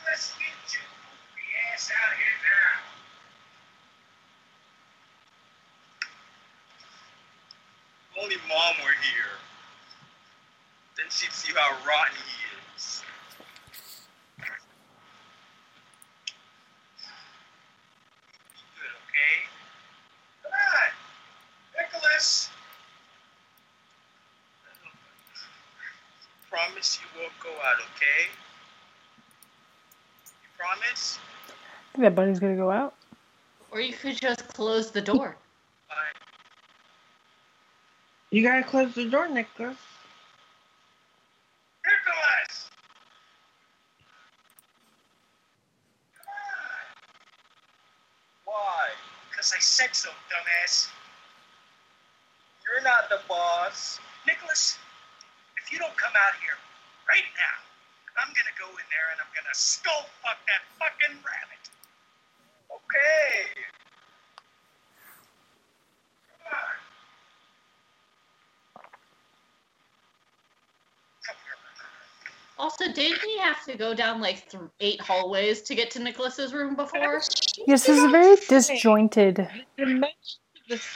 Let's 0.07 0.33
get 0.33 0.73
your 0.73 0.83
goofy 1.03 1.47
ass 1.73 1.91
out 1.91 2.13
here 2.17 2.37
now. 2.45 2.81
If 8.11 8.23
Only 8.23 8.37
mom 8.49 8.75
were 8.85 8.97
here. 9.01 9.35
Then 10.97 11.07
she'd 11.09 11.31
see 11.33 11.53
how 11.55 11.71
rotten 11.87 12.15
he 12.17 12.75
is. 12.77 13.03
Good, 18.77 18.95
okay? 19.07 19.35
Come 20.43 20.53
on, 20.53 20.91
Nicholas. 21.77 22.49
Promise 26.49 26.99
you 27.01 27.21
won't 27.21 27.33
go 27.41 27.49
out, 27.49 27.79
okay? 27.95 28.29
You 30.43 30.49
promise? 30.57 31.19
I 31.47 31.51
think 31.92 31.92
that 32.03 32.15
bunny's 32.15 32.39
gonna 32.39 32.55
go 32.55 32.69
out. 32.69 32.93
Or 33.71 33.79
you 33.79 33.93
could 33.93 34.17
just 34.17 34.47
close 34.49 34.91
the 34.91 35.01
door. 35.01 35.35
You 38.29 38.43
gotta 38.43 38.63
close 38.63 38.93
the 38.93 39.09
door, 39.09 39.27
Nicholas. 39.27 39.77
Nicholas! 41.85 42.69
Why? 48.45 48.89
Because 49.29 49.53
I 49.55 49.59
said 49.59 49.95
so, 49.95 50.09
dumbass. 50.09 50.89
You're 52.65 52.83
not 52.83 53.09
the 53.09 53.19
boss. 53.29 53.99
Nicholas, 54.27 54.77
if 55.57 55.71
you 55.71 55.77
don't 55.79 55.95
come 55.95 56.13
out 56.15 56.33
here 56.41 56.57
right 57.07 57.23
now, 57.37 57.63
I'm 58.19 58.29
gonna 58.33 58.55
go 58.59 58.69
in 58.69 58.85
there 58.89 59.09
and 59.11 59.21
I'm 59.21 59.31
gonna 59.33 59.53
skull 59.53 60.05
fuck 60.21 60.37
that 60.47 60.61
fucking 60.77 61.17
rabbit. 61.21 61.63
Okay. 62.69 63.49
Come 66.29 66.53
on. 66.53 66.77
Come 71.25 71.35
here. 71.45 71.57
Also, 72.59 72.85
didn't 72.93 73.21
he 73.21 73.37
have 73.39 73.52
to 73.65 73.75
go 73.77 73.93
down 73.93 74.21
like 74.21 74.49
th- 74.49 74.63
eight 74.79 75.01
hallways 75.01 75.61
to 75.63 75.75
get 75.75 75.91
to 75.91 75.99
Nicholas's 75.99 76.53
room 76.53 76.75
before? 76.75 77.21
Yes, 77.67 77.85
this 77.85 77.89
is 77.89 78.11
very 78.11 78.35
disjointed. 78.47 79.35
The 79.77 79.85
dimensions 79.85 80.39
of 80.55 80.69
this 80.69 80.87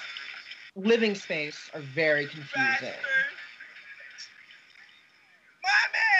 living 0.75 1.15
space 1.15 1.69
are 1.73 1.81
very 1.81 2.25
confusing. 2.27 2.53
Bastard. 2.55 2.93
Mommy! 5.63 6.13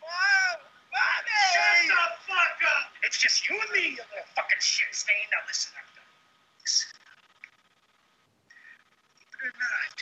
Mom! 0.00 0.58
Mommy! 0.94 1.42
Shut 1.52 1.88
the 1.88 2.00
fuck 2.24 2.60
up! 2.62 2.88
It's 3.02 3.18
just 3.18 3.48
you 3.48 3.56
and 3.58 3.70
me, 3.72 3.96
you 3.96 4.04
little 4.04 4.28
fucking 4.36 4.60
shit 4.60 4.92
stain. 4.92 5.28
Now 5.32 5.42
listen 5.48 5.72
up, 5.76 5.88
though. 5.96 6.08
Listen. 6.62 6.88
Believe 9.34 9.50
it 9.50 9.50
or 9.50 9.52
not, 9.58 9.96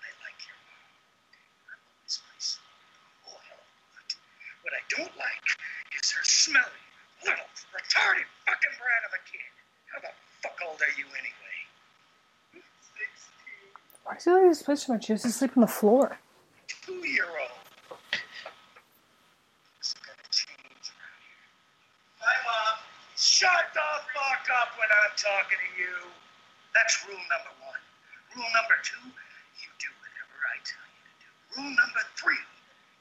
I 0.00 0.10
like 0.24 0.38
your 0.46 0.58
mom. 0.64 0.86
I 1.70 1.74
love 1.76 1.82
this 2.08 2.18
place. 2.24 2.58
Oh, 3.26 3.36
hell 3.36 3.60
of 3.60 3.68
a 3.68 3.90
lot. 3.94 4.10
What 4.64 4.74
I 4.74 4.82
don't 4.90 5.14
like 5.20 5.46
is 5.94 6.08
her 6.16 6.24
smelly, 6.24 6.82
little, 7.22 7.50
retarded 7.70 8.26
fucking 8.48 8.74
brat 8.80 9.02
of 9.06 9.12
a 9.12 9.22
kid. 9.28 9.50
How 9.92 10.00
the 10.00 10.12
fuck 10.40 10.56
old 10.64 10.80
are 10.80 10.94
you 10.96 11.06
anyway? 11.14 11.58
16. 12.54 12.62
Why 14.06 14.14
does 14.14 14.24
he 14.24 14.30
like 14.30 14.48
this 14.48 14.62
place 14.62 14.65
so 14.65 14.65
much? 14.84 15.06
He 15.08 15.12
has 15.16 15.22
to 15.22 15.32
sleep 15.32 15.56
on 15.56 15.62
the 15.62 15.66
floor. 15.80 16.18
two-year-old. 16.68 17.56
It's 19.80 19.94
gonna 19.96 20.28
change 20.28 20.84
around 20.92 21.20
here. 21.24 21.48
Hi, 22.20 22.36
Mom. 22.44 22.76
Shut 23.16 23.72
the 23.72 23.88
fuck 24.12 24.44
up 24.60 24.76
when 24.76 24.90
I'm 24.92 25.14
talking 25.16 25.56
to 25.56 25.70
you. 25.80 25.96
That's 26.76 27.00
rule 27.08 27.24
number 27.32 27.52
one. 27.64 27.80
Rule 28.36 28.50
number 28.52 28.76
two, 28.84 29.00
you 29.56 29.68
do 29.80 29.88
whatever 30.04 30.36
I 30.52 30.56
tell 30.68 30.84
you 30.92 31.02
to 31.08 31.14
do. 31.24 31.30
Rule 31.56 31.72
number 31.72 32.02
three, 32.20 32.42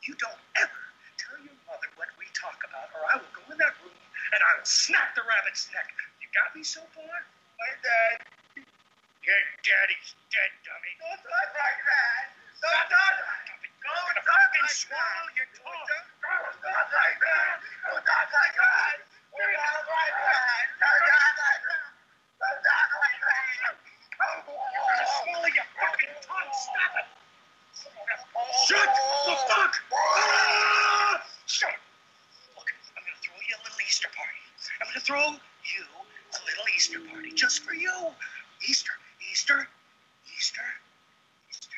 you 0.08 0.16
don't 0.16 0.40
ever 0.56 0.82
tell 1.20 1.36
your 1.44 1.58
mother 1.68 1.90
what 2.00 2.08
we 2.16 2.24
talk 2.32 2.56
about, 2.64 2.88
or 2.96 3.04
I 3.12 3.20
will 3.20 3.34
go 3.36 3.44
in 3.52 3.58
that 3.60 3.76
room 3.84 4.00
and 4.32 4.40
I 4.40 4.50
will 4.56 4.70
snap 4.70 5.12
the 5.18 5.28
rabbit's 5.28 5.68
neck. 5.76 5.92
You 6.24 6.32
got 6.32 6.56
me 6.56 6.64
so 6.64 6.80
far? 6.96 7.16
My 7.60 7.72
dad. 7.84 8.24
Your 9.26 9.42
daddy's 9.66 10.05
dead, 10.32 10.52
dummy. 10.66 10.94
Don't 11.00 11.22
talk 11.24 11.50
like 11.56 11.80
that. 11.86 12.24
Don't 12.62 12.88
talk 12.90 13.16
like 13.16 13.46
that. 13.46 13.66
Don't 13.86 14.18
talk 14.26 14.52
and 14.56 14.70
swallow 14.70 15.28
your 15.38 15.50
tongue. 15.56 15.88
Don't 15.92 16.62
talk 16.64 16.90
like 16.90 17.20
that. 17.22 17.62
Don't 17.86 18.04
talk 18.06 18.30
like 18.34 18.56
that. 18.56 18.98
Don't 19.36 19.54
talk 19.56 19.86
like 19.86 20.16
that. 20.16 20.66
Don't 20.80 21.04
talk 21.06 21.32
like 21.40 21.62
that. 21.66 21.86
Don't 22.42 22.62
talk 22.66 22.92
like 23.00 23.22
that. 23.26 23.78
Swallow 25.06 25.50
your 25.52 25.68
fucking 25.78 26.16
tongue. 26.26 26.52
Stop 26.56 26.94
it. 27.00 27.08
Shut 28.66 28.90
the 28.90 29.36
fuck 29.46 29.76
up. 29.92 31.22
Shut 31.46 31.70
up. 31.70 31.80
Look, 32.58 32.70
I'm 32.98 33.04
gonna 33.06 33.22
throw 33.22 33.38
you 33.38 33.56
a 33.56 33.62
little 33.62 33.82
Easter 33.86 34.10
party. 34.16 34.42
I'm 34.82 34.88
gonna 34.90 35.06
throw 35.06 35.38
you 35.38 35.84
a 35.86 36.40
little 36.48 36.68
Easter 36.76 37.00
party 37.12 37.32
just 37.32 37.62
for 37.62 37.74
you. 37.76 37.94
Easter, 38.68 38.94
Easter, 39.32 39.68
Easter, 40.38 40.62
Easter. 41.50 41.70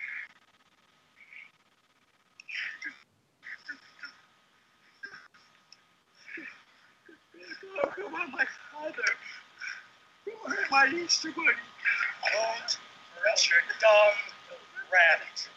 Oh, 7.83 7.89
come 7.95 8.15
on, 8.15 8.31
my 8.31 8.45
father. 8.71 9.03
Where's 10.45 10.71
my 10.71 10.87
Easter 10.95 11.31
bunny? 11.31 11.47
Don't 12.33 12.77
touch 13.23 13.49
your 13.49 13.59
dumb 13.79 14.15
rabbit. 14.91 15.49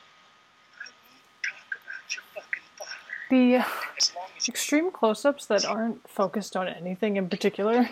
I 0.74 0.90
won't 0.90 1.22
talk 1.42 1.70
about 1.80 2.14
your 2.14 2.24
fucking 2.34 2.68
father. 2.76 3.14
The 3.50 3.64
As 3.98 4.12
long 4.14 4.26
as 4.36 4.46
you 4.46 4.52
extreme 4.52 4.90
close-ups 4.90 5.46
that 5.46 5.64
aren't 5.64 6.08
focused 6.08 6.56
on 6.56 6.68
anything 6.68 7.16
in 7.16 7.28
particular. 7.28 7.88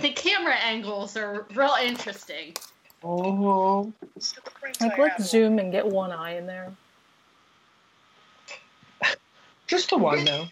The 0.00 0.10
camera 0.10 0.54
angles 0.54 1.16
are 1.16 1.46
real 1.54 1.76
interesting. 1.82 2.54
Oh, 3.04 3.92
Still 4.18 4.42
the 4.44 4.50
brains 4.60 4.80
Like, 4.80 4.96
let's 4.96 5.28
zoom 5.28 5.58
and 5.58 5.70
get 5.72 5.86
one 5.86 6.12
eye 6.12 6.36
in 6.36 6.46
there. 6.46 6.72
just 9.66 9.90
the 9.90 9.98
one 9.98 10.24
though. 10.24 10.46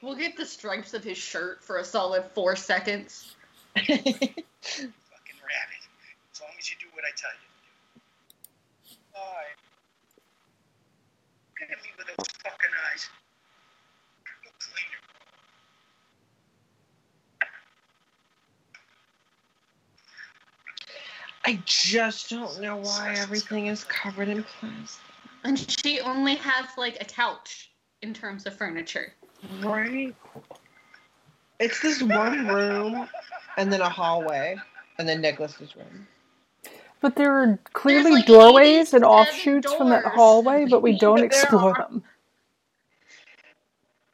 We'll 0.00 0.16
get 0.16 0.36
the 0.36 0.46
stripes 0.46 0.94
of 0.94 1.04
his 1.04 1.18
shirt 1.18 1.62
for 1.62 1.78
a 1.78 1.84
solid 1.84 2.24
four 2.34 2.56
seconds. 2.56 3.36
fucking 3.76 3.94
rabbit. 3.94 4.42
As 6.32 6.40
long 6.40 6.50
as 6.58 6.70
you 6.70 6.76
do 6.80 6.86
what 6.92 7.04
I 7.04 7.12
tell 7.16 7.30
you 7.30 7.46
to 7.46 8.90
do. 8.90 8.96
Why? 9.12 9.44
Look 11.60 11.70
at 11.70 11.82
me 11.84 11.90
with 11.96 12.06
those 12.08 12.26
fucking 12.42 12.74
eyes. 12.92 13.08
Go 14.44 14.50
clean 14.58 14.86
your 14.90 15.00
I 21.44 21.60
just 21.64 22.30
don't 22.30 22.60
know 22.60 22.76
why 22.76 23.14
everything 23.18 23.66
is 23.66 23.84
covered 23.84 24.28
in 24.28 24.44
plastic. 24.44 25.00
And 25.44 25.58
she 25.58 26.00
only 26.00 26.36
has 26.36 26.66
like 26.76 27.00
a 27.00 27.04
couch 27.04 27.70
in 28.02 28.14
terms 28.14 28.46
of 28.46 28.56
furniture. 28.56 29.12
Right? 29.60 30.14
It's 31.58 31.80
this 31.80 32.02
one 32.02 32.46
room 32.46 33.08
and 33.56 33.72
then 33.72 33.80
a 33.80 33.88
hallway 33.88 34.56
and 34.98 35.08
then 35.08 35.20
Nicholas's 35.20 35.74
room. 35.74 36.06
But 37.00 37.16
there 37.16 37.32
are 37.42 37.58
clearly 37.72 38.12
like 38.12 38.26
doorways 38.26 38.94
and 38.94 39.02
87 39.04 39.04
offshoots 39.04 39.74
from 39.74 39.88
that 39.90 40.04
hallway, 40.04 40.66
but 40.66 40.82
we 40.82 40.96
don't 40.98 41.16
there 41.16 41.24
explore 41.24 41.70
are- 41.76 41.88
them. 41.88 42.04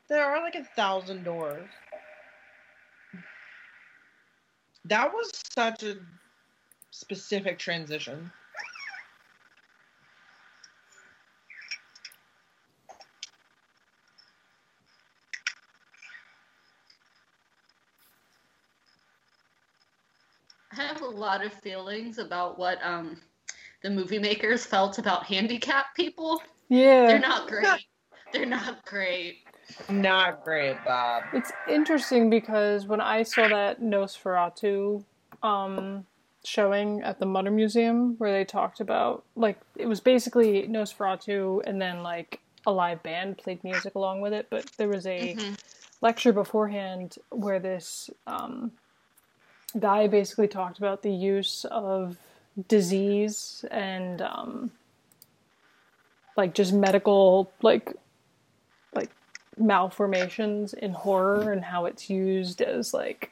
There 0.09 0.24
are 0.24 0.43
like 0.43 0.55
a 0.55 0.64
thousand 0.64 1.24
doors. 1.24 1.68
That 4.87 5.12
was 5.12 5.31
such 5.55 5.83
a 5.83 5.97
specific 6.99 7.61
transition. 7.61 8.30
I 20.76 20.82
have 20.82 21.01
a 21.03 21.07
lot 21.07 21.44
of 21.44 21.53
feelings 21.53 22.18
about 22.18 22.59
what 22.59 22.78
um 22.84 23.20
the 23.84 23.90
movie 23.90 24.18
makers 24.18 24.66
felt 24.66 24.99
about 24.99 25.24
handicapped 25.24 25.96
people. 25.96 26.42
Yeah. 26.68 27.07
They're 27.07 27.20
not 27.20 27.46
great. 27.46 27.86
They're 28.32 28.44
not 28.44 28.84
great. 28.84 29.38
Not 29.88 30.42
great, 30.42 30.76
Bob. 30.84 31.22
It's 31.32 31.53
interesting 31.70 32.28
because 32.28 32.86
when 32.86 33.01
I 33.01 33.22
saw 33.22 33.46
that 33.49 33.80
Nosferatu 33.80 35.05
um, 35.42 36.05
showing 36.45 37.03
at 37.03 37.18
the 37.18 37.26
Mütter 37.26 37.53
Museum, 37.53 38.14
where 38.18 38.32
they 38.32 38.45
talked 38.45 38.80
about, 38.80 39.24
like, 39.34 39.59
it 39.76 39.86
was 39.86 40.01
basically 40.01 40.66
Nosferatu 40.68 41.62
and 41.66 41.80
then, 41.80 42.03
like, 42.03 42.41
a 42.66 42.72
live 42.72 43.03
band 43.03 43.39
played 43.39 43.62
music 43.64 43.95
along 43.95 44.20
with 44.20 44.32
it, 44.32 44.49
but 44.51 44.66
there 44.76 44.89
was 44.89 45.07
a 45.07 45.34
Mhm. 45.34 45.59
lecture 46.01 46.32
beforehand 46.32 47.16
where 47.30 47.59
this 47.59 48.11
um, 48.26 48.72
guy 49.78 50.07
basically 50.07 50.49
talked 50.49 50.78
about 50.78 51.03
the 51.03 51.12
use 51.12 51.64
of 51.70 52.16
disease 52.68 53.64
and 53.70 54.20
um, 54.22 54.70
like 56.36 56.55
just 56.55 56.72
medical 56.72 57.53
like 57.62 57.95
like 58.95 59.11
malformations 59.57 60.72
in 60.74 60.93
horror 60.93 61.53
and 61.53 61.64
how 61.64 61.84
it's 61.84 62.11
used 62.11 62.61
as 62.61 62.93
like 62.95 63.30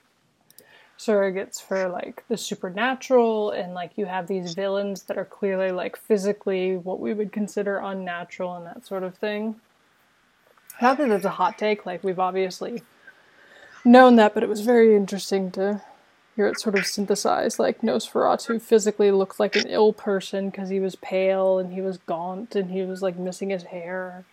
surrogates 0.99 1.61
for 1.63 1.89
like 1.89 2.25
the 2.29 2.37
supernatural 2.37 3.51
and 3.51 3.75
like 3.75 3.93
you 3.97 4.07
have 4.07 4.27
these 4.27 4.55
villains 4.55 5.03
that 5.05 5.19
are 5.19 5.25
clearly 5.25 5.71
like 5.71 5.97
physically 5.97 6.77
what 6.77 7.01
we 7.01 7.13
would 7.13 7.33
consider 7.33 7.79
unnatural 7.79 8.57
and 8.57 8.67
that 8.67 8.87
sort 8.87 9.03
of 9.03 9.15
thing. 9.17 9.57
Not 10.81 10.99
that 10.99 11.11
it's 11.11 11.25
a 11.25 11.31
hot 11.31 11.59
take 11.59 11.85
like 11.87 12.03
we've 12.03 12.19
obviously 12.19 12.83
known 13.85 14.17
that 14.17 14.33
but 14.35 14.43
it 14.43 14.49
was 14.49 14.63
very 14.63 14.97
interesting 14.97 15.51
to 15.53 15.83
hear 16.35 16.47
it 16.47 16.59
sort 16.61 16.75
of 16.75 16.87
synthesized. 16.87 17.59
Like 17.59 17.81
nosferatu 17.83 18.61
physically 18.61 19.11
looked 19.11 19.39
like 19.41 19.57
an 19.57 19.67
ill 19.69 19.93
person 19.93 20.51
because 20.51 20.69
he 20.71 20.81
was 20.81 20.97
pale 20.97 21.59
and 21.59 21.73
he 21.73 21.81
was 21.81 21.99
gaunt 21.99 22.55
and 22.55 22.71
he 22.71 22.83
was 22.83 23.03
like 23.03 23.19
missing 23.19 23.51
his 23.51 23.65
hair. 23.65 24.25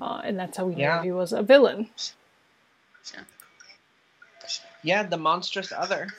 Uh, 0.00 0.20
and 0.24 0.38
that's 0.38 0.56
how 0.56 0.66
we 0.66 0.74
Yeah. 0.76 0.98
knew 0.98 1.02
he 1.04 1.12
was 1.12 1.32
a 1.32 1.42
villain. 1.42 1.88
Yeah, 3.14 3.20
the 4.82 5.16
monstrous 5.18 5.72
other. 5.72 6.12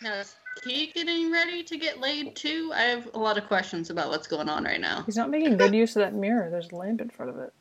Now 0.00 0.14
is 0.14 0.34
he 0.64 0.88
getting 0.88 1.30
ready 1.30 1.62
to 1.62 1.78
get 1.78 2.00
laid 2.00 2.36
too? 2.36 2.72
I 2.74 2.82
have 2.82 3.08
a 3.14 3.18
lot 3.18 3.38
of 3.38 3.46
questions 3.46 3.90
about 3.90 4.08
what's 4.10 4.26
going 4.26 4.48
on 4.48 4.64
right 4.64 4.80
now. 4.80 5.02
he's 5.06 5.16
not 5.16 5.30
making 5.30 5.56
good 5.56 5.74
use 5.74 5.96
of 5.96 6.00
that 6.00 6.14
mirror 6.14 6.50
there's 6.50 6.70
a 6.70 6.76
lamp 6.76 7.00
in 7.00 7.08
front 7.10 7.30
of 7.30 7.38
it 7.38 7.52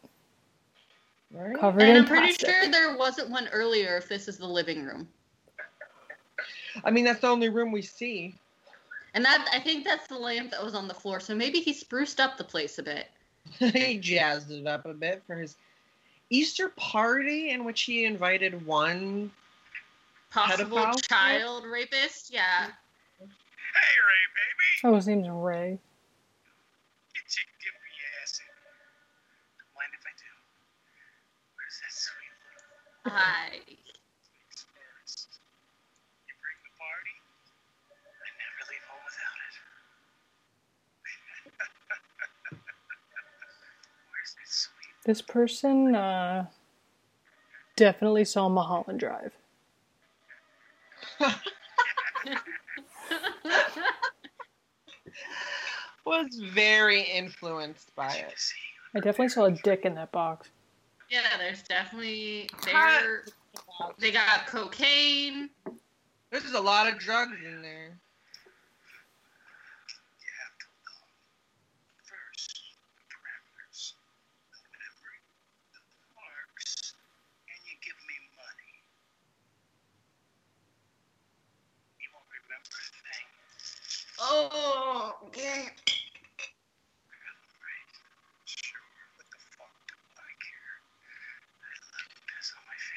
Right? 1.33 1.59
covered 1.59 1.83
And 1.83 1.91
in 1.91 1.97
I'm 1.97 2.05
pretty 2.05 2.27
plastic. 2.27 2.49
sure 2.49 2.71
there 2.71 2.97
wasn't 2.97 3.29
one 3.29 3.47
earlier 3.49 3.95
if 3.97 4.09
this 4.09 4.27
is 4.27 4.37
the 4.37 4.47
living 4.47 4.83
room. 4.83 5.07
I 6.83 6.91
mean, 6.91 7.05
that's 7.05 7.21
the 7.21 7.27
only 7.27 7.49
room 7.49 7.71
we 7.71 7.81
see. 7.81 8.35
And 9.13 9.23
that 9.25 9.47
I 9.53 9.59
think 9.59 9.85
that's 9.85 10.07
the 10.07 10.17
lamp 10.17 10.51
that 10.51 10.63
was 10.63 10.75
on 10.75 10.87
the 10.87 10.93
floor. 10.93 11.19
So 11.19 11.35
maybe 11.35 11.59
he 11.59 11.73
spruced 11.73 12.19
up 12.19 12.37
the 12.37 12.43
place 12.43 12.79
a 12.79 12.83
bit. 12.83 13.07
he 13.59 13.97
jazzed 13.97 14.51
it 14.51 14.67
up 14.67 14.85
a 14.85 14.93
bit 14.93 15.23
for 15.25 15.35
his 15.35 15.55
Easter 16.31 16.69
party 16.69 17.49
in 17.51 17.65
which 17.65 17.81
he 17.83 18.05
invited 18.05 18.65
one. 18.65 19.29
Possible 20.31 20.77
Pedophile? 20.77 21.01
child 21.03 21.65
rapist? 21.65 22.31
Yeah. 22.33 22.67
Hey, 23.19 23.95
Ray, 23.99 24.23
baby. 24.39 24.69
oh 24.87 24.95
his 24.95 25.07
name's 25.07 25.27
ray 25.27 25.75
Get 27.11 27.27
your 27.35 27.47
dip 27.59 27.75
your 27.75 28.09
ass. 28.23 28.39
Don't 29.59 29.75
mind 29.75 29.91
if 29.91 30.03
I 30.07 30.13
do. 30.15 30.31
Where's 31.59 31.77
that 31.83 31.91
sweet 31.91 32.31
little 32.47 33.11
Hi. 33.11 33.59
experience? 34.47 35.27
You 36.31 36.33
bring 36.39 36.55
the 36.63 36.71
party, 36.79 37.15
I 38.23 38.31
never 38.39 38.63
leave 38.71 38.85
home 38.87 39.03
without 39.03 39.39
it. 39.51 39.55
Where's 44.15 44.31
that 44.39 44.47
sweet? 44.47 44.90
This 45.05 45.21
person 45.21 45.95
uh, 45.95 46.45
definitely 47.75 48.25
saw 48.25 48.49
mulholland 48.49 48.99
drive 48.99 49.31
Was 56.05 56.27
very 56.53 57.01
influenced 57.03 57.95
by 57.95 58.11
it. 58.13 58.53
I 58.95 58.99
definitely 58.99 59.29
saw 59.29 59.45
a 59.45 59.51
dick 59.51 59.85
in 59.85 59.95
that 59.95 60.11
box 60.11 60.49
yeah, 61.11 61.37
there's 61.37 61.61
definitely 61.63 62.49
Hot. 62.67 63.01
there. 63.03 63.25
They 63.99 64.11
got 64.11 64.47
cocaine. 64.47 65.49
There's 66.31 66.53
a 66.53 66.61
lot 66.61 66.87
of 66.87 66.97
drugs 66.97 67.35
in 67.45 67.61
there. 67.61 67.99
you 70.23 70.31
have 70.39 70.55
to 70.55 70.67
know 70.87 71.03
first 72.07 72.63
the 72.79 73.03
parameters, 73.11 73.91
the 74.55 74.63
memory, 74.71 75.19
the 75.75 75.83
marks, 76.15 76.95
and 77.43 77.59
you 77.67 77.75
give 77.83 77.99
me 78.07 78.15
money. 78.39 78.73
You 81.99 82.07
won't 82.15 82.31
remember 82.31 82.71
a 82.71 82.87
thing. 83.03 83.27
Oh, 83.35 84.10
okay. 84.10 84.10
Sure, 84.10 84.10
what 84.10 84.10
the 84.10 84.10
fuck 84.10 84.10
do 84.10 84.10
I 84.10 84.10
care? 84.10 84.10
I 84.10 84.10
love 84.10 84.10
to 84.10 84.10
piss 84.10 84.10
on 84.10 84.10
my 84.21 85.37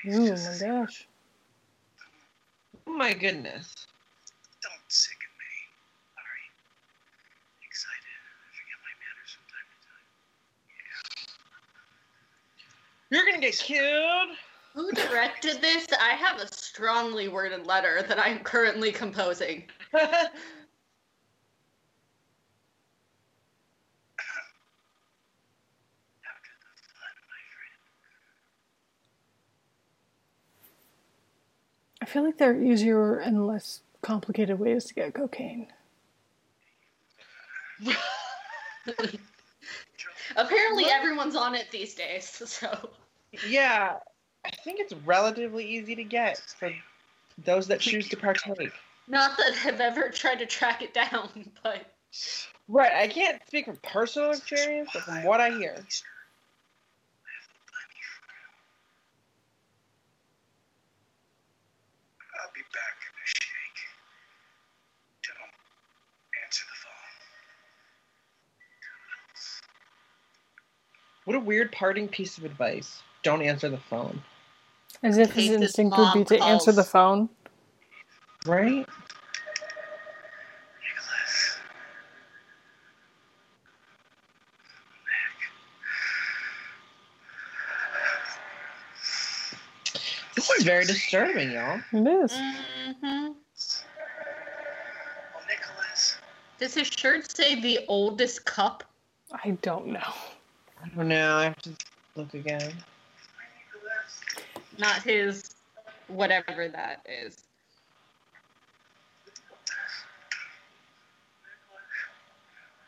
face. 0.04 0.46
oh 0.60 0.66
my 0.66 0.84
gosh 0.84 1.06
Oh 2.86 2.92
my 2.96 3.12
goodness. 3.12 3.86
Don't 4.62 4.72
sicken 4.88 5.30
me. 5.38 5.50
Sorry. 6.14 6.46
Excited. 7.66 8.14
I 8.38 8.54
forget 8.54 8.78
my 8.84 8.94
manners 9.02 9.32
from 9.34 9.44
time 9.50 9.66
to 9.72 9.78
time. 9.88 10.06
You're 13.10 13.24
gonna 13.24 13.40
get 13.40 13.58
killed. 13.58 14.36
Who 14.74 14.92
directed 14.92 15.60
this? 15.60 15.86
I 16.00 16.10
have 16.10 16.40
a 16.40 16.52
strongly 16.52 17.28
worded 17.28 17.66
letter 17.66 18.02
that 18.02 18.18
I'm 18.18 18.40
currently 18.40 18.92
composing. 18.92 19.64
After 19.94 20.20
the 26.60 26.74
fun, 26.94 27.14
my 27.30 27.42
friend. 27.54 27.74
i 32.02 32.03
feel 32.14 32.22
like 32.22 32.38
there 32.38 32.52
are 32.52 32.62
easier 32.62 33.16
and 33.16 33.44
less 33.44 33.80
complicated 34.00 34.56
ways 34.56 34.84
to 34.84 34.94
get 34.94 35.12
cocaine 35.14 35.66
Apparently, 40.36 40.84
everyone's 40.86 41.34
on 41.34 41.56
it 41.56 41.66
these 41.72 41.94
days. 41.94 42.24
So 42.46 42.90
yeah, 43.48 43.96
I 44.44 44.50
think 44.62 44.78
it's 44.78 44.92
relatively 45.04 45.66
easy 45.66 45.96
to 45.96 46.04
get 46.04 46.38
for 46.56 46.72
those 47.44 47.66
that 47.66 47.80
choose 47.80 48.08
to 48.10 48.16
partake. 48.16 48.72
not 49.08 49.36
that 49.36 49.56
I've 49.64 49.80
ever 49.80 50.08
tried 50.08 50.36
to 50.36 50.46
track 50.46 50.82
it 50.82 50.94
down, 50.94 51.50
but 51.64 51.84
Right, 52.68 52.92
I 52.94 53.08
can't 53.08 53.42
speak 53.48 53.66
from 53.66 53.76
personal 53.82 54.30
experience, 54.30 54.90
but 54.94 55.02
from 55.02 55.24
what 55.24 55.40
I 55.40 55.50
hear. 55.50 55.84
What 71.24 71.36
a 71.36 71.40
weird 71.40 71.72
parting 71.72 72.08
piece 72.08 72.36
of 72.36 72.44
advice. 72.44 73.02
Don't 73.22 73.40
answer 73.40 73.70
the 73.70 73.78
phone. 73.78 74.22
As 75.02 75.16
if 75.16 75.32
his 75.32 75.50
instinct 75.50 75.96
would 75.96 76.12
be 76.12 76.24
to 76.24 76.38
calls. 76.38 76.50
answer 76.50 76.72
the 76.72 76.84
phone. 76.84 77.30
Right? 78.46 78.86
Nicholas. 80.84 81.56
This 90.34 90.50
is 90.50 90.64
very 90.64 90.84
disturbing, 90.84 91.52
y'all. 91.52 91.80
It 91.92 92.06
is. 92.06 92.32
Mm-hmm. 92.32 93.02
Well, 93.02 93.36
Nicholas. 95.48 96.18
Does 96.58 96.74
his 96.74 96.88
shirt 96.88 97.34
say 97.34 97.58
the 97.60 97.80
oldest 97.88 98.44
cup? 98.44 98.84
I 99.32 99.52
don't 99.62 99.86
know. 99.86 100.12
Oh, 100.96 101.00
I 101.00 101.02
don't 101.02 101.08
know. 101.08 101.36
I 101.36 101.44
have 101.44 101.62
to 101.62 101.70
look 102.16 102.34
again. 102.34 102.72
Not 104.78 105.02
his 105.02 105.54
whatever 106.08 106.68
that 106.68 107.00
is. 107.06 107.44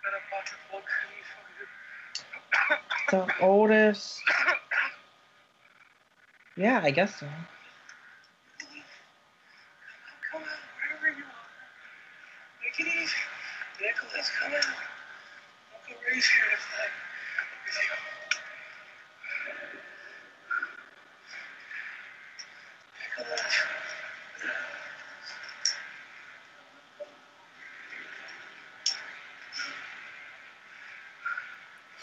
got 0.05 0.15
a 0.15 0.23
box 0.31 0.53
of 0.53 0.59
book 0.73 0.85
for 3.11 3.19
you. 3.19 3.27
The 3.27 3.45
oldest. 3.45 4.21
Yeah, 6.57 6.81
I 6.83 6.91
guess 6.91 7.21
so. 7.21 7.27
Come 10.33 10.43
out, 10.43 10.49
wherever 11.03 11.09
you 11.19 11.25
are. 11.25 11.49
Make 12.63 12.81
it 12.81 12.87
easy. 12.87 13.15
Nicholas, 13.81 14.31
come 14.41 14.53
out. 14.53 14.65
Uncle 14.65 15.97
Ray's 16.11 16.27
here 16.27 16.45
to 16.51 16.57
fight 16.57 16.95
with 17.67 17.79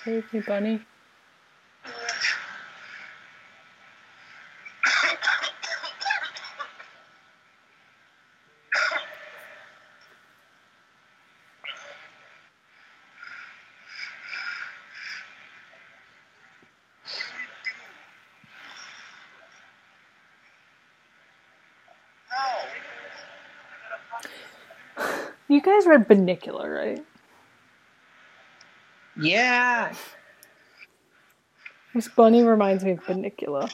you. 0.06 0.14
Nicholas. 0.14 0.23
Me, 0.34 0.40
bunny. 0.40 0.80
You 25.48 25.62
guys 25.62 25.86
read 25.86 26.08
Bunnicula, 26.08 26.66
right? 26.66 27.06
Yeah. 29.22 29.94
This 31.94 32.08
bunny 32.08 32.44
reminds 32.44 32.84
me 32.84 32.92
of 32.92 33.00
Bunnicula. 33.04 33.72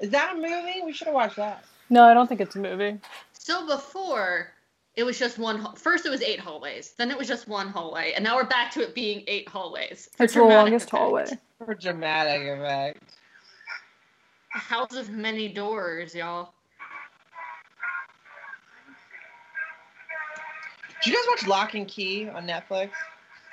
Is 0.00 0.10
that 0.10 0.32
a 0.34 0.36
movie? 0.36 0.82
We 0.84 0.92
should 0.92 1.06
have 1.06 1.14
watched 1.14 1.36
that. 1.36 1.64
No, 1.90 2.04
I 2.04 2.14
don't 2.14 2.26
think 2.26 2.40
it's 2.40 2.56
a 2.56 2.58
movie. 2.58 2.98
So 3.32 3.66
before 3.66 4.48
it 4.94 5.04
was 5.04 5.18
just 5.18 5.38
one. 5.38 5.58
hall- 5.58 5.74
First 5.76 6.06
it 6.06 6.10
was 6.10 6.22
eight 6.22 6.40
hallways. 6.40 6.92
Then 6.92 7.10
it 7.10 7.16
was 7.18 7.28
just 7.28 7.46
one 7.48 7.68
hallway, 7.68 8.12
and 8.14 8.24
now 8.24 8.36
we're 8.36 8.44
back 8.44 8.70
to 8.72 8.80
it 8.82 8.94
being 8.94 9.22
eight 9.26 9.48
hallways. 9.48 10.08
for 10.16 10.24
It's 10.24 10.34
the 10.34 10.42
longest 10.42 10.86
effect. 10.88 10.90
hallway. 10.98 11.26
For 11.64 11.74
dramatic 11.74 12.42
effect. 12.46 13.02
A 14.54 14.58
house 14.58 14.94
of 14.94 15.10
many 15.10 15.48
doors, 15.48 16.14
y'all. 16.14 16.52
Did 21.04 21.12
you 21.12 21.18
guys 21.18 21.24
watch 21.28 21.46
Locke 21.46 21.86
& 21.86 21.88
Key 21.88 22.28
on 22.28 22.46
Netflix? 22.46 22.90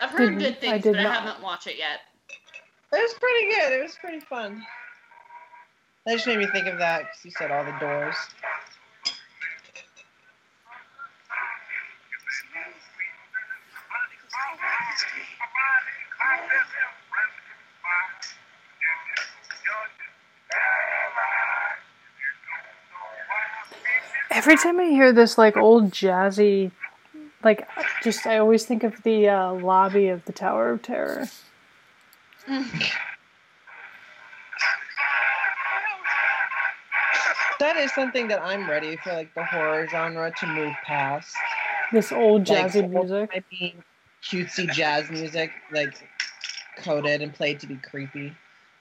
I've 0.03 0.09
heard 0.09 0.37
good 0.37 0.59
things, 0.59 0.83
did 0.83 0.97
but 0.97 1.05
I 1.05 1.13
haven't 1.13 1.41
watched 1.41 1.65
it 1.65 1.77
yet. 1.77 2.01
It 2.91 2.97
was 2.97 3.13
pretty 3.13 3.45
good. 3.55 3.79
It 3.79 3.83
was 3.83 3.95
pretty 3.95 4.19
fun. 4.19 4.61
That 6.05 6.15
just 6.15 6.27
made 6.27 6.39
me 6.39 6.47
think 6.47 6.67
of 6.67 6.77
that 6.79 7.03
because 7.03 7.23
you 7.23 7.31
said 7.31 7.51
all 7.51 7.63
the 7.63 7.71
doors. 7.79 8.15
Every 24.31 24.57
time 24.57 24.81
I 24.81 24.87
hear 24.87 25.13
this 25.13 25.37
like 25.37 25.55
old 25.55 25.91
jazzy, 25.91 26.71
like 27.43 27.67
just 28.03 28.25
I 28.25 28.37
always 28.37 28.65
think 28.65 28.83
of 28.83 29.01
the 29.03 29.29
uh, 29.29 29.53
lobby 29.53 30.07
of 30.07 30.23
the 30.25 30.31
Tower 30.33 30.71
of 30.71 30.81
Terror. 30.81 31.27
That 37.59 37.77
is 37.77 37.93
something 37.93 38.27
that 38.27 38.41
I'm 38.41 38.69
ready 38.69 38.97
for, 38.97 39.13
like 39.13 39.33
the 39.35 39.43
horror 39.45 39.87
genre 39.87 40.31
to 40.39 40.47
move 40.47 40.73
past. 40.83 41.33
This 41.91 42.11
old 42.11 42.49
Like, 42.49 42.73
music. 42.73 43.29
might 43.33 43.49
be 43.49 43.75
cutesy 44.23 44.69
jazz 44.71 45.09
music, 45.09 45.51
like 45.71 45.93
coded 46.77 47.21
and 47.21 47.33
played 47.33 47.59
to 47.61 47.67
be 47.67 47.75
creepy. 47.77 48.33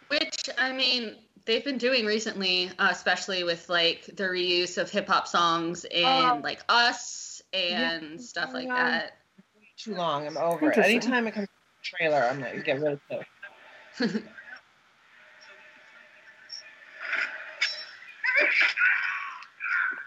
Which 0.08 0.50
I 0.58 0.72
mean, 0.72 1.16
they've 1.44 1.64
been 1.64 1.78
doing 1.78 2.06
recently, 2.06 2.70
uh, 2.78 2.88
especially 2.90 3.44
with 3.44 3.68
like 3.68 4.06
the 4.06 4.24
reuse 4.24 4.78
of 4.78 4.90
hip 4.90 5.06
hop 5.06 5.28
songs 5.28 5.84
in 5.84 6.04
Oh. 6.04 6.40
like 6.42 6.60
Us 6.68 7.31
and 7.52 8.12
Yeah. 8.12 8.16
stuff 8.18 8.52
like 8.54 8.66
Yeah. 8.66 8.74
that. 8.90 9.18
Too 9.76 9.94
long. 9.94 10.26
I'm 10.26 10.36
over 10.36 10.70
it. 10.70 10.78
Anytime 10.78 11.26
it 11.26 11.32
comes 11.32 11.48
to 11.48 11.52
a 11.52 11.96
trailer, 11.96 12.28
I'm 12.28 12.40
like, 12.40 12.64
get 12.64 12.80
rid 12.80 12.92
of 12.92 13.00
it. 13.10 14.24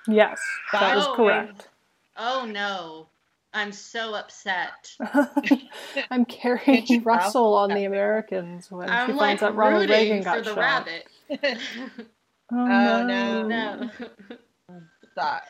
Yes, 0.08 0.40
that 0.72 0.98
is 0.98 1.04
Oh, 1.04 1.14
correct. 1.16 1.70
Oh 2.16 2.46
no, 2.50 3.08
I'm 3.54 3.72
so 3.72 4.14
upset. 4.14 4.96
I'm 6.12 6.26
Keri 6.26 7.02
Russell 7.04 7.56
on 7.56 7.72
the 7.72 7.86
Americans 7.86 8.72
when 8.72 8.90
I'm 8.90 9.08
she 9.08 9.14
like 9.14 9.20
finds 9.20 9.44
out 9.44 9.56
Ronald 9.56 9.90
Reagan 9.90 10.22
got 10.24 10.38
for 10.38 10.44
the 10.44 10.50
shot. 10.54 10.58
rabbit. 10.58 11.08
Oh, 12.52 12.58
Oh, 12.58 12.68
no. 12.68 13.48
no. 13.48 13.90
no, 14.70 14.82
Stop. 15.12 15.42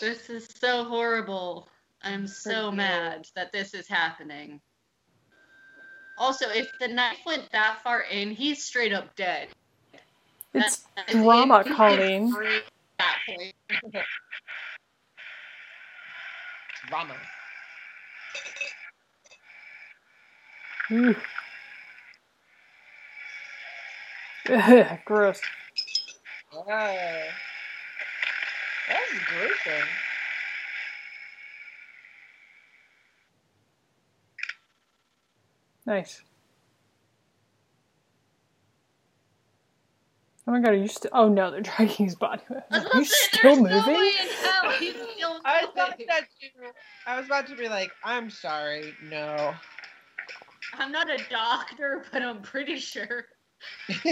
This 0.00 0.28
is 0.30 0.48
so 0.60 0.84
horrible. 0.84 1.68
I'm 2.02 2.26
so 2.26 2.70
mad 2.72 3.26
that 3.36 3.52
this 3.52 3.74
is 3.74 3.86
happening. 3.88 4.60
Also, 6.18 6.48
if 6.50 6.68
the 6.80 6.88
knife 6.88 7.18
went 7.24 7.50
that 7.52 7.78
far 7.82 8.02
in, 8.02 8.30
he's 8.30 8.62
straight 8.64 8.92
up 8.92 9.14
dead. 9.16 9.48
It's 10.54 10.84
That- 10.96 11.08
drama, 11.08 11.60
it- 11.60 11.72
Colleen. 11.74 12.32
free 12.32 12.56
at 12.58 12.62
that 12.98 13.18
point. 13.26 13.54
Drama. 16.88 17.16
Ooh. 20.90 21.16
Ugh, 24.50 24.98
gross. 25.06 25.40
Oh. 26.52 27.22
That 28.92 29.00
was 29.12 29.20
gruesome. 29.28 29.88
Nice. 35.86 36.22
Oh 40.46 40.52
my 40.52 40.60
god, 40.60 40.70
are 40.70 40.76
you 40.76 40.88
still? 40.88 41.10
Oh 41.14 41.28
no, 41.28 41.50
they're 41.50 41.60
dragging 41.62 42.06
his 42.06 42.14
body. 42.14 42.42
I 42.50 42.78
Are 42.78 42.90
you 42.98 43.04
say, 43.04 43.16
still 43.38 43.42
there's 43.42 43.58
no 43.58 43.76
moving? 43.78 43.94
way 43.94 44.12
in 44.20 44.28
hell 44.28 44.70
he's 44.72 44.94
still 44.94 45.40
I 45.44 45.66
thought 45.74 45.90
moving. 45.90 46.06
that 46.08 46.24
too. 46.40 46.48
I 47.06 47.16
was 47.16 47.26
about 47.26 47.46
to 47.48 47.56
be 47.56 47.68
like, 47.68 47.92
I'm 48.04 48.28
sorry, 48.30 48.94
no. 49.02 49.54
I'm 50.74 50.90
not 50.92 51.10
a 51.10 51.18
doctor, 51.30 52.04
but 52.12 52.22
I'm 52.22 52.42
pretty 52.42 52.76
sure. 52.78 53.24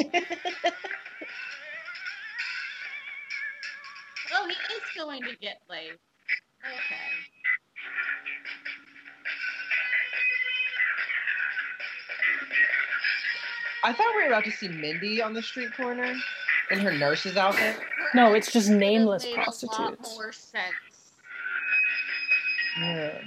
Oh, 4.32 4.46
he 4.46 4.54
is 4.74 4.82
going 4.96 5.22
to 5.22 5.36
get 5.40 5.60
laid. 5.68 5.92
Okay. 6.64 7.10
I 13.82 13.92
thought 13.92 14.14
we 14.14 14.22
were 14.22 14.28
about 14.28 14.44
to 14.44 14.50
see 14.50 14.68
Mindy 14.68 15.22
on 15.22 15.32
the 15.32 15.42
street 15.42 15.72
corner 15.74 16.14
in 16.70 16.78
her 16.80 16.92
nurse's 16.92 17.36
outfit. 17.36 17.76
No, 18.14 18.34
it's 18.34 18.52
just 18.52 18.68
nameless 18.68 19.24
It 19.24 19.28
made 19.28 19.34
A 19.34 19.36
lot 19.38 19.44
prostitutes. 19.44 20.14
more 20.14 20.32
sense. 20.32 20.64
Yeah. 22.80 23.18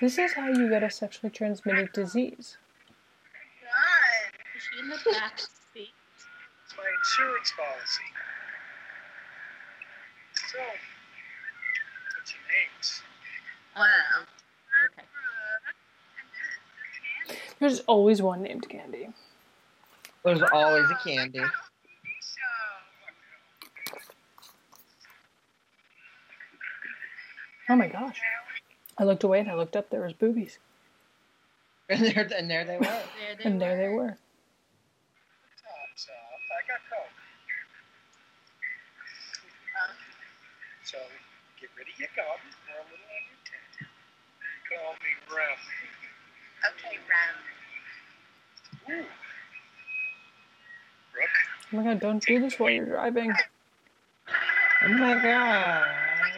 This 0.00 0.18
is 0.18 0.32
how 0.34 0.48
you 0.48 0.68
get 0.68 0.82
a 0.82 0.90
sexually 0.90 1.30
transmitted 1.30 1.92
disease. 1.92 2.58
God, 3.62 4.40
Is 4.56 4.62
she 4.62 4.78
in 4.80 4.88
the 4.88 4.98
back 5.10 5.38
seat? 5.38 5.88
it's 6.64 6.74
my 6.76 6.84
insurance 6.84 7.52
policy. 7.56 8.02
So, 10.34 10.58
what's 12.18 12.34
your 12.34 12.42
names? 12.52 13.02
Oh, 13.76 14.24
okay. 14.92 15.06
There's 17.58 17.80
always 17.80 18.20
one 18.20 18.42
named 18.42 18.68
Candy. 18.68 19.08
There's 20.24 20.42
always 20.52 20.90
a 20.90 20.98
candy. 21.08 21.40
Oh 27.68 27.76
my 27.76 27.88
gosh. 27.88 28.20
I 28.98 29.04
looked 29.04 29.24
away 29.24 29.40
and 29.40 29.50
I 29.50 29.54
looked 29.54 29.76
up. 29.76 29.90
There 29.90 30.02
was 30.02 30.12
boobies, 30.14 30.58
And 31.88 32.00
there, 32.02 32.28
and 32.36 32.50
there 32.50 32.64
they 32.64 32.76
were. 32.78 32.84
There 32.84 33.02
they 33.38 33.44
and 33.44 33.60
there 33.60 33.76
they 33.76 33.88
were. 33.88 33.94
were. 33.94 34.16
I 36.56 36.62
got 36.66 36.80
coke. 36.88 37.12
So, 40.84 40.98
get 41.60 41.70
rid 41.76 41.86
of 41.92 41.98
your 41.98 42.08
gum. 42.16 42.38
Pour 42.66 42.76
a 42.76 42.84
little 42.84 43.06
on 43.12 43.22
your 43.28 43.40
tent. 43.44 43.90
Call 44.70 44.92
me 45.02 45.12
Rem. 45.36 45.58
Okay, 46.72 46.96
Ram. 47.10 49.00
Ooh. 49.00 49.06
Brooke. 51.12 51.38
Oh 51.72 51.76
my 51.76 51.82
god! 51.84 52.00
Don't 52.00 52.24
do 52.24 52.40
this 52.40 52.58
while 52.58 52.70
you're 52.70 52.86
driving. 52.86 53.32
Oh 54.84 54.88
my 54.88 55.14
god. 55.22 55.86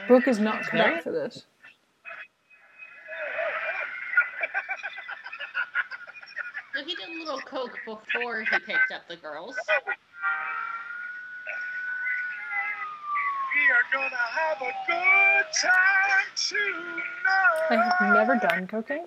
Brooke 0.08 0.28
is 0.28 0.38
not 0.38 0.62
cut 0.64 1.02
for 1.02 1.12
this. 1.12 1.44
So 6.74 6.84
he 6.84 6.94
did 6.94 7.08
a 7.08 7.18
little 7.24 7.37
coke 7.50 7.78
before 7.84 8.40
he 8.40 8.58
picked 8.60 8.92
up 8.94 9.08
the 9.08 9.16
girls. 9.16 9.56
We 13.54 13.62
are 13.70 13.86
gonna 13.92 14.16
have 14.16 14.62
a 14.62 14.72
good 14.86 15.46
time 15.60 15.98
I 17.70 17.74
have 17.74 18.14
never 18.14 18.36
done 18.36 18.66
cocaine. 18.66 19.06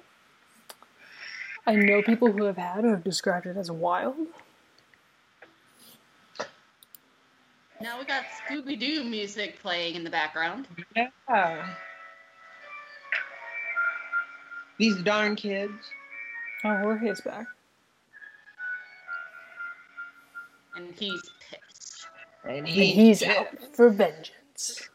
I 1.66 1.76
know 1.76 2.02
people 2.02 2.32
who 2.32 2.44
have 2.44 2.58
had 2.58 2.84
who 2.84 2.90
have 2.92 3.04
described 3.04 3.46
it 3.46 3.58
as 3.58 3.72
wild. 3.72 4.16
Now 7.80 7.98
we 8.00 8.06
got 8.06 8.24
Scooby 8.26 8.80
Doo 8.80 9.04
music 9.04 9.60
playing 9.62 9.96
in 9.96 10.04
the 10.04 10.10
background. 10.10 10.68
Yeah. 10.96 11.76
These 14.78 15.02
darn 15.04 15.36
kids. 15.36 15.74
Oh, 16.64 16.82
we're 16.84 16.98
his 16.98 17.22
back. 17.22 17.48
And 20.76 20.94
he's 20.98 21.22
pissed. 21.50 22.08
And 22.44 22.58
And 22.60 22.68
he's 22.68 23.24
out 23.24 23.48
for 23.76 23.90
vengeance. 23.90 24.88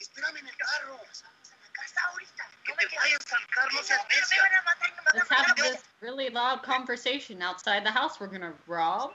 Espérame 0.00 0.36
en 0.40 0.46
el 0.46 0.56
carro. 0.56 0.98
Estamos 1.10 1.50
en 1.50 1.58
la 1.62 1.70
casa 1.72 2.00
ahorita. 2.12 2.44
Que 2.64 2.72
No 2.72 2.76
me 2.76 2.82
te 2.82 2.88
quedo. 2.88 3.00
vayas 3.02 3.32
al 3.32 3.46
carro, 3.50 3.70
no 3.74 3.82
seas 3.82 3.98
No, 3.98 4.08
me 4.08 4.16
necia. 4.16 4.42
van 4.42 4.54
a 4.54 4.62
matar 4.62 4.88
y 4.88 4.92
me 4.92 5.02
van 5.04 5.14
Let's 5.16 5.30
have 5.30 5.56
this 5.56 5.82
really 6.00 6.28
loud 6.30 6.62
conversation 6.62 7.42
outside 7.42 7.84
the 7.84 7.90
house 7.90 8.20
we're 8.20 8.26
gonna 8.28 8.54
rob. 8.66 9.10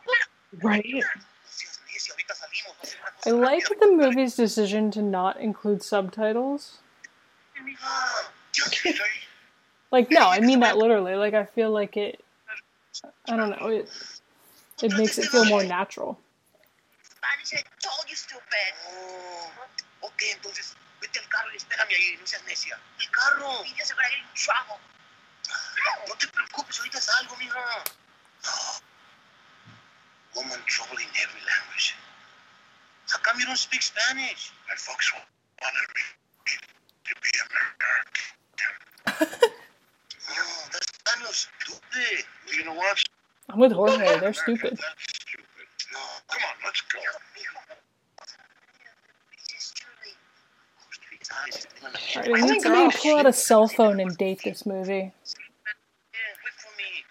Right. 0.62 0.86
No 0.86 1.02
seas 1.50 1.80
necia, 1.88 2.14
ahorita 2.14 2.36
salimos. 2.36 2.76
Va 2.78 2.84
a 2.84 2.88
ser 2.88 3.00
una 3.00 3.12
cosa 3.12 3.30
I 3.30 3.32
like 3.32 3.80
the 3.80 3.92
movie's 3.92 4.36
decision 4.36 4.92
to 4.92 5.02
not 5.02 5.40
include 5.40 5.82
subtitles. 5.84 6.80
Ah, 7.84 8.32
ya 8.54 8.66
te 8.70 8.90
dije. 8.92 9.02
Like, 9.92 10.10
no, 10.10 10.28
I 10.30 10.40
mean 10.40 10.62
that 10.62 10.78
literally. 10.78 11.16
Like, 11.16 11.34
I 11.34 11.44
feel 11.46 11.70
like 11.72 11.98
it. 11.98 12.24
I 13.32 13.38
don't 13.38 13.50
know. 13.50 13.68
It 13.68 13.88
it 14.84 14.92
makes 14.98 15.18
it 15.18 15.26
feel 15.32 15.46
more 15.46 15.64
natural. 15.64 16.20
Spanish, 17.02 17.54
I 17.54 17.64
told 17.80 18.10
you, 18.10 18.16
stupid. 18.18 18.72
Oh, 18.92 19.52
ok, 20.02 20.22
entonces 20.36 20.76
vete 21.00 21.20
al 21.20 21.30
carro 21.30 21.54
y 21.54 21.56
espérame 21.56 21.96
ahí, 21.96 22.18
no 22.20 22.28
seas 22.28 22.44
necia. 22.44 22.78
El 23.00 23.10
carro. 23.10 23.64
Y 23.64 23.74
yo 23.74 23.86
se 23.86 23.94
van 23.94 24.12
ir 24.12 24.18
en. 24.18 24.80
No 26.10 26.16
te 26.16 26.28
preocupes, 26.28 26.80
ahorita 26.80 27.00
salgo, 27.00 27.38
mija. 27.38 27.84
Woman 30.36 30.60
trouble 30.66 31.00
in 31.00 31.10
every 31.24 31.42
language. 31.48 31.96
How 33.08 33.20
come 33.20 33.40
you 33.40 33.46
don't 33.46 33.58
speak 33.58 33.82
Spanish? 33.82 34.52
My 34.68 34.76
folks 34.76 35.14
wanted 35.14 35.88
me 35.96 36.04
to 37.06 37.16
be 37.22 37.32
American. 37.48 38.04
oh, 40.32 40.68
that's 40.74 40.92
kind 41.06 41.26
of 41.26 41.36
stupid. 41.36 42.26
You 42.58 42.66
know 42.66 42.74
what? 42.74 43.02
I'm 43.52 43.60
with 43.60 43.74
Jorge. 43.74 44.20
They're 44.20 44.34
stupid. 44.34 44.78
That's 44.78 45.04
stupid. 45.14 45.46
No, 45.92 46.00
come 46.28 46.42
on, 46.48 46.56
let's 46.64 46.82
go. 46.82 47.00
It's. 49.54 49.74
Alright, 52.16 52.44
I 52.44 52.46
need 52.46 52.62
somebody 52.62 52.92
to 52.92 52.98
pull 52.98 53.18
out 53.18 53.26
a 53.26 53.34
cell 53.34 53.68
phone 53.68 54.00
and 54.00 54.18
date 54.18 54.42
this 54.44 54.66
movie. 54.66 54.94
Yeah, 54.94 55.12
wait 56.44 56.54
for 56.58 56.72
me. 56.78 57.04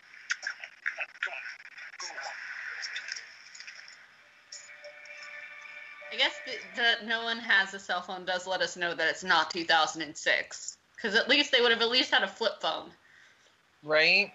Come 0.42 0.56
on, 0.60 0.68
come 1.22 1.34
on, 1.34 1.42
go. 2.06 2.12
I 6.12 6.16
guess 6.16 6.34
that 6.76 7.06
no 7.06 7.22
one 7.24 7.38
has 7.38 7.74
a 7.74 7.78
cell 7.78 8.02
phone 8.02 8.24
does 8.24 8.46
let 8.46 8.60
us 8.62 8.76
know 8.76 8.94
that 8.94 9.08
it's 9.08 9.24
not 9.24 9.50
2006. 9.50 10.76
Because 10.96 11.14
at 11.14 11.28
least 11.28 11.52
they 11.52 11.60
would 11.60 11.70
have 11.70 11.80
at 11.82 11.88
least 11.88 12.10
had 12.10 12.22
a 12.22 12.28
flip 12.28 12.60
phone. 12.60 12.90
Right. 13.82 14.32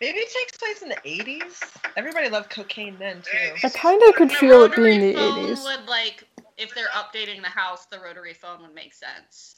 Maybe 0.00 0.18
it 0.18 0.30
takes 0.32 0.56
place 0.56 0.82
in 0.82 0.88
the 0.88 0.96
80s. 0.96 1.76
Everybody 1.96 2.28
loved 2.28 2.50
cocaine 2.50 2.96
then 2.98 3.20
too. 3.22 3.54
I 3.64 3.68
kind 3.70 4.00
of 4.04 4.14
could 4.14 4.30
The 4.30 4.34
feel 4.34 4.62
it 4.62 4.76
being 4.76 4.88
rotary 5.00 5.12
the 5.12 5.18
phone 5.18 5.46
80s. 5.46 5.64
would 5.64 5.88
like 5.88 6.24
if 6.56 6.74
they're 6.74 6.88
updating 6.88 7.42
the 7.42 7.48
house, 7.48 7.86
the 7.86 7.98
rotary 7.98 8.34
phone 8.34 8.62
would 8.62 8.74
make 8.74 8.94
sense. 8.94 9.56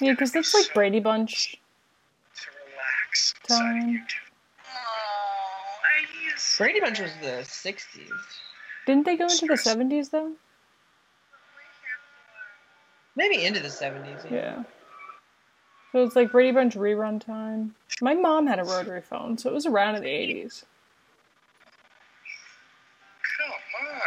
Yeah, 0.00 0.12
because 0.12 0.32
that's 0.32 0.52
like 0.54 0.72
Brady 0.74 0.98
Bunch. 1.00 1.56
To 2.36 2.46
relax. 2.66 3.34
Time. 3.46 3.76
inside 3.76 3.82
of 3.82 3.92
you 3.92 3.98
two. 4.00 4.16
Oh, 4.74 6.56
Brady 6.58 6.80
Bunch 6.80 7.00
was 7.00 7.12
the 7.20 7.42
60s. 7.44 8.08
Didn't 8.86 9.06
they 9.06 9.16
go 9.16 9.24
into 9.24 9.46
the 9.46 9.54
70s 9.54 10.10
though? 10.10 10.32
Maybe 13.16 13.44
into 13.44 13.60
the 13.60 13.68
70s. 13.68 14.28
Yeah. 14.30 14.64
So 15.94 16.02
it's 16.02 16.16
like 16.16 16.32
Brady 16.32 16.50
Bunch 16.50 16.74
rerun 16.74 17.20
time. 17.24 17.76
My 18.00 18.14
mom 18.14 18.48
had 18.48 18.58
a 18.58 18.64
rotary 18.64 19.00
phone, 19.00 19.38
so 19.38 19.48
it 19.48 19.52
was 19.54 19.64
around 19.64 19.94
in 19.94 20.02
the 20.02 20.08
80s. 20.08 20.64
Come 23.38 23.52
on. 23.52 24.00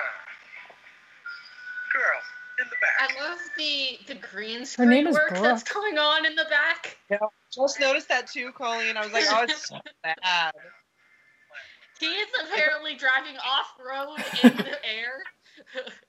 Girl, 1.94 2.20
in 2.60 2.66
the 2.70 2.76
back. 2.82 3.10
I 3.10 3.30
love 3.30 3.40
the 3.58 4.00
the 4.06 4.20
green 4.20 4.58
name 4.58 4.66
screen 4.66 5.08
is 5.08 5.16
work 5.16 5.34
that's 5.36 5.64
going 5.64 5.98
on 5.98 6.26
in 6.26 6.36
the 6.36 6.44
back. 6.50 6.98
Yeah, 7.10 7.20
just 7.54 7.80
noticed 7.80 8.10
that 8.10 8.28
too, 8.28 8.52
Colleen. 8.52 8.98
I 8.98 9.06
was 9.06 9.14
like, 9.14 9.24
oh, 9.30 9.44
it's 9.44 9.70
so 9.70 9.80
bad. 10.04 10.52
He 12.02 12.08
is 12.08 12.28
apparently 12.44 12.96
driving 12.98 13.38
off 13.38 13.74
road 13.80 14.18
in 14.44 14.58
the 14.58 14.86
air. 14.86 15.24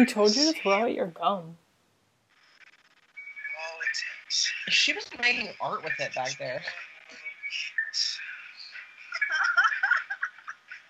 He 0.00 0.06
told 0.06 0.34
you 0.34 0.52
to 0.52 0.58
throw 0.58 0.72
out 0.72 0.94
your 0.94 1.08
gum. 1.08 1.24
all 1.26 1.44
it 3.82 3.88
takes. 4.24 4.52
She 4.68 4.92
was 4.92 5.06
making 5.20 5.50
art 5.60 5.82
with 5.84 5.92
it 5.98 6.14
back 6.14 6.38
there. 6.38 6.62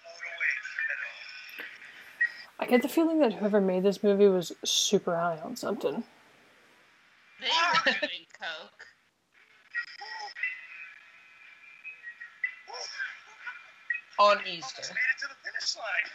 Float 0.00 0.22
away 0.26 0.52
from 0.62 0.86
it 0.90 1.00
all. 2.60 2.66
I 2.66 2.70
get 2.70 2.82
the 2.82 2.88
feeling 2.88 3.18
that 3.20 3.32
whoever 3.32 3.60
made 3.60 3.82
this 3.82 4.02
movie 4.02 4.28
was 4.28 4.52
super 4.64 5.16
high 5.16 5.38
on 5.42 5.56
something. 5.56 6.04
They 7.40 7.46
were 7.86 7.92
doing 7.98 8.26
coke. 8.38 8.79
On 14.20 14.36
Easter. 14.44 14.84
Made 14.84 15.00
it 15.00 15.16
to 15.24 15.32
the 15.32 15.38
finish 15.40 15.80
line. 15.80 16.08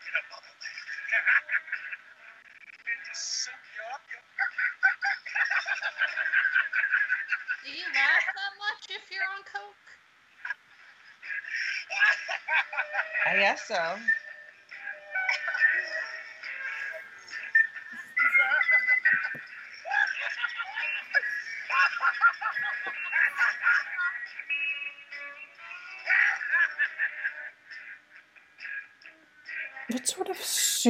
Get 0.00 0.16
a 0.16 0.24
bubble 0.32 0.56
bath. 0.56 0.72
And 2.88 3.00
just 3.04 3.44
soak 3.44 3.60
you 3.76 3.84
up. 3.92 4.00
Do 7.60 7.76
you 7.76 7.84
laugh 7.92 8.24
that 8.24 8.56
much 8.56 8.88
if 8.88 9.04
you're 9.12 9.28
on 9.36 9.44
coke? 9.44 9.84
I 13.28 13.36
guess 13.36 13.68
so. 13.68 14.00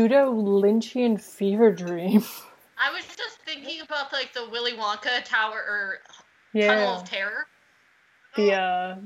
Pseudo 0.00 0.32
Lynchian 0.32 1.20
fever 1.20 1.70
dream. 1.70 2.24
I 2.80 2.90
was 2.90 3.04
just 3.04 3.38
thinking 3.44 3.82
about 3.82 4.10
like 4.14 4.32
the 4.32 4.48
Willy 4.48 4.72
Wonka 4.72 5.22
tower 5.26 5.58
or 5.58 5.98
Tunnel 6.58 6.96
of 6.96 7.04
Terror. 7.04 7.46
the 8.34 8.54
uh, 8.54 8.96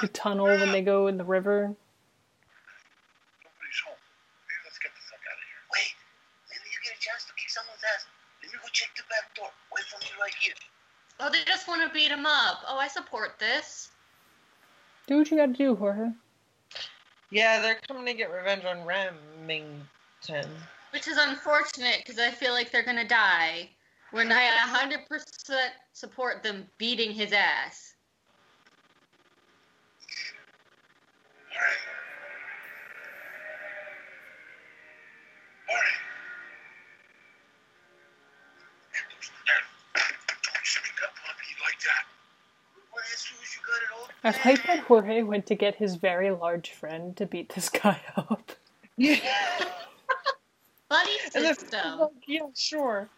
the 0.00 0.08
tunnel 0.08 0.46
when 0.46 0.72
they 0.72 0.80
go 0.80 1.08
in 1.08 1.18
the 1.18 1.24
river. 1.24 1.68
Nobody's 1.68 1.76
home. 3.84 4.00
Maybe 4.48 4.60
let's 4.64 4.78
get 4.78 4.92
the 4.96 5.04
fuck 5.04 5.20
out 5.28 5.36
of 5.36 5.44
here. 5.44 5.60
Wait, 5.76 5.92
maybe 6.48 6.64
you 6.64 6.80
get 6.80 6.96
a 6.96 7.00
chance 7.04 7.26
to 7.26 7.34
kick 7.36 7.50
someone's 7.50 7.84
ass. 7.84 8.06
Let 8.42 8.52
me 8.52 8.58
go 8.62 8.68
check 8.72 8.88
the 8.96 9.02
back 9.10 9.36
door. 9.36 9.52
Wait 9.76 9.84
for 9.84 10.00
me 10.00 10.08
right 10.18 10.34
here. 10.40 10.54
Oh, 11.20 11.28
they 11.30 11.44
just 11.44 11.68
want 11.68 11.86
to 11.86 11.92
beat 11.92 12.10
him 12.10 12.24
up. 12.24 12.64
Oh, 12.66 12.78
I 12.78 12.88
support 12.88 13.38
this. 13.38 13.90
Do 15.08 15.18
what 15.18 15.30
you 15.30 15.36
gotta 15.36 15.52
do, 15.52 15.76
Jorge. 15.76 16.08
Yeah, 17.30 17.60
they're 17.60 17.80
coming 17.86 18.06
to 18.06 18.14
get 18.14 18.32
revenge 18.32 18.64
on 18.64 18.86
Remington. 18.86 19.86
Which 20.92 21.08
is 21.08 21.18
unfortunate 21.18 21.98
because 21.98 22.18
I 22.18 22.30
feel 22.30 22.52
like 22.52 22.70
they're 22.70 22.82
gonna 22.84 23.06
die. 23.06 23.70
When 24.12 24.30
I 24.32 24.46
100% 24.48 24.98
support 25.92 26.42
them 26.42 26.66
beating 26.78 27.12
his 27.12 27.32
ass. 27.32 27.94
Alright. 31.52 31.76
Alright. 35.68 36.00
Don't 40.42 40.66
speak 40.66 41.02
up 41.02 41.14
on 41.28 41.34
me 41.40 41.50
like 41.62 41.80
that. 41.80 42.04
What 42.90 43.04
as 43.12 43.20
soon 43.20 43.38
as 43.42 43.54
you 43.54 43.60
got 43.66 43.82
it 43.82 43.90
all 43.94 44.08
I 44.24 44.48
like 44.48 44.66
that 44.66 44.80
Jorge 44.86 45.22
went 45.22 45.46
to 45.46 45.54
get 45.54 45.76
his 45.76 45.96
very 45.96 46.30
large 46.30 46.70
friend 46.70 47.16
to 47.16 47.26
beat 47.26 47.54
this 47.54 47.68
guy 47.68 48.00
up. 48.16 48.52
Yeah. 48.96 49.18
Buddy 50.88 51.10
And 51.34 51.44
then- 51.44 51.54
system. 51.54 52.08
yeah, 52.26 52.40
sure. 52.54 53.08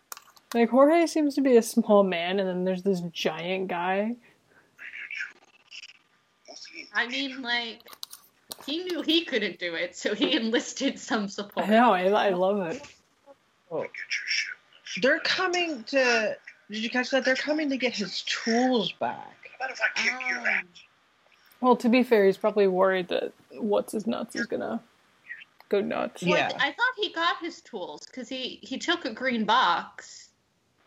Like 0.54 0.70
Jorge 0.70 1.06
seems 1.06 1.34
to 1.34 1.42
be 1.42 1.56
a 1.58 1.62
small 1.62 2.02
man, 2.02 2.38
and 2.40 2.48
then 2.48 2.64
there's 2.64 2.82
this 2.82 3.00
giant 3.12 3.68
guy. 3.68 4.16
I 6.94 7.06
mean, 7.06 7.42
like, 7.42 7.80
he 8.66 8.82
knew 8.84 9.02
he 9.02 9.24
couldn't 9.24 9.58
do 9.58 9.74
it, 9.74 9.94
so 9.96 10.14
he 10.14 10.34
enlisted 10.34 10.98
some 10.98 11.28
support. 11.28 11.66
I 11.68 11.70
know, 11.70 11.92
I, 11.92 12.04
I 12.06 12.30
love 12.30 12.60
it. 12.70 12.82
Oh, 13.70 13.82
get 13.82 13.90
your 13.90 14.26
shit. 14.26 15.02
they're 15.02 15.20
coming 15.20 15.84
to. 15.84 16.36
Did 16.70 16.78
you 16.82 16.88
catch 16.90 17.10
that? 17.10 17.24
They're 17.26 17.34
coming 17.36 17.68
to 17.70 17.76
get 17.76 17.94
his 17.94 18.22
tools 18.22 18.92
back. 18.92 19.36
How 19.60 19.68
if 19.68 19.78
I 19.80 20.00
kick 20.00 20.12
your 20.28 20.38
ass? 20.48 20.64
Oh. 20.64 20.84
Well, 21.60 21.76
to 21.76 21.88
be 21.88 22.02
fair, 22.02 22.24
he's 22.24 22.36
probably 22.38 22.68
worried 22.68 23.08
that 23.08 23.32
what's 23.52 23.92
his 23.92 24.06
nuts 24.06 24.34
is 24.36 24.46
gonna 24.46 24.80
go 25.68 25.80
nuts. 25.80 26.22
Yeah. 26.22 26.48
Well, 26.48 26.56
I 26.60 26.66
thought 26.72 26.94
he 26.96 27.12
got 27.12 27.38
his 27.40 27.60
tools 27.60 28.06
because 28.06 28.28
he 28.28 28.58
he 28.62 28.78
took 28.78 29.04
a 29.04 29.12
green 29.12 29.44
box. 29.44 30.28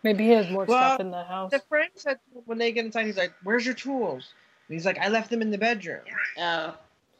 Maybe 0.04 0.24
he 0.26 0.32
has 0.32 0.50
more 0.50 0.66
Well, 0.66 0.78
stuff 0.96 1.00
in 1.00 1.12
the 1.12 1.24
house. 1.24 1.52
The 1.52 1.60
friend 1.60 1.90
said 1.96 2.20
when 2.46 2.58
they 2.58 2.72
get 2.72 2.86
inside, 2.86 3.06
he's 3.06 3.18
like, 3.18 3.34
"Where's 3.44 3.66
your 3.66 3.76
tools?" 3.76 4.34
And 4.68 4.74
he's 4.76 4.86
like, 4.86 4.98
"I 4.98 5.10
left 5.10 5.30
them 5.30 5.42
in 5.44 5.52
the 5.52 5.58
bedroom." 5.60 6.02
Oh, 6.40 6.76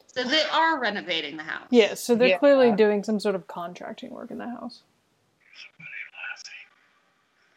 so 0.08 0.24
they 0.24 0.42
are 0.52 0.80
renovating 0.80 1.36
the 1.36 1.44
house. 1.44 1.68
Yeah, 1.70 1.94
so 1.94 2.14
they're 2.16 2.28
Yeah. 2.28 2.38
clearly 2.38 2.72
doing 2.72 3.04
some 3.04 3.20
sort 3.20 3.34
of 3.36 3.46
contracting 3.46 4.10
work 4.10 4.30
in 4.32 4.38
the 4.38 4.48
house. 4.48 4.82
Somebody 5.54 5.90
laughing. 6.12 6.66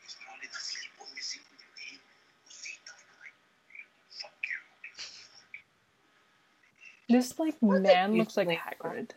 It's 0.04 0.16
not 0.28 0.36
in 0.44 0.50
the 0.52 0.58
sleep 0.60 0.92
when 1.00 1.10
we 1.16 1.22
see 1.22 1.40
with 1.50 1.60
your 1.60 1.72
name. 1.92 2.00
Cosita, 2.46 2.94
Fuck 4.22 4.32
you. 7.10 7.16
This 7.18 7.40
like 7.40 7.56
What 7.62 7.82
man 7.82 8.14
looks 8.16 8.38
like 8.38 8.48
usually- 8.48 8.62
Hagrid. 8.80 9.10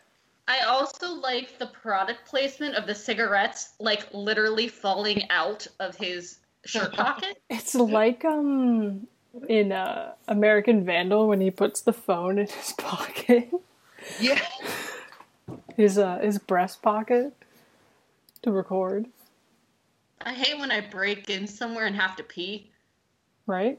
I 0.49 0.61
also 0.61 1.13
like 1.13 1.59
the 1.59 1.67
product 1.67 2.25
placement 2.25 2.73
of 2.75 2.87
the 2.87 2.95
cigarettes, 2.95 3.73
like 3.79 4.11
literally 4.13 4.67
falling 4.67 5.29
out 5.29 5.67
of 5.79 5.95
his 5.95 6.39
shirt 6.65 6.93
pocket. 6.93 7.39
It's 7.51 7.75
like 7.75 8.25
um 8.25 9.07
in 9.47 9.71
uh, 9.71 10.13
American 10.27 10.83
Vandal 10.83 11.27
when 11.27 11.39
he 11.39 11.51
puts 11.51 11.81
the 11.81 11.93
phone 11.93 12.39
in 12.39 12.47
his 12.47 12.73
pocket, 12.77 13.49
Yeah. 14.19 14.39
his 15.77 15.97
uh 15.99 16.17
his 16.17 16.39
breast 16.39 16.81
pocket 16.81 17.31
to 18.41 18.51
record, 18.51 19.05
I 20.21 20.33
hate 20.33 20.57
when 20.59 20.71
I 20.71 20.81
break 20.81 21.29
in 21.29 21.45
somewhere 21.45 21.85
and 21.85 21.95
have 21.95 22.15
to 22.15 22.23
pee. 22.23 22.71
right? 23.45 23.77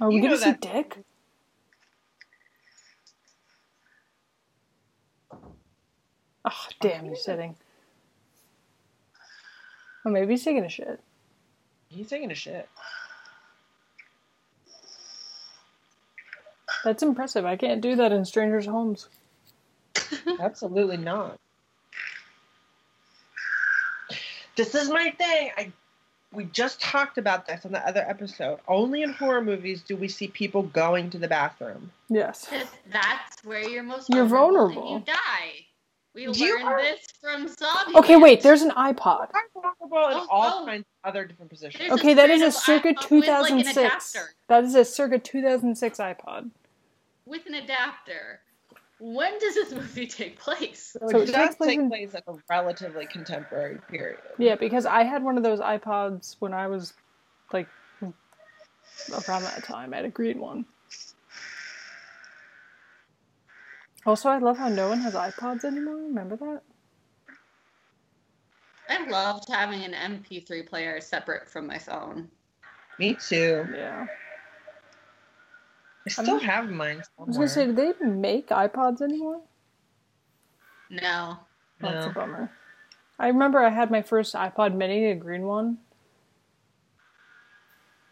Are 0.00 0.08
we 0.08 0.16
You 0.16 0.22
gonna 0.22 0.38
see 0.38 0.44
that- 0.52 0.60
Dick? 0.62 0.98
Oh 6.44 6.66
damn, 6.80 7.04
he's 7.08 7.22
sitting. 7.24 7.54
Oh, 10.04 10.10
maybe 10.10 10.32
he's 10.32 10.44
taking 10.44 10.64
a 10.64 10.68
shit. 10.68 11.00
He's 11.88 12.08
taking 12.08 12.30
a 12.30 12.34
shit. 12.34 12.68
That's 16.84 17.02
impressive. 17.02 17.44
I 17.44 17.56
can't 17.56 17.80
do 17.80 17.96
that 17.96 18.12
in 18.12 18.24
strangers' 18.24 18.66
homes. 18.66 19.08
Absolutely 20.40 20.96
not. 20.96 21.38
This 24.56 24.74
is 24.74 24.88
my 24.88 25.10
thing. 25.16 25.50
I 25.56 25.72
we 26.32 26.44
just 26.44 26.80
talked 26.80 27.18
about 27.18 27.46
this 27.46 27.66
on 27.66 27.72
the 27.72 27.86
other 27.86 28.04
episode. 28.06 28.60
Only 28.68 29.02
in 29.02 29.12
horror 29.12 29.42
movies 29.42 29.82
do 29.82 29.96
we 29.96 30.06
see 30.06 30.28
people 30.28 30.62
going 30.62 31.10
to 31.10 31.18
the 31.18 31.26
bathroom. 31.26 31.90
Yes. 32.08 32.48
that's 32.92 33.44
where 33.44 33.68
you're 33.68 33.82
most 33.82 34.08
You're 34.10 34.26
vulnerable. 34.26 34.94
and 34.96 35.06
you 35.06 35.12
die. 35.12 35.66
We 36.14 36.22
You 36.24 36.32
learned 36.32 36.64
are- 36.64 36.82
this 36.82 37.06
from 37.20 37.46
zombies. 37.46 37.94
Okay, 37.96 38.16
wait. 38.16 38.42
There's 38.42 38.62
an 38.62 38.70
iPod. 38.72 39.28
I'm 39.34 39.44
in 39.54 39.70
Oh, 39.92 40.26
all 40.30 40.62
oh. 40.62 40.66
kinds 40.66 40.84
of 41.04 41.08
other 41.08 41.24
different 41.24 41.50
positions. 41.50 41.88
There's 41.88 42.00
Okay, 42.00 42.14
that 42.14 42.30
is 42.30 42.42
a 42.42 42.50
circa 42.50 42.88
iPod 42.94 43.10
with, 43.10 43.28
like, 43.28 43.50
an 43.52 43.58
2006. 43.58 44.16
That 44.48 44.64
is 44.64 44.74
a 44.74 44.84
circa 44.84 45.18
2006 45.18 45.98
iPod. 45.98 46.50
with 47.26 47.46
an 47.46 47.54
adapter. 47.54 48.40
When 48.98 49.38
does 49.38 49.54
this 49.54 49.72
movie 49.72 50.06
take 50.08 50.36
place? 50.38 50.96
So 51.00 51.08
So 51.10 51.18
it 51.20 51.22
it 51.28 51.32
does 51.32 51.34
takes 51.36 51.54
place 51.56 51.70
take 51.70 51.78
in- 51.78 51.88
place 51.88 52.14
at 52.14 52.24
a 52.26 52.34
relatively 52.50 53.06
contemporary 53.06 53.78
period. 53.88 54.18
Yeah, 54.36 54.56
because 54.56 54.84
I 54.86 55.04
had 55.04 55.22
one 55.22 55.36
of 55.36 55.44
those 55.44 55.60
iPods 55.60 56.36
when 56.40 56.52
I 56.52 56.66
was 56.66 56.92
like 57.52 57.68
around 59.28 59.42
that 59.44 59.62
time. 59.64 59.92
I 59.92 59.96
had 59.98 60.04
a 60.06 60.10
green 60.10 60.40
one. 60.40 60.66
Also, 64.10 64.28
I 64.28 64.38
love 64.38 64.58
how 64.58 64.68
no 64.68 64.88
one 64.88 64.98
has 65.02 65.14
iPods 65.14 65.64
anymore. 65.64 65.94
Remember 65.94 66.34
that? 66.34 66.62
I 68.88 69.08
loved 69.08 69.48
having 69.48 69.84
an 69.84 69.92
MP3 69.92 70.68
player 70.68 71.00
separate 71.00 71.48
from 71.48 71.68
my 71.68 71.78
phone. 71.78 72.28
Me 72.98 73.14
too. 73.14 73.64
Yeah. 73.72 74.08
I 76.04 76.10
still 76.10 76.40
have 76.40 76.68
mine. 76.70 77.02
I 77.20 77.22
was 77.22 77.36
gonna 77.36 77.48
say, 77.48 77.66
do 77.66 77.72
they 77.72 78.04
make 78.04 78.48
iPods 78.48 79.00
anymore? 79.00 79.42
No. 80.90 81.36
That's 81.80 82.06
a 82.06 82.10
bummer. 82.10 82.50
I 83.16 83.28
remember 83.28 83.60
I 83.60 83.70
had 83.70 83.92
my 83.92 84.02
first 84.02 84.34
iPod 84.34 84.74
Mini, 84.74 85.04
a 85.04 85.14
green 85.14 85.42
one. 85.42 85.78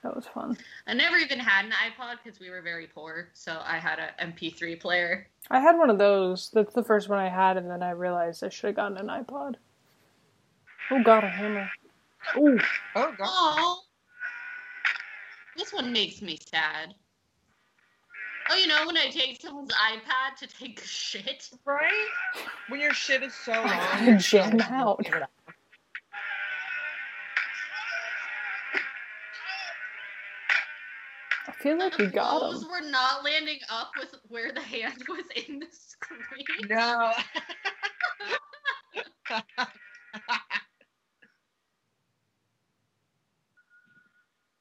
That 0.02 0.14
was 0.14 0.26
fun. 0.26 0.56
I 0.86 0.94
never 0.94 1.16
even 1.16 1.40
had 1.40 1.64
an 1.64 1.72
iPod 1.72 2.18
because 2.22 2.38
we 2.38 2.50
were 2.50 2.62
very 2.62 2.86
poor, 2.86 3.28
so 3.34 3.60
I 3.64 3.78
had 3.78 3.98
an 3.98 4.32
MP3 4.32 4.78
player. 4.80 5.26
I 5.50 5.58
had 5.60 5.76
one 5.76 5.90
of 5.90 5.98
those. 5.98 6.50
That's 6.54 6.72
the 6.74 6.84
first 6.84 7.08
one 7.08 7.18
I 7.18 7.28
had, 7.28 7.56
and 7.56 7.68
then 7.68 7.82
I 7.82 7.90
realized 7.90 8.44
I 8.44 8.48
should 8.48 8.68
have 8.68 8.76
gotten 8.76 8.96
an 8.98 9.08
iPod. 9.08 9.56
Oh 10.90 11.02
god, 11.02 11.24
a 11.24 11.28
hammer. 11.28 11.68
Ooh. 12.36 12.58
Oh 12.94 13.12
god. 13.18 13.26
Oh, 13.28 13.80
this 15.56 15.72
one 15.72 15.92
makes 15.92 16.22
me 16.22 16.38
sad. 16.48 16.94
Oh, 18.50 18.56
you 18.56 18.66
know 18.66 18.86
when 18.86 18.96
I 18.96 19.08
take 19.10 19.40
someone's 19.42 19.72
iPad 19.74 20.36
to 20.38 20.46
take 20.46 20.80
a 20.80 20.86
shit? 20.86 21.50
Right? 21.66 22.06
When 22.68 22.80
your 22.80 22.94
shit 22.94 23.22
is 23.22 23.34
so 23.34 23.52
long. 23.64 24.04
you're 24.06 24.16
jam 24.16 24.60
out. 24.60 25.04
Feel 31.60 31.78
like 31.78 31.98
we 31.98 32.06
got 32.06 32.38
blows 32.38 32.62
him. 32.62 32.68
were 32.70 32.88
not 32.90 33.24
landing 33.24 33.58
up 33.70 33.90
with 33.98 34.14
where 34.28 34.52
the 34.52 34.60
hand 34.60 35.02
was 35.08 35.24
in 35.48 35.58
the 35.60 35.66
screen. 35.70 36.68
No. 36.68 37.12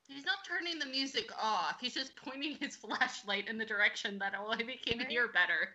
He's 0.08 0.26
not 0.26 0.38
turning 0.48 0.80
the 0.80 0.86
music 0.86 1.30
off. 1.42 1.78
He's 1.82 1.94
just 1.94 2.16
pointing 2.16 2.56
his 2.60 2.76
flashlight 2.78 3.48
in 3.50 3.58
the 3.58 3.66
direction 3.66 4.18
that 4.20 4.34
will 4.42 4.56
make 4.66 4.88
him 4.88 5.00
hear 5.08 5.28
better. 5.28 5.70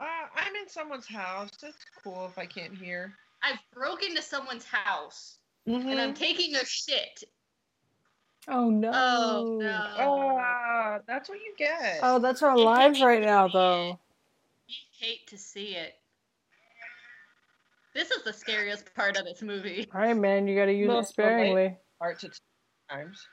Uh, 0.00 0.04
I'm 0.36 0.54
in 0.54 0.68
someone's 0.68 1.06
house. 1.06 1.50
It's 1.62 1.84
cool 2.02 2.26
if 2.26 2.38
I 2.38 2.46
can't 2.46 2.74
hear. 2.76 3.12
I've 3.42 3.58
broken 3.74 4.10
into 4.10 4.22
someone's 4.22 4.64
house 4.64 5.38
Mm-hmm. 5.68 5.90
and 5.90 6.00
I'm 6.00 6.12
taking 6.12 6.56
a 6.56 6.64
shit. 6.64 7.22
Oh, 8.48 8.66
oh 8.66 8.70
no. 8.70 8.90
Oh 8.92 9.58
no. 9.60 9.84
Oh, 9.98 10.98
that's 11.06 11.28
what 11.28 11.38
you 11.38 11.54
get. 11.56 12.00
Oh, 12.02 12.18
that's 12.18 12.42
our 12.42 12.56
lives 12.56 13.00
right 13.00 13.22
now, 13.22 13.48
though. 13.48 13.98
You 14.66 14.76
hate 14.98 15.26
to 15.28 15.38
see 15.38 15.76
it. 15.76 15.94
This 17.94 18.10
is 18.10 18.22
the 18.24 18.32
scariest 18.32 18.94
part 18.94 19.18
of 19.18 19.24
this 19.24 19.42
movie. 19.42 19.86
All 19.94 20.00
right, 20.00 20.16
man, 20.16 20.48
you 20.48 20.56
got 20.56 20.66
to 20.66 20.72
use 20.72 20.92
it 20.92 21.06
sparingly. 21.06 21.76
Art 22.00 22.18
to 22.20 22.30
times. 22.90 23.26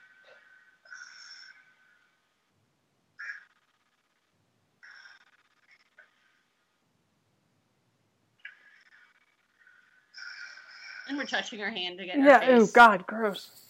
And 11.08 11.18
we're 11.18 11.24
touching 11.24 11.58
her 11.58 11.70
hand 11.70 11.98
to 11.98 12.06
get 12.06 12.16
in 12.16 12.24
Yeah. 12.24 12.40
Oh. 12.48 12.66
God, 12.66 13.04
gross. 13.06 13.69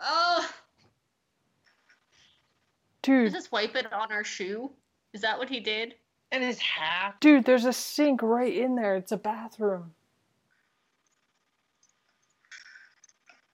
Oh, 0.00 0.48
Dude, 3.02 3.32
just 3.32 3.52
wipe 3.52 3.76
it 3.76 3.92
on 3.92 4.10
our 4.10 4.24
shoe. 4.24 4.72
Is 5.12 5.20
that 5.22 5.38
what 5.38 5.48
he 5.48 5.60
did? 5.60 5.94
And 6.32 6.42
his 6.42 6.58
hat. 6.58 7.14
dude, 7.20 7.44
there's 7.44 7.64
a 7.64 7.72
sink 7.72 8.20
right 8.20 8.52
in 8.52 8.74
there. 8.74 8.96
It's 8.96 9.12
a 9.12 9.16
bathroom. 9.16 9.92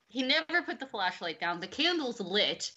He 0.09 0.23
never 0.23 0.63
put 0.65 0.81
the 0.81 0.87
flashlight 0.87 1.39
down. 1.39 1.61
The 1.61 1.67
candle's 1.67 2.21
lit. 2.21 2.73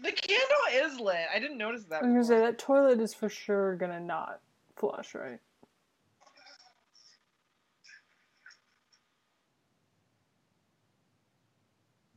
The 0.00 0.12
candle 0.12 0.92
is 0.92 1.00
lit. 1.00 1.26
I 1.34 1.38
didn't 1.38 1.58
notice 1.58 1.84
that. 1.84 2.02
I 2.02 2.06
was 2.06 2.12
gonna 2.12 2.24
say 2.24 2.46
that 2.46 2.58
toilet 2.58 3.00
is 3.00 3.14
for 3.14 3.28
sure 3.28 3.76
gonna 3.76 4.00
not 4.00 4.40
flush, 4.76 5.14
right? 5.14 5.38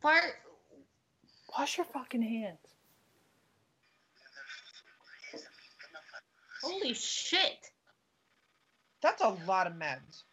Bart, 0.02 0.36
Wash 1.58 1.78
your 1.78 1.86
fucking 1.86 2.22
hands. 2.22 2.60
holy 6.62 6.94
shit. 6.94 7.72
That's 9.02 9.22
a 9.22 9.30
lot 9.30 9.66
of 9.68 9.74
meds. 9.74 10.24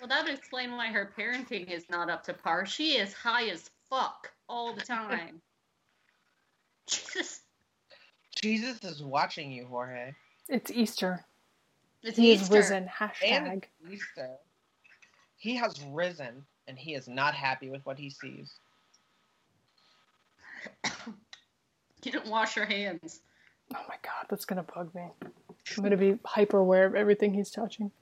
Well, 0.00 0.08
that 0.08 0.24
would 0.24 0.34
explain 0.34 0.72
why 0.72 0.88
her 0.88 1.12
parenting 1.16 1.70
is 1.70 1.88
not 1.88 2.10
up 2.10 2.24
to 2.24 2.34
par. 2.34 2.66
She 2.66 2.96
is 2.96 3.12
high 3.12 3.48
as 3.48 3.70
fuck 3.88 4.32
all 4.48 4.74
the 4.74 4.80
time. 4.82 5.40
Jesus. 8.42 8.78
Jesus 8.80 8.96
is 8.96 9.02
watching 9.02 9.50
you, 9.52 9.66
Jorge. 9.66 10.12
It's 10.48 10.70
Easter. 10.70 11.24
It's 12.02 12.18
He 12.18 12.32
is 12.32 12.42
Easter. 12.42 12.54
risen. 12.56 12.90
And 13.24 13.46
Hashtag. 13.46 13.64
it's 13.84 13.92
Easter. 13.94 14.30
He 15.36 15.56
has 15.56 15.80
risen, 15.90 16.44
and 16.68 16.78
he 16.78 16.94
is 16.94 17.08
not 17.08 17.34
happy 17.34 17.70
with 17.70 17.84
what 17.86 17.98
he 17.98 18.10
sees. 18.10 18.52
You 22.04 22.10
didn't 22.10 22.30
wash 22.32 22.56
your 22.56 22.64
hands. 22.66 23.20
Oh 23.72 23.84
my 23.88 23.94
god, 24.02 24.26
that's 24.28 24.44
gonna 24.44 24.64
bug 24.64 24.92
me. 24.92 25.02
I'm 25.22 25.84
gonna 25.84 25.96
be 25.96 26.18
hyper 26.24 26.58
aware 26.58 26.84
of 26.84 26.96
everything 26.96 27.32
he's 27.32 27.48
touching. 27.48 27.92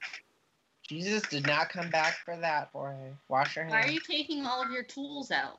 Jesus 0.89 1.21
did 1.25 1.47
not 1.47 1.69
come 1.69 1.91
back 1.91 2.17
for 2.25 2.35
that, 2.39 2.71
Jorge. 2.73 3.13
Wash 3.29 3.57
your 3.57 3.67
hands. 3.67 3.75
Why 3.75 3.83
are 3.83 3.91
you 3.91 4.01
taking 4.01 4.47
all 4.47 4.63
of 4.63 4.71
your 4.71 4.85
tools 4.85 5.31
out? 5.31 5.59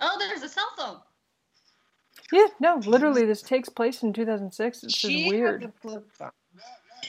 Oh, 0.00 0.16
there's 0.18 0.40
a 0.42 0.48
cell 0.48 0.70
phone. 0.74 1.00
Yeah, 2.32 2.46
no, 2.60 2.76
literally, 2.84 3.26
this 3.26 3.42
takes 3.42 3.68
place 3.68 4.02
in 4.02 4.12
2006. 4.12 4.84
It's 4.84 4.94
just 4.94 5.28
weird. 5.28 5.64
a 5.64 5.72
flip 5.80 6.10
phone. 6.12 6.30
No, 6.54 6.62
no. 6.62 7.00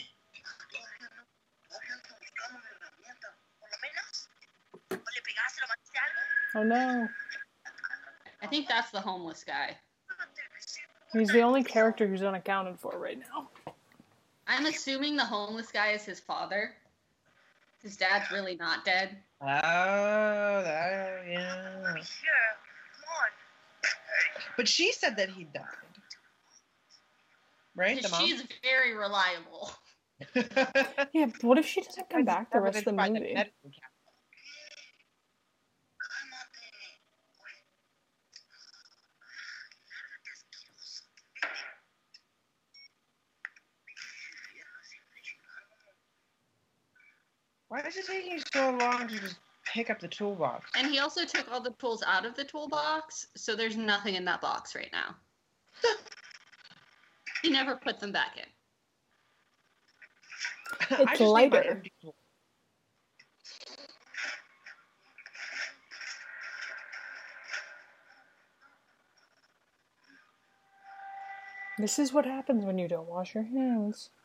Todavía 1.69 1.93
ando 1.95 2.09
buscando 2.19 2.57
una 2.57 2.69
herramienta. 2.69 3.27
Por 3.59 3.69
lo 3.69 3.77
menos. 3.81 4.29
¿O 4.89 4.95
le 4.95 5.21
pegaste, 5.21 5.61
lo 5.61 5.67
mataste 5.67 5.97
a 5.97 6.03
algo? 6.03 6.21
Oh 6.55 6.63
no. 6.63 7.07
I 8.41 8.47
think 8.47 8.67
that's 8.67 8.89
the 8.91 8.99
homeless 8.99 9.43
guy. 9.43 9.77
He's 11.13 11.29
the 11.29 11.41
only 11.41 11.63
character 11.63 12.07
who's 12.07 12.23
unaccounted 12.23 12.79
for 12.79 12.97
right 12.97 13.19
now. 13.19 13.49
I'm 14.47 14.65
assuming 14.65 15.17
the 15.17 15.25
homeless 15.25 15.71
guy 15.71 15.91
is 15.91 16.03
his 16.03 16.19
father. 16.19 16.73
His 17.83 17.97
dad's 17.97 18.31
really 18.31 18.55
not 18.55 18.85
dead. 18.85 19.17
Oh, 19.41 19.45
that, 19.47 21.23
yeah. 21.27 21.79
Over 21.79 21.95
here. 21.95 22.03
Come 22.93 23.09
on. 23.17 23.31
Hey, 23.83 24.10
But 24.57 24.67
she 24.67 24.91
said 24.91 25.17
that 25.17 25.29
he 25.29 25.43
died. 25.45 25.63
Right? 27.75 27.95
The 28.01 28.07
Because 28.07 28.11
mom? 28.11 28.27
she's 28.27 28.43
very 28.63 28.93
reliable. 28.95 29.71
Yeah, 31.13 31.25
but 31.25 31.43
what 31.43 31.57
if 31.57 31.65
she 31.65 31.81
doesn't 31.81 32.09
come 32.09 32.25
back 32.25 32.51
the 32.51 32.59
rest 32.61 32.79
of 32.79 32.85
the 32.85 32.93
By 32.93 33.09
movie? 33.09 33.33
medicine 33.33 33.71
cabinet. 33.73 34.13
cálmate. 35.97 37.01
Oye. 37.41 37.61
Lárgate 39.89 40.29
asqueroso. 40.31 41.03
Vete. 42.71 42.93
Vieja, 44.53 44.67
siempre 44.83 45.19
chingando. 45.25 45.75
Why 47.69 47.79
is 47.81 47.97
it 47.97 48.05
taking 48.05 48.39
so 48.53 48.71
long 48.77 49.07
to 49.07 49.19
just 49.19 49.39
pick 49.73 49.89
up 49.89 49.99
the 49.99 50.07
toolbox? 50.07 50.69
And 50.75 50.87
he 50.87 50.99
also 50.99 51.25
took 51.25 51.51
all 51.51 51.61
the 51.61 51.71
tools 51.71 52.03
out 52.05 52.25
of 52.25 52.35
the 52.35 52.43
toolbox, 52.43 53.27
so 53.35 53.55
there's 53.55 53.77
nothing 53.77 54.15
in 54.15 54.25
that 54.25 54.41
box 54.41 54.75
right 54.75 54.89
now. 54.91 55.15
he 57.41 57.49
never 57.49 57.75
put 57.75 57.99
them 57.99 58.11
back 58.11 58.37
in. 58.37 58.45
I 60.97 61.15
just 61.15 61.19
need 61.19 61.25
my 61.25 61.57
lighter. 61.57 61.83
This 71.77 71.97
is 71.97 72.13
what 72.13 72.25
happens 72.25 72.63
when 72.63 72.77
you 72.77 72.87
don't 72.87 73.07
wash 73.07 73.33
your 73.33 73.43
hands. 73.43 74.09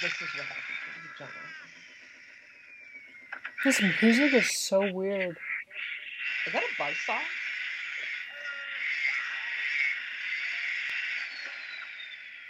This 0.00 0.14
is 0.14 0.34
what 0.34 0.46
happens 0.46 0.78
when 0.88 1.04
you 1.04 1.10
don't 1.16 1.28
know. 1.28 1.51
This 3.64 3.80
music 4.02 4.34
is 4.34 4.58
so 4.58 4.92
weird. 4.92 5.36
Is 6.46 6.52
that 6.52 6.62
a 6.64 6.78
buzz 6.78 6.94
saw? 7.06 7.18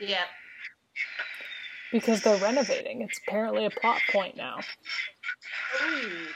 Yep. 0.01 0.27
Because 1.93 2.23
they're 2.23 2.39
renovating. 2.39 3.03
It's 3.03 3.21
apparently 3.27 3.67
a 3.67 3.71
plot 3.71 4.01
point 4.11 4.37
now. 4.37 4.59
Ooh. 5.83 6.27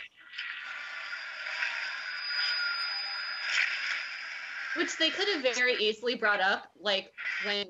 Which 4.77 4.99
they 4.99 5.09
could 5.09 5.29
have 5.29 5.57
very 5.57 5.75
easily 5.77 6.17
brought 6.17 6.43
up, 6.43 6.65
like 6.79 7.11
when 7.47 7.67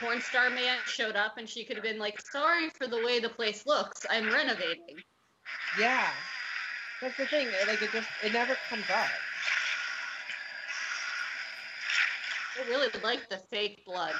Porn 0.00 0.22
Star 0.22 0.48
Man 0.48 0.78
showed 0.86 1.14
up 1.14 1.36
and 1.36 1.46
she 1.46 1.66
could 1.66 1.76
have 1.76 1.84
been 1.84 1.98
like, 1.98 2.22
sorry 2.22 2.70
for 2.70 2.86
the 2.86 3.04
way 3.04 3.20
the 3.20 3.28
place 3.28 3.66
looks, 3.66 4.06
I'm 4.08 4.32
renovating. 4.32 4.96
Yeah. 5.78 6.08
That's 7.00 7.16
the 7.16 7.26
thing. 7.26 7.48
Like 7.66 7.82
it 7.82 7.90
just 7.92 8.08
it 8.22 8.32
never 8.32 8.56
comes 8.68 8.84
up. 8.90 9.08
I 12.58 12.68
really 12.68 12.88
like 13.02 13.28
the 13.30 13.38
fake 13.38 13.84
blood. 13.86 14.14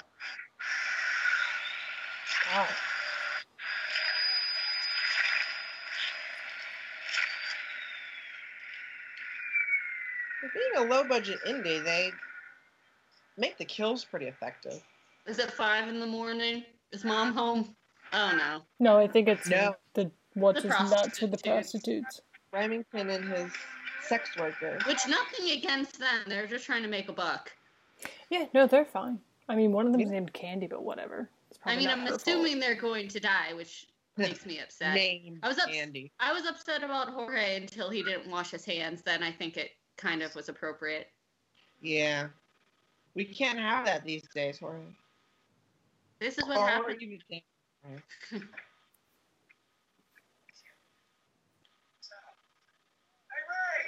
Oh. 2.54 2.58
Wow. 2.58 2.66
Being 10.54 10.76
a 10.76 10.82
low 10.82 11.04
budget 11.04 11.38
indie, 11.46 11.84
they 11.84 12.12
make 13.36 13.58
the 13.58 13.64
kills 13.64 14.04
pretty 14.04 14.26
effective. 14.26 14.82
Is 15.26 15.38
it 15.38 15.50
five 15.50 15.88
in 15.88 16.00
the 16.00 16.06
morning? 16.06 16.64
Is 16.92 17.04
mom 17.04 17.34
home? 17.34 17.76
Oh 18.12 18.32
no. 18.36 18.62
No, 18.80 18.98
I 18.98 19.06
think 19.06 19.28
it's 19.28 19.48
No. 19.48 19.76
the 19.94 20.10
what's 20.34 20.62
The 20.62 20.68
his 20.76 20.90
nuts 20.90 21.20
with 21.20 21.30
the 21.32 21.38
prostitutes. 21.38 21.42
prostitutes. 22.18 22.20
Remington 22.52 23.10
and 23.10 23.24
his 23.32 23.52
sex 24.02 24.36
worker. 24.36 24.78
Which 24.86 25.06
nothing 25.08 25.50
against 25.50 25.98
them. 25.98 26.22
They're 26.26 26.46
just 26.46 26.64
trying 26.66 26.82
to 26.82 26.88
make 26.88 27.08
a 27.08 27.12
buck. 27.12 27.52
Yeah, 28.30 28.46
no, 28.54 28.66
they're 28.66 28.84
fine. 28.84 29.20
I 29.48 29.54
mean, 29.56 29.72
one 29.72 29.86
of 29.86 29.92
them 29.92 30.00
is 30.00 30.10
named 30.10 30.32
Candy, 30.32 30.66
but 30.66 30.82
whatever. 30.82 31.28
It's 31.50 31.58
I 31.64 31.76
mean, 31.76 31.88
I'm 31.88 32.00
her 32.00 32.08
fault. 32.08 32.20
assuming 32.22 32.58
they're 32.60 32.74
going 32.74 33.08
to 33.08 33.20
die, 33.20 33.52
which 33.54 33.86
makes 34.16 34.46
me 34.46 34.58
upset. 34.60 34.94
Name 34.94 35.38
I 35.42 35.48
was 35.48 35.58
ups- 35.58 35.72
Andy. 35.76 36.10
I 36.20 36.32
was 36.32 36.46
upset 36.46 36.82
about 36.82 37.10
Jorge 37.10 37.56
until 37.56 37.90
he 37.90 38.02
didn't 38.02 38.30
wash 38.30 38.50
his 38.50 38.64
hands. 38.64 39.02
Then 39.02 39.22
I 39.22 39.30
think 39.32 39.56
it 39.56 39.70
kind 39.96 40.22
of 40.22 40.34
was 40.34 40.48
appropriate. 40.48 41.08
Yeah. 41.80 42.28
We 43.14 43.24
can't 43.24 43.58
have 43.58 43.84
that 43.86 44.04
these 44.04 44.26
days, 44.34 44.58
Jorge. 44.60 44.78
This 46.20 46.38
is 46.38 46.44
what 46.46 46.58
Or 46.58 46.68
happened. 46.68 46.96
you 47.00 47.18
think- 47.28 47.44
Hey, 53.30 53.42
Ray! 53.50 53.84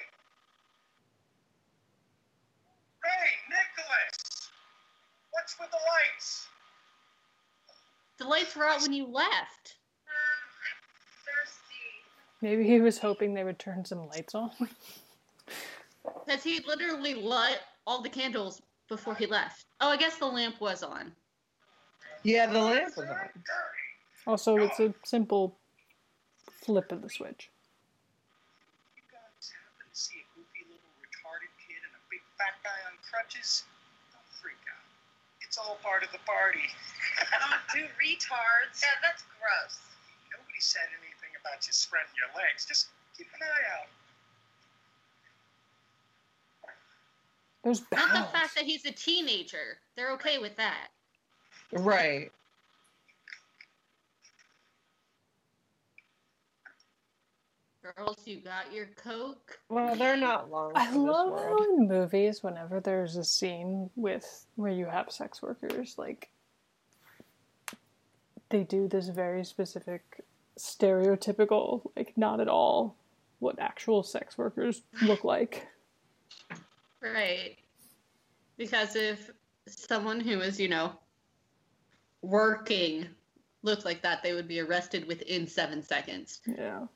Ray, 3.03 3.31
Nicholas! 3.51 4.51
What's 5.31 5.52
with 5.63 5.71
the 5.71 5.77
lights? 5.77 6.49
The 8.19 8.25
lights 8.27 8.57
were 8.57 8.65
out 8.65 8.83
when 8.83 8.93
you 8.93 9.07
left. 9.07 9.77
Maybe 12.41 12.65
he 12.65 12.81
was 12.81 12.99
hoping 12.99 13.35
they 13.35 13.45
would 13.45 13.61
turn 13.61 13.85
some 13.85 14.07
lights 14.09 14.35
on. 14.35 14.51
Because 16.27 16.43
he 16.43 16.61
literally 16.67 17.15
lit 17.15 17.61
all 17.87 18.03
the 18.03 18.09
candles 18.09 18.61
before 18.89 19.15
he 19.15 19.27
left. 19.27 19.67
Oh, 19.81 19.89
I 19.89 19.97
guess 19.97 20.19
the 20.19 20.27
lamp 20.27 20.61
was 20.61 20.83
on. 20.83 21.13
Yeah, 22.25 22.47
the 22.47 22.61
lamp 22.61 22.97
was 22.97 23.09
on. 23.09 23.29
Also, 24.27 24.57
it's 24.57 24.81
a 24.81 24.93
simple 25.05 25.57
flip 26.61 26.91
of 26.91 27.03
the 27.03 27.09
switch. 27.09 27.51
You 28.97 29.03
guys 29.11 29.53
happen 29.53 29.91
to 29.91 29.97
see 29.97 30.19
a 30.19 30.27
goofy 30.35 30.67
little 30.71 30.91
retarded 30.99 31.55
kid 31.67 31.83
and 31.87 31.95
a 31.95 32.03
big 32.11 32.21
fat 32.39 32.55
guy 32.65 32.79
on 32.91 32.99
crutches? 33.09 33.65
Don't 35.57 35.65
freak 35.67 35.77
out. 35.77 35.83
It's 35.83 35.85
all 35.85 35.91
part 35.91 36.03
of 36.03 36.13
the 36.13 36.19
party. 36.27 36.61
Oh, 37.35 37.51
Don't 37.75 37.83
do 37.83 37.89
retards. 38.01 38.81
Yeah, 38.83 38.89
that's 39.03 39.23
gross. 39.39 39.81
Nobody 40.33 40.61
said 40.61 40.89
anything 40.99 41.29
about 41.41 41.67
you 41.67 41.73
spreading 41.73 42.09
your 42.17 42.29
legs. 42.43 42.65
Just 42.65 42.89
keep 43.17 43.27
an 43.35 43.41
eye 43.43 43.81
out. 43.81 43.89
There's 47.65 47.83
Not 47.93 48.13
the 48.13 48.33
fact 48.33 48.55
that 48.55 48.65
he's 48.65 48.85
a 48.87 48.93
teenager. 48.93 49.79
They're 49.95 50.13
okay 50.13 50.39
with 50.39 50.57
that. 50.57 50.89
Right. 51.73 52.33
Girls, 57.83 58.23
you 58.27 58.41
got 58.41 58.73
your 58.73 58.87
Coke? 59.03 59.59
Well, 59.69 59.97
they're 59.97 60.17
not 60.17 60.51
long. 60.51 60.73
I 60.77 60.95
love 60.95 61.33
world. 61.33 61.61
how 61.61 61.65
in 61.65 61.89
movies, 61.89 62.43
whenever 62.43 62.81
there's 62.81 63.17
a 63.17 63.25
scene 63.25 63.91
with 63.97 64.47
where 64.55 64.71
you 64.71 64.87
have 64.87 65.11
sex 65.11 65.43
workers, 65.43 65.97
like 65.99 66.31
they 68.51 68.63
do 68.63 68.87
this 68.87 69.09
very 69.09 69.45
specific, 69.45 70.25
stereotypical, 70.59 71.91
like 71.97 72.13
not 72.17 72.41
at 72.41 72.49
all 72.49 72.97
what 73.41 73.59
actual 73.59 74.05
sex 74.05 74.39
workers 74.39 74.83
look 75.03 75.25
like. 75.25 75.67
Right. 77.01 77.57
Because 78.57 78.95
if 78.95 79.33
someone 79.67 80.21
who 80.21 80.41
is, 80.41 80.61
you 80.61 80.69
know, 80.69 80.93
working 82.21 83.09
looked 83.63 83.85
like 83.85 84.03
that, 84.03 84.23
they 84.23 84.35
would 84.35 84.47
be 84.47 84.61
arrested 84.61 85.09
within 85.09 85.49
seven 85.49 85.83
seconds. 85.83 86.41
Yeah. 86.47 86.87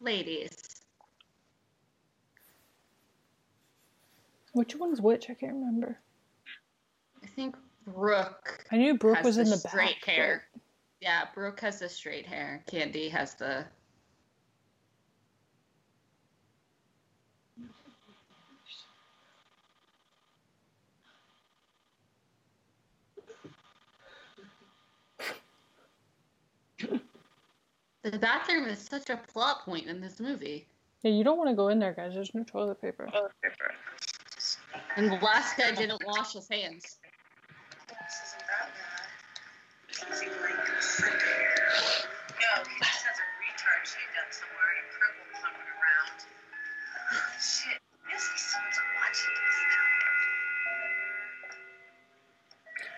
Ladies. 0.00 0.56
Which 4.52 4.76
one's 4.76 5.00
which? 5.00 5.28
I 5.30 5.34
can't 5.34 5.54
remember. 5.54 5.98
I 7.22 7.26
think 7.26 7.56
Brooke 7.86 8.64
I 8.72 8.76
knew 8.76 8.96
Brooke 8.96 9.16
has 9.18 9.26
was 9.26 9.36
the 9.36 9.42
in 9.42 9.50
the 9.50 9.56
straight 9.56 10.00
back. 10.06 10.14
hair. 10.14 10.44
Yeah, 11.00 11.26
Brooke 11.34 11.60
has 11.60 11.78
the 11.80 11.88
straight 11.88 12.26
hair. 12.26 12.62
Candy 12.66 13.08
has 13.08 13.34
the. 13.34 13.66
The 28.06 28.20
bathroom 28.20 28.68
is 28.68 28.78
such 28.78 29.10
a 29.10 29.16
plot 29.16 29.64
point 29.64 29.88
in 29.88 30.00
this 30.00 30.20
movie. 30.20 30.68
Yeah, 31.02 31.10
you 31.10 31.24
don't 31.24 31.36
want 31.38 31.50
to 31.50 31.56
go 31.56 31.70
in 31.70 31.80
there, 31.80 31.92
guys. 31.92 32.14
There's 32.14 32.32
no 32.34 32.44
toilet 32.44 32.80
paper. 32.80 33.10
And 34.96 35.10
the 35.10 35.16
last 35.16 35.56
guy 35.58 35.72
didn't 35.72 36.00
wash 36.06 36.34
his 36.34 36.48
hands. 36.48 37.00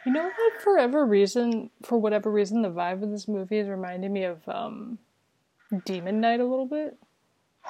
You 0.09 0.15
know 0.15 0.23
what? 0.25 0.63
For 0.63 0.73
whatever 0.73 1.05
reason, 1.05 1.69
for 1.83 1.99
whatever 1.99 2.31
reason, 2.31 2.63
the 2.63 2.71
vibe 2.71 3.03
of 3.03 3.11
this 3.11 3.29
movie 3.29 3.59
is 3.59 3.69
reminding 3.69 4.11
me 4.11 4.25
of 4.25 4.41
um, 4.49 4.97
Demon 5.85 6.19
Knight 6.19 6.41
a 6.41 6.47
little 6.47 6.65
bit. 6.65 6.97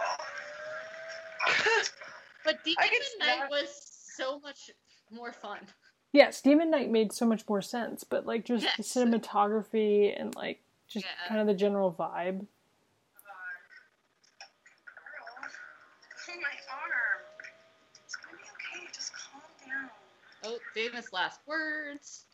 But 2.44 2.62
Demon 2.64 2.76
I 2.78 2.86
can 2.86 3.00
see 3.02 3.18
Knight 3.18 3.38
that. 3.40 3.50
was 3.50 3.68
so 4.16 4.38
much 4.38 4.70
more 5.10 5.32
fun. 5.32 5.58
Yes, 6.12 6.40
Demon 6.40 6.70
Knight 6.70 6.90
made 6.92 7.12
so 7.12 7.26
much 7.26 7.42
more 7.48 7.60
sense, 7.60 8.04
but 8.04 8.24
like 8.24 8.44
just 8.44 8.64
the 8.76 8.84
cinematography 8.84 10.14
and 10.18 10.32
like 10.36 10.60
just 10.86 11.04
Yeah. 11.06 11.10
kind 11.28 11.40
of 11.40 11.48
the 11.48 11.54
general 11.54 11.90
vibe. 11.92 12.38
Girl, 12.38 12.46
oh 16.30 16.40
my 16.40 16.54
arm. 16.72 17.20
It's 18.04 18.14
gonna 18.14 18.36
be 18.36 18.44
okay. 18.78 18.86
Just 18.94 19.12
calm 19.12 19.42
down. 19.66 19.90
Oh, 20.44 20.58
famous 20.72 21.12
last 21.12 21.40
words. 21.44 22.24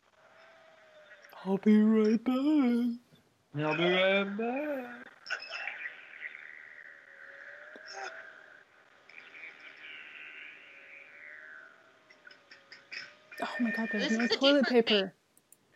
I'll 1.47 1.59
be 1.59 1.83
right 1.83 2.25
back. 2.25 2.37
I'll 2.37 3.77
be 3.77 3.85
right 3.85 4.37
back. 4.39 5.07
Oh 13.43 13.47
my 13.61 13.71
god, 13.73 13.89
there's 13.93 14.09
This 14.09 14.19
no 14.19 14.25
is 14.25 14.31
a 14.31 14.37
toilet 14.37 14.63
different 14.63 14.87
paper. 14.87 15.13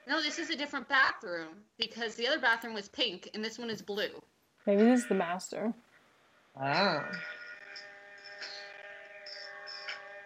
No, 0.07 0.23
this 0.23 0.39
is 0.39 0.49
a 0.49 0.57
different 0.57 0.89
bathroom 0.89 1.49
because 1.79 2.15
the 2.15 2.27
other 2.27 2.41
bathroom 2.41 2.73
was 2.73 2.89
pink 2.89 3.29
and 3.35 3.45
this 3.45 3.59
one 3.59 3.69
is 3.69 3.83
blue. 3.83 4.23
Maybe 4.67 4.85
this 4.85 5.03
is 5.03 5.09
the 5.09 5.15
master. 5.15 5.75
Ah. 6.57 7.11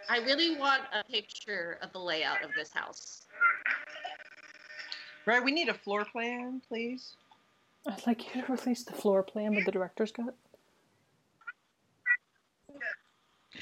I 0.08 0.18
really 0.18 0.56
want 0.56 0.82
a 0.92 1.02
picture 1.10 1.78
of 1.82 1.92
the 1.92 1.98
layout 1.98 2.44
of 2.44 2.50
this 2.54 2.72
house. 2.72 3.26
Right, 5.26 5.44
we 5.44 5.52
need 5.52 5.68
a 5.68 5.74
floor 5.74 6.04
plan, 6.04 6.60
please. 6.68 7.14
I'd 7.86 8.06
like 8.06 8.34
you 8.34 8.42
to 8.42 8.52
release 8.52 8.84
the 8.84 8.92
floor 8.92 9.22
plan 9.22 9.54
with 9.54 9.64
the 9.64 9.72
director's 9.72 10.12
cut. 10.12 10.34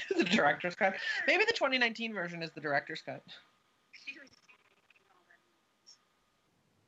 the 0.17 0.23
director's 0.23 0.75
cut. 0.75 0.95
Maybe 1.27 1.43
the 1.45 1.53
2019 1.53 2.13
version 2.13 2.41
is 2.43 2.51
the 2.51 2.61
director's 2.61 3.01
cut. 3.01 3.23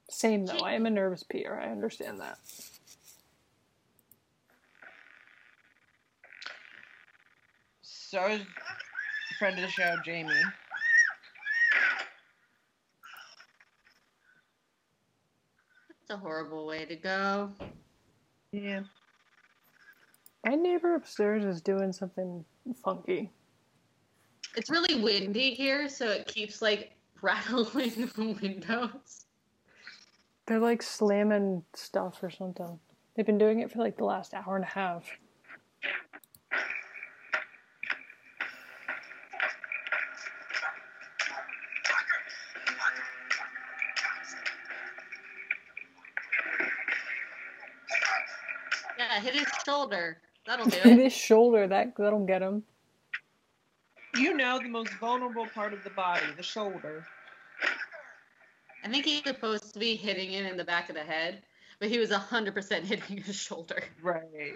Same 0.10 0.46
though. 0.46 0.60
I 0.60 0.74
am 0.74 0.86
a 0.86 0.90
nervous 0.90 1.24
peer. 1.24 1.60
I 1.60 1.72
understand 1.72 2.20
that. 2.22 2.38
So 7.82 8.28
is 8.28 8.42
friend 9.40 9.58
of 9.58 9.64
the 9.64 9.70
show, 9.70 9.96
Jamie. 10.06 10.32
It's 16.04 16.10
a 16.10 16.18
horrible 16.18 16.66
way 16.66 16.84
to 16.84 16.98
go. 16.98 17.50
Yeah. 18.52 18.82
My 20.46 20.56
neighbor 20.56 20.96
upstairs 20.96 21.46
is 21.46 21.62
doing 21.62 21.94
something 21.94 22.44
funky. 22.84 23.32
It's 24.58 24.70
really 24.70 25.02
windy 25.02 25.54
here, 25.54 25.88
so 25.88 26.10
it 26.10 26.28
keeps 26.28 26.62
like 26.62 26.92
rattling 27.22 28.12
the 28.18 28.38
windows. 28.42 29.28
They're 30.46 30.60
like 30.60 30.82
slamming 30.82 31.64
stuff 31.74 32.22
or 32.22 32.30
something. 32.30 32.78
They've 33.16 33.26
been 33.26 33.38
doing 33.38 33.62
it 33.62 33.72
for 33.72 33.80
like 33.80 33.96
the 33.96 34.04
last 34.04 34.34
hour 34.34 34.58
and 34.58 34.66
a 34.66 34.68
half. 34.68 35.06
Shoulder. 49.74 50.18
That'll 50.46 50.66
do 50.66 50.78
In 50.86 51.00
it. 51.00 51.04
his 51.04 51.14
shoulder, 51.14 51.68
that 51.68 51.96
that'll 51.98 52.26
get 52.26 52.42
him. 52.42 52.64
You 54.16 54.36
know 54.36 54.60
the 54.60 54.70
most 54.70 54.94
vulnerable 55.00 55.48
part 55.48 55.74
of 55.74 55.84
the 55.84 55.90
body, 55.90 56.26
the 56.38 56.44
shoulder. 56.44 57.06
I 58.84 58.90
think 58.90 59.06
he's 59.06 59.24
supposed 59.24 59.74
to 59.74 59.80
be 59.80 59.96
hitting 59.96 60.34
it 60.34 60.46
in 60.46 60.58
the 60.58 60.64
back 60.64 60.90
of 60.90 60.96
the 60.96 61.02
head, 61.02 61.42
but 61.80 61.90
he 61.90 61.98
was 61.98 62.12
100% 62.12 62.84
hitting 62.84 63.18
his 63.18 63.36
shoulder. 63.36 63.84
Right. 64.02 64.56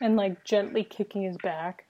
And 0.00 0.16
like 0.16 0.42
gently 0.44 0.82
kicking 0.82 1.22
his 1.22 1.36
back. 1.38 1.84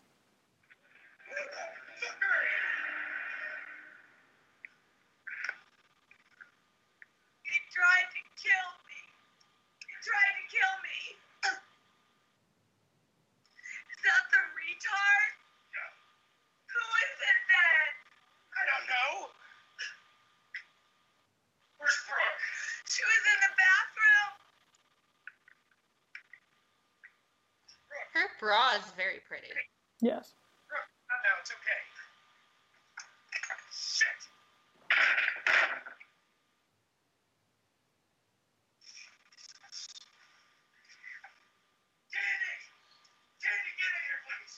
Bra 28.43 28.75
is 28.75 28.91
very 28.97 29.21
pretty. 29.29 29.47
Yes. 30.01 30.35
No, 30.69 31.31
it's 31.41 31.53
okay. 31.53 31.81
Shit! 33.71 34.19
Danny! 42.11 42.55
Danny, 43.47 43.73
get 43.79 43.95
in 43.95 44.03
here, 44.11 44.21
please! 44.27 44.55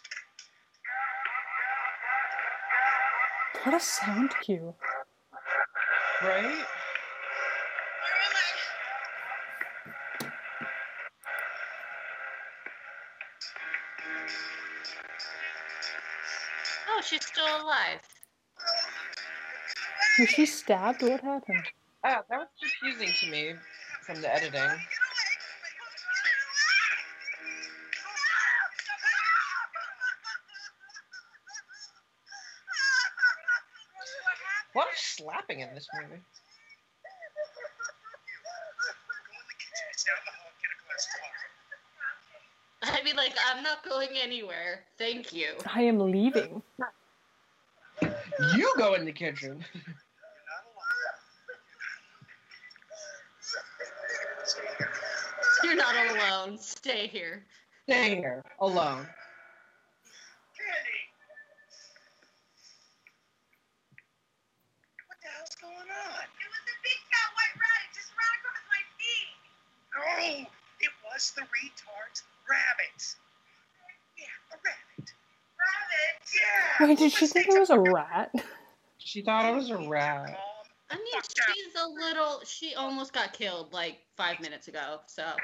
What 3.64 3.74
a 3.74 3.80
sound 3.80 4.30
cue. 4.42 4.74
Right? 6.22 6.64
Oh, 16.96 17.00
she's 17.02 17.26
still 17.26 17.44
alive. 17.44 17.98
Was 20.20 20.28
she 20.28 20.46
stabbed? 20.46 21.02
What 21.02 21.20
happened? 21.20 21.66
Ah, 22.04 22.22
that 22.30 22.38
was 22.38 22.48
confusing 22.60 23.12
to 23.20 23.26
me 23.32 23.54
from 24.06 24.22
the 24.22 24.32
editing. 24.32 24.52
Get 24.52 24.68
away! 24.68 24.78
What? 34.74 34.76
A 34.76 34.78
lot 34.78 34.88
of 34.92 34.98
slapping 34.98 35.60
in 35.60 35.74
this 35.74 35.88
movie. 35.94 36.06
Go 36.06 36.14
in 36.14 36.20
the 39.48 39.54
kitchen. 39.58 39.86
It's 39.90 40.04
down 40.04 40.22
the 40.26 40.30
hall. 40.30 40.52
Get 40.62 40.70
a 40.70 40.78
glass 40.86 41.10
of 41.10 41.18
water. 42.86 42.98
I 42.98 43.02
mean, 43.02 43.16
like, 43.16 43.34
I'm 43.54 43.62
not 43.62 43.84
going 43.88 44.08
anywhere. 44.20 44.80
Thank 44.98 45.32
you. 45.32 45.54
I 45.72 45.82
am 45.82 46.10
leaving. 46.10 46.60
You 48.56 48.74
go 48.76 48.94
in 48.94 49.04
the 49.04 49.12
kitchen. 49.12 49.64
You're 55.62 55.76
not 55.76 55.94
alone. 55.94 56.08
Stay 56.08 56.16
here. 56.16 56.18
You're 56.18 56.26
not 56.26 56.48
alone. 56.48 56.58
Stay 56.58 57.06
here. 57.06 57.46
Stay 57.84 58.16
here 58.16 58.42
alone. 58.58 59.06
Candy! 60.58 61.00
What 65.06 65.18
the 65.22 65.30
hell's 65.30 65.54
going 65.62 65.72
on? 65.78 66.26
It 66.26 66.50
was 66.50 66.64
a 66.66 66.76
big 66.82 66.98
fat 67.06 67.30
white 67.38 67.54
rat. 67.54 67.86
It 67.86 67.94
just 67.94 68.10
ran 68.18 68.34
across 68.34 68.66
my 68.66 68.82
feet. 68.98 69.38
No! 69.94 70.50
It 70.80 70.90
was 71.06 71.30
the 71.36 71.42
retard's 71.42 72.24
rabbit. 72.50 73.14
Yeah, 74.14 74.30
a 74.54 74.56
rabbit. 74.62 75.10
Rabbit. 75.58 76.22
Yeah! 76.30 76.62
Wait, 76.80 76.98
did 76.98 77.12
she 77.12 77.26
think 77.26 77.46
it 77.48 77.58
was 77.58 77.70
a 77.70 77.78
rat? 77.78 78.34
She 78.98 79.22
thought 79.22 79.46
it 79.46 79.54
was 79.54 79.70
a 79.70 79.78
rat. 79.78 80.38
I 80.90 80.96
mean, 80.96 81.22
she's 81.22 81.74
a 81.76 81.86
little. 81.86 82.40
She 82.44 82.74
almost 82.74 83.12
got 83.12 83.32
killed 83.32 83.72
like 83.72 83.98
five 84.16 84.40
minutes 84.40 84.68
ago. 84.68 85.00
So 85.06 85.22
What 85.22 85.36
are 85.36 85.38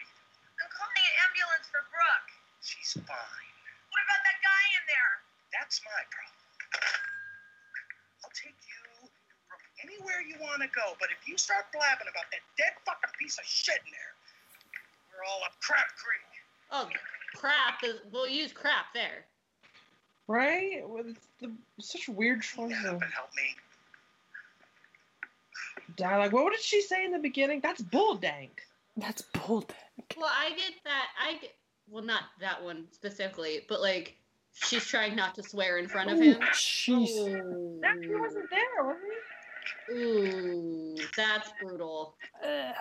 you 0.00 0.16
doing? 0.16 0.54
I'm 0.58 0.70
calling 0.70 1.02
an 1.02 1.16
ambulance 1.28 1.66
for 1.68 1.82
Brooke. 1.92 2.30
She's 2.64 2.92
fine. 3.04 3.52
What 3.90 4.00
about 4.06 4.22
that 4.22 4.38
guy 4.40 4.64
in 4.78 4.84
there? 4.88 5.12
That's 5.52 5.80
my 5.84 6.00
problem. 6.08 6.38
I'll 8.24 8.36
take 8.36 8.58
you 8.64 8.80
from 9.48 9.60
anywhere 9.84 10.20
you 10.24 10.36
want 10.40 10.60
to 10.64 10.70
go, 10.72 10.96
but 11.00 11.08
if 11.12 11.24
you 11.28 11.36
start 11.40 11.68
blabbing 11.72 12.08
about 12.08 12.28
that 12.32 12.44
dead 12.56 12.76
fucking 12.84 13.12
piece 13.16 13.36
of 13.40 13.44
shit 13.48 13.80
in 13.84 13.90
there, 13.92 14.12
we're 15.12 15.24
all 15.24 15.40
up 15.44 15.56
crap 15.64 15.88
creek. 15.96 16.28
oh 16.70 16.86
crap! 17.36 17.82
Is, 17.84 17.96
we'll 18.12 18.28
use 18.28 18.52
crap 18.52 18.86
there. 18.94 19.24
Right? 20.26 20.82
With 20.88 21.16
the 21.40 21.50
such 21.80 22.08
weird 22.08 22.42
choice 22.42 22.70
Get 22.70 22.86
up 22.86 22.96
of 22.96 23.02
and 23.02 23.12
help 23.12 23.30
me. 23.36 23.54
dialogue. 25.96 26.32
What 26.32 26.52
did 26.52 26.60
she 26.62 26.82
say 26.82 27.04
in 27.04 27.12
the 27.12 27.18
beginning? 27.18 27.60
That's 27.60 27.80
bull 27.80 28.14
dank. 28.16 28.62
That's 28.96 29.22
bulldank. 29.32 30.16
Well, 30.16 30.30
I 30.30 30.50
get 30.50 30.72
that. 30.84 31.06
I 31.24 31.38
get. 31.38 31.54
Well, 31.90 32.04
not 32.04 32.24
that 32.40 32.62
one 32.62 32.86
specifically, 32.90 33.60
but 33.68 33.80
like 33.80 34.16
she's 34.52 34.84
trying 34.84 35.16
not 35.16 35.34
to 35.36 35.42
swear 35.42 35.78
in 35.78 35.88
front 35.88 36.10
of 36.10 36.20
him. 36.20 36.38
jeez. 36.52 37.08
Ooh. 37.16 37.78
That 37.80 37.96
he 38.02 38.14
wasn't 38.14 38.50
there, 38.50 38.84
was 38.84 38.96
he? 39.88 39.94
Ooh, 39.94 40.96
that's 41.16 41.50
brutal. 41.62 42.14
Ugh. 42.44 42.74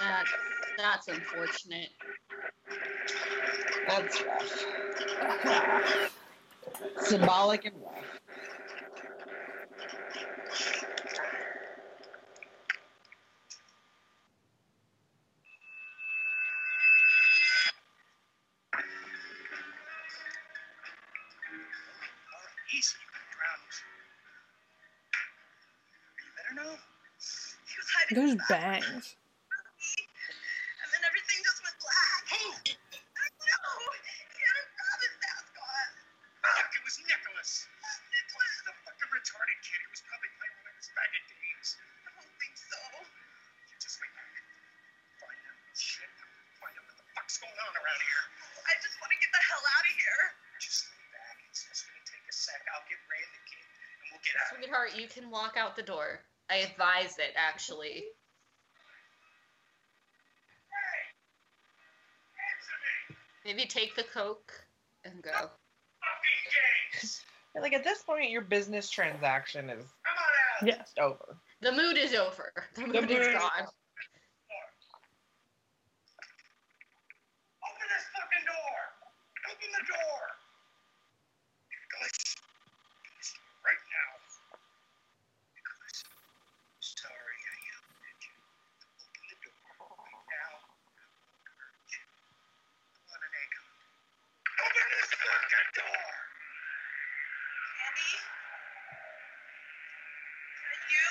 That's 0.00 0.30
that's 0.78 1.08
unfortunate. 1.08 1.90
That's 3.88 4.22
rough. 4.24 4.66
Symbolic 7.02 7.66
and 7.66 7.74
rough. 7.82 8.20
Oh, 22.18 22.76
easy. 22.76 22.96
Out 55.70 55.76
the 55.76 55.82
door. 55.82 56.20
I 56.50 56.56
advise 56.56 57.16
it 57.18 57.32
actually. 57.36 58.04
Hey! 60.66 61.14
Maybe 63.44 63.66
take 63.66 63.94
the 63.94 64.02
coke 64.02 64.52
and 65.04 65.22
go. 65.22 65.30
Games! 66.92 67.22
Like 67.60 67.72
at 67.72 67.82
this 67.82 68.00
point, 68.04 68.30
your 68.30 68.42
business 68.42 68.88
transaction 68.88 69.70
is 69.70 69.82
Come 69.82 70.16
on 70.16 70.22
out! 70.62 70.68
Yes. 70.78 70.94
over. 71.00 71.36
The 71.60 71.72
mood 71.72 71.98
is 71.98 72.14
over. 72.14 72.52
The 72.76 72.82
mood 72.86 72.94
mood 72.94 73.10
is 73.10 73.26
is 73.26 73.34
gone. 73.34 73.66
Open 77.66 77.86
this 77.90 78.06
fucking 78.14 78.46
door! 78.46 78.78
Open 79.50 79.66
the 79.66 79.82
door! 79.82 80.22
Nicholas! 81.74 82.14
Nicholas, 83.02 83.34
right 83.66 83.82
now. 83.90 84.10
Nicholas, 85.58 86.06
sorry 86.78 87.34
I 87.34 87.54
yelled 87.66 87.98
at 87.98 88.14
you. 88.22 88.30
Open 89.10 89.26
the 89.26 89.38
door 89.42 89.90
right 90.06 90.22
now. 90.30 90.70
I'll 90.70 91.58
hurt 91.58 91.82
you. 91.90 91.98
I 91.98 93.10
want 93.10 93.26
an 93.26 93.34
egg 93.42 93.50
hunt. 93.58 93.74
Open 94.54 94.86
this 94.86 95.10
fucking 95.18 95.82
door! 95.82 95.98
Candy? 97.80 98.12
Is 100.54 100.62
that 100.62 100.82
you? 100.94 101.10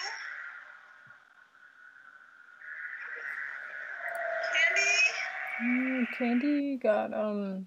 Candy? 4.53 4.95
Mm, 5.59 6.05
Candy 6.19 6.75
got 6.75 7.13
um. 7.13 7.65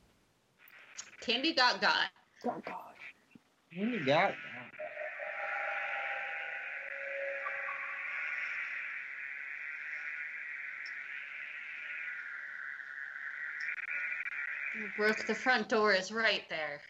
Candy 1.23 1.55
got 1.55 1.81
got. 1.81 2.11
Oh 2.45 2.61
gosh. 2.66 2.77
What 3.74 3.89
you 3.89 4.05
got 4.05 4.33
now? 4.33 4.37
Brooke, 14.99 15.27
the 15.27 15.35
front 15.35 15.70
door 15.70 15.95
is 15.95 16.12
right 16.12 16.43
there. 16.51 16.83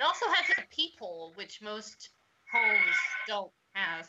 It 0.00 0.02
also 0.02 0.24
has 0.32 0.56
a 0.56 0.74
peephole, 0.74 1.32
which 1.34 1.60
most 1.60 2.08
homes 2.50 2.96
don't 3.28 3.52
have. 3.74 4.08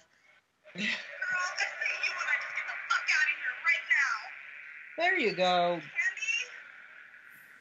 There 5.01 5.17
you 5.17 5.33
go, 5.33 5.79
Candy? 5.81 5.83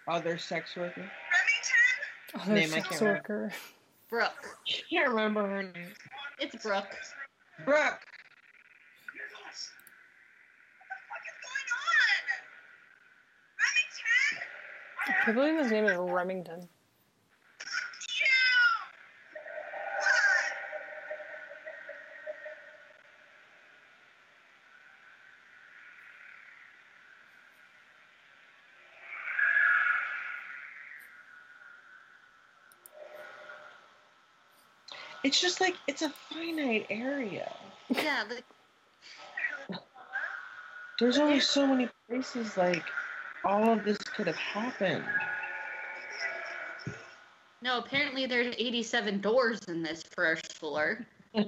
other 0.08 0.36
sex 0.36 0.76
worker. 0.76 1.10
Remington? 2.34 2.42
Other 2.42 2.52
Name 2.54 2.64
I 2.64 2.66
sex 2.68 2.88
can't 2.88 3.00
remember. 3.00 3.22
worker. 3.28 3.52
Brooke. 4.10 4.58
Can't 4.90 5.08
remember 5.08 5.48
her 5.48 5.62
name. 5.62 5.94
It's 6.38 6.62
Brooke. 6.62 6.94
Brooke. 7.64 8.00
Yes. 9.16 9.70
What 10.76 10.90
the 10.90 10.98
fuck 11.08 11.24
is 11.24 11.38
going 11.46 11.68
on? 11.80 12.20
Remington? 13.64 14.38
I 15.08 15.24
can't 15.24 15.36
believe 15.36 15.56
his 15.62 15.70
name 15.72 15.86
is 15.86 15.96
Remington. 16.12 16.68
It's 35.30 35.40
just 35.40 35.60
like 35.60 35.76
it's 35.86 36.02
a 36.02 36.10
finite 36.10 36.88
area. 36.90 37.52
Yeah, 37.88 38.24
the, 38.28 39.78
There's 40.98 41.18
only 41.18 41.38
so 41.38 41.68
many 41.68 41.88
places 42.08 42.56
like 42.56 42.82
all 43.44 43.72
of 43.72 43.84
this 43.84 43.96
could 43.98 44.26
have 44.26 44.34
happened. 44.34 45.04
no, 47.62 47.78
apparently 47.78 48.26
there's 48.26 48.56
87 48.58 49.20
doors 49.20 49.60
in 49.68 49.84
this 49.84 50.02
first 50.02 50.54
floor. 50.54 51.06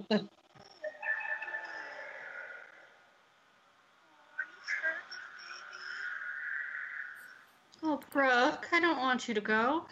Oh, 7.84 7.98
Brooke, 8.12 8.68
I 8.70 8.78
don't 8.78 8.98
want 8.98 9.26
you 9.26 9.34
to 9.34 9.40
go. 9.40 9.86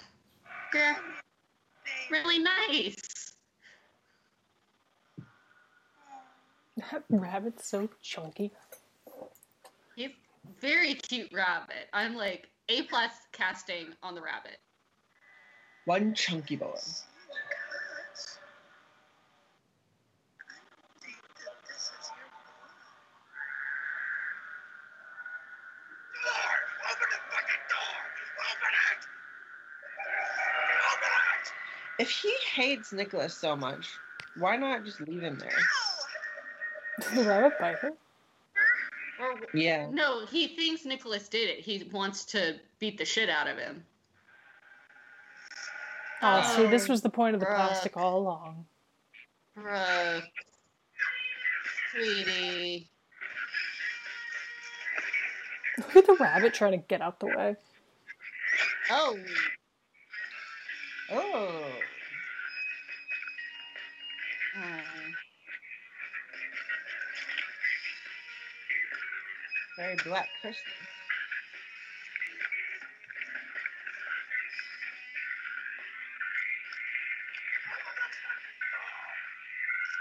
You're 0.72 0.96
really 2.08 2.38
nice. 2.38 3.09
That 6.80 7.04
rabbit's 7.10 7.66
so 7.68 7.88
chunky. 8.00 8.52
He's 9.96 10.10
very 10.60 10.94
cute 10.94 11.30
rabbit. 11.32 11.88
I'm 11.92 12.14
like 12.14 12.48
A 12.68 12.82
plus 12.82 13.12
casting 13.32 13.88
on 14.02 14.14
the 14.14 14.22
rabbit. 14.22 14.58
One 15.84 16.14
chunky 16.14 16.56
boy. 16.56 16.68
Because 16.72 18.38
I 20.48 20.56
think 21.02 21.16
that 21.36 21.58
this 21.68 21.76
is 21.76 22.10
your 22.16 22.30
Door! 26.24 26.56
Open 26.90 27.08
the 27.10 27.20
fucking 27.30 27.64
door! 27.68 27.98
Open 28.48 28.72
it! 28.90 29.02
Open 30.92 31.12
it! 31.36 31.46
If 32.02 32.10
he 32.10 32.34
hates 32.54 32.92
Nicholas 32.92 33.34
so 33.34 33.54
much, 33.54 33.86
why 34.36 34.56
not 34.56 34.84
just 34.84 35.00
leave 35.00 35.20
him 35.22 35.38
there? 35.38 35.50
Ow! 37.02 37.08
Did 37.14 37.24
the 37.24 37.28
rabbit 37.28 37.58
bite 37.58 37.78
her? 37.78 37.92
Or 39.20 39.34
Yeah. 39.52 39.88
no, 39.90 40.24
he 40.26 40.48
thinks 40.48 40.84
Nicholas 40.84 41.28
did 41.28 41.50
it. 41.50 41.60
He 41.60 41.88
wants 41.92 42.24
to 42.26 42.56
beat 42.78 42.96
the 42.96 43.04
shit 43.04 43.28
out 43.28 43.46
of 43.46 43.58
him. 43.58 43.84
Oh, 46.22 46.54
see, 46.56 46.66
this 46.66 46.88
was 46.88 47.00
the 47.02 47.10
point 47.10 47.34
of 47.34 47.40
the 47.40 47.46
Brooke. 47.46 47.58
plastic 47.58 47.96
all 47.96 48.18
along. 48.18 48.66
Brooke. 49.54 50.24
Sweetie. 51.92 52.88
Look 55.78 55.96
at 55.96 56.06
the 56.06 56.16
rabbit 56.20 56.54
trying 56.54 56.72
to 56.72 56.78
get 56.88 57.00
out 57.00 57.20
the 57.20 57.26
way. 57.26 57.56
Oh. 58.90 59.18
Oh. 61.10 61.16
oh. 61.18 61.66
Very 69.80 69.96
black 70.04 70.28
Christmas. 70.42 70.60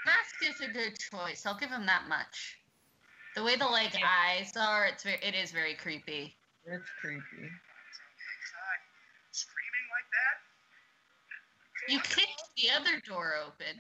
Mask 0.05 0.35
is 0.43 0.59
a 0.59 0.73
good 0.73 0.99
choice. 0.99 1.45
I'll 1.45 1.57
give 1.57 1.69
him 1.69 1.85
that 1.85 2.09
much. 2.09 2.57
The 3.37 3.43
way 3.43 3.55
the 3.55 3.63
like 3.63 3.95
eyes 3.95 4.51
are, 4.59 4.85
it's 4.85 5.03
very, 5.03 5.19
it 5.23 5.33
is 5.33 5.51
very 5.51 5.75
creepy. 5.75 6.35
It's 6.65 6.89
creepy. 6.99 7.49
Screaming 9.31 9.87
like 9.95 10.09
that? 10.11 10.35
You 11.93 11.99
kicked 12.01 12.43
the 12.57 12.69
other 12.75 12.99
door 13.07 13.35
open. 13.47 13.79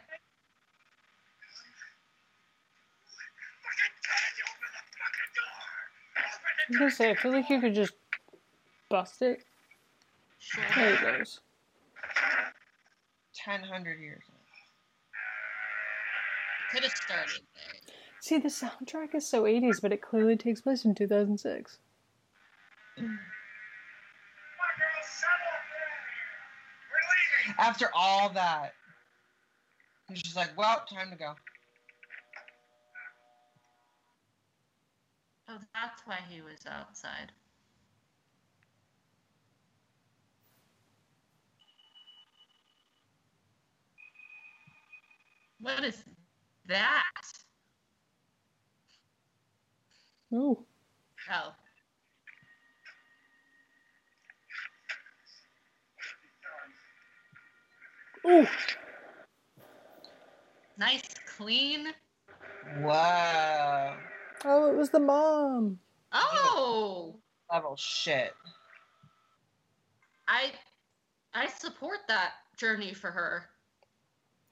Fucking 3.59 3.93
can 3.99 4.31
you 4.37 4.45
open 4.47 4.71
the 4.71 4.83
fucking 4.95 5.39
door? 6.77 6.87
Open 6.87 6.91
I 6.91 6.95
it! 6.95 6.95
was 6.95 6.95
gonna 6.95 7.09
say, 7.09 7.09
I 7.11 7.15
feel 7.15 7.31
like 7.31 7.49
you 7.49 7.61
could 7.61 7.75
just 7.75 7.93
bust 8.89 9.21
it. 9.21 9.43
Sure. 10.39 10.63
There 10.75 10.93
it 10.93 11.01
goes. 11.01 11.39
Ten 13.33 13.63
hundred 13.63 13.99
years. 13.99 14.23
Could 16.71 16.83
have 16.83 16.91
started 16.91 17.41
there. 17.55 17.93
See, 18.21 18.37
the 18.37 18.49
soundtrack 18.49 19.15
is 19.15 19.25
so 19.27 19.43
80s, 19.43 19.81
but 19.81 19.93
it 19.93 20.01
clearly 20.01 20.35
takes 20.35 20.61
place 20.61 20.85
in 20.85 20.93
2006. 20.93 21.79
My 22.97 23.03
girl, 23.05 23.17
settle! 25.03 25.37
We're 26.91 26.99
leaving! 27.47 27.55
After 27.59 27.89
all 27.93 28.29
that, 28.31 28.73
he's 30.09 30.21
just 30.21 30.35
like, 30.35 30.55
well, 30.57 30.83
time 30.91 31.09
to 31.11 31.15
go. 31.15 31.33
Oh, 35.49 35.57
that's 35.73 36.01
why 36.05 36.19
he 36.29 36.41
was 36.41 36.59
outside. 36.69 37.31
What 45.61 45.83
is 45.83 46.03
that? 46.67 47.03
Ooh. 50.33 50.65
Oh, 51.31 51.53
Ooh. 58.29 58.47
nice, 60.77 61.01
clean. 61.37 61.87
Wow. 62.81 63.97
Oh, 64.45 64.69
it 64.71 64.75
was 64.75 64.89
the 64.89 64.99
mom. 64.99 65.79
Oh, 66.11 67.15
Level 67.51 67.75
shit. 67.75 68.33
I, 70.27 70.51
I 71.33 71.47
support 71.47 71.99
that 72.07 72.33
journey 72.57 72.93
for 72.93 73.11
her. 73.11 73.45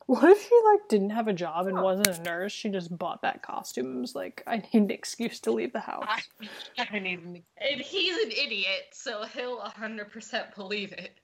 What 0.07 0.23
if 0.29 0.41
she 0.41 0.55
like 0.73 0.87
didn't 0.87 1.09
have 1.09 1.27
a 1.27 1.33
job 1.33 1.67
and 1.67 1.81
wasn't 1.81 2.07
a 2.07 2.23
nurse? 2.23 2.53
She 2.53 2.69
just 2.69 2.97
bought 2.97 3.21
that 3.23 3.43
costume 3.43 3.87
and 3.87 4.01
was 4.01 4.15
like, 4.15 4.41
I 4.47 4.57
need 4.57 4.73
an 4.73 4.91
excuse 4.91 5.39
to 5.41 5.51
leave 5.51 5.73
the 5.73 5.81
house. 5.81 6.05
I, 6.07 6.87
I 6.91 6.99
need 6.99 7.19
an 7.19 7.43
And 7.57 7.81
he's 7.81 8.15
an 8.23 8.31
idiot, 8.31 8.87
so 8.93 9.25
he'll 9.25 9.59
100% 9.59 10.55
believe 10.55 10.93
it. 10.93 11.19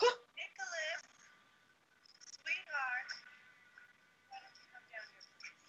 Nicholas, 0.00 1.00
sweetheart, 2.40 3.08
why 4.28 4.38
don't 4.40 4.56
you 4.56 4.66
come 4.72 4.86
down 4.90 5.06
here, 5.12 5.26
please? 5.38 5.60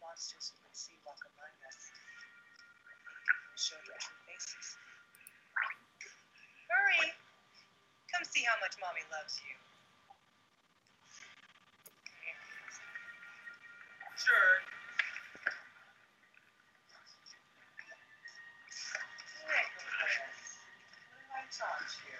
Monsters 0.00 0.52
who 0.52 0.64
would 0.64 0.76
see 0.76 0.96
walk 1.06 1.20
among 1.28 1.52
us. 1.68 1.78
Show 3.56 3.78
their 3.86 4.00
true 4.00 4.20
faces. 4.26 4.66
Hurry! 6.68 7.12
Come 8.72 8.80
much 8.80 8.88
mommy 8.88 9.04
loves 9.12 9.40
you. 9.44 9.52
Sure. 14.16 14.52
What 19.44 19.60
have 20.00 20.16
I 21.36 21.44
taught 21.52 21.90
you? 22.00 22.16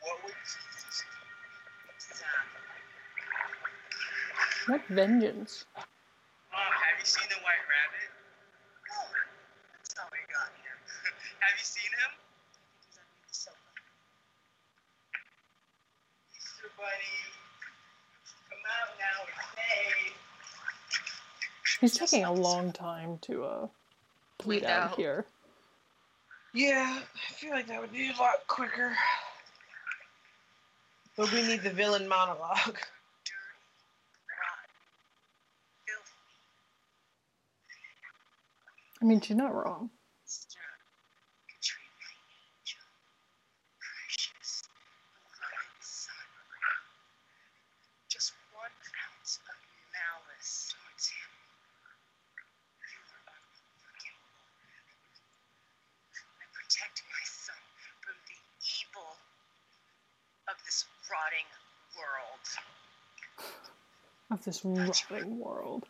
What 0.00 0.16
would 0.24 0.38
Jesus 0.48 1.04
Exactly. 1.92 2.64
What 4.68 4.80
vengeance? 4.88 5.64
Mom, 5.76 5.84
have 6.56 6.96
you 6.98 7.04
seen 7.04 7.28
the 7.28 7.36
white 7.44 7.64
rabbit? 7.68 8.08
Oh, 8.96 9.12
that's 9.76 9.92
how 9.98 10.08
we 10.08 10.24
got 10.32 10.48
here. 10.62 10.78
have 11.40 11.58
you 11.58 11.64
seen 11.64 11.90
him? 12.00 12.12
He's 12.80 12.96
underneath 12.96 13.28
the 13.28 13.34
sofa. 13.34 13.74
Easter 16.64 16.70
Bunny. 16.76 17.18
Come 18.48 18.64
out 18.64 18.96
now 18.96 19.26
and 19.26 19.36
say. 19.52 20.14
He's 21.80 21.98
taking 22.14 22.26
a 22.26 22.32
long 22.32 22.72
time 22.72 23.18
to 23.22 23.44
uh 23.44 23.66
bleed 24.38 24.60
Bleed 24.60 24.64
out 24.64 24.90
out. 24.92 24.96
here. 24.96 25.26
Yeah, 26.52 27.00
I 27.00 27.32
feel 27.32 27.50
like 27.50 27.66
that 27.66 27.80
would 27.80 27.92
be 27.92 28.10
a 28.10 28.20
lot 28.20 28.46
quicker. 28.46 28.96
But 31.16 31.32
we 31.32 31.42
need 31.42 31.62
the 31.62 31.70
villain 31.70 32.08
monologue. 32.08 32.58
dirty, 32.64 33.54
rotten, 34.30 34.74
filthy, 35.86 36.34
I 39.02 39.04
mean, 39.04 39.20
she's 39.20 39.36
not 39.36 39.54
wrong. 39.54 39.90
stern, 40.26 40.62
Katrina, 41.50 41.86
my 42.02 42.14
angel, 42.58 42.82
precious, 43.78 44.62
beloved 45.22 45.82
son. 45.82 46.26
Just 48.10 48.32
one 48.54 48.74
ounce 49.10 49.38
of 49.46 49.58
malice 49.94 50.74
towards 50.74 51.06
him. 51.14 51.30
You 52.90 52.98
are 53.06 53.22
unforgivable. 53.38 54.18
I 56.42 56.46
protect 56.50 57.06
my 57.06 57.22
son 57.22 57.62
from 58.02 58.18
the 58.26 58.38
evil 58.66 59.14
of 60.50 60.56
this 60.66 60.84
rotting 61.10 61.48
world. 61.96 62.44
Of 64.30 64.42
this 64.42 64.64
rotting 64.64 65.38
world. 65.38 65.84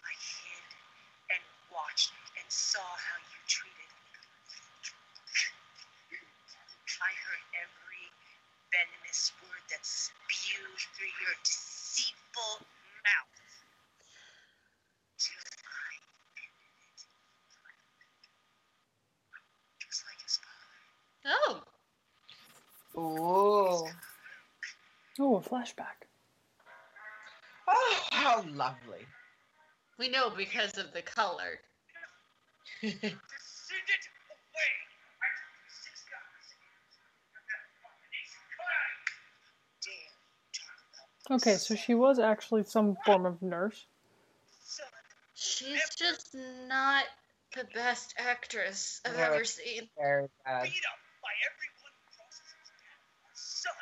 I 0.00 0.14
hid 0.14 0.64
and 1.34 1.42
watched 1.74 2.12
and 2.38 2.46
saw 2.48 2.78
how 2.78 3.18
you 3.28 3.38
treated 3.46 3.90
me. 3.92 4.14
I 7.02 7.12
heard 7.28 7.44
every 7.60 8.04
venomous 8.72 9.32
word 9.42 9.64
that 9.70 9.84
spewed 9.84 10.80
through 10.96 11.14
your 11.20 11.34
deceitful 11.44 12.62
mouth. 13.04 13.36
Till 15.18 15.44
I 15.66 15.98
ended 15.98 16.46
it. 16.46 17.02
Just 19.84 20.06
like 20.06 20.22
his 20.22 20.38
father. 20.38 21.34
Oh, 21.50 21.62
Ooh. 22.96 23.86
Oh, 25.20 25.36
a 25.36 25.40
flashback. 25.40 26.06
Oh, 27.68 28.00
how 28.10 28.44
lovely. 28.48 29.06
We 30.08 30.16
know 30.16 30.30
because 30.30 30.78
of 30.78 30.92
the 30.92 31.02
color. 31.02 31.60
Send 32.80 32.94
it 32.94 33.02
away! 33.04 33.20
I 35.20 35.28
took 35.36 35.52
you 35.60 35.68
six 35.68 36.04
guys. 36.08 36.48
And 37.36 37.44
that 37.44 37.62
abomination 37.76 38.40
crime! 38.56 39.04
Dare 39.84 39.92
you 39.92 40.52
talk 40.56 40.80
about 41.28 41.36
Okay, 41.36 41.56
so 41.60 41.74
she 41.74 41.94
was 41.94 42.18
actually 42.18 42.64
some 42.64 42.96
form 43.04 43.26
of 43.26 43.42
nurse. 43.42 43.86
She's 45.34 45.94
just 45.94 46.34
not 46.66 47.04
the 47.54 47.64
best 47.74 48.14
actress 48.18 49.00
I've 49.04 49.16
No. 49.16 49.22
ever 49.22 49.44
seen. 49.44 49.88
Very 49.98 50.28
bad. 50.44 50.64
beat 50.64 50.84
up 50.88 50.98
by 51.22 51.34
everyone 51.46 51.92
who 51.94 52.04
crosses 52.16 52.48
his 52.58 52.70
path. 52.80 53.04
Our 53.22 53.36
son 53.36 53.76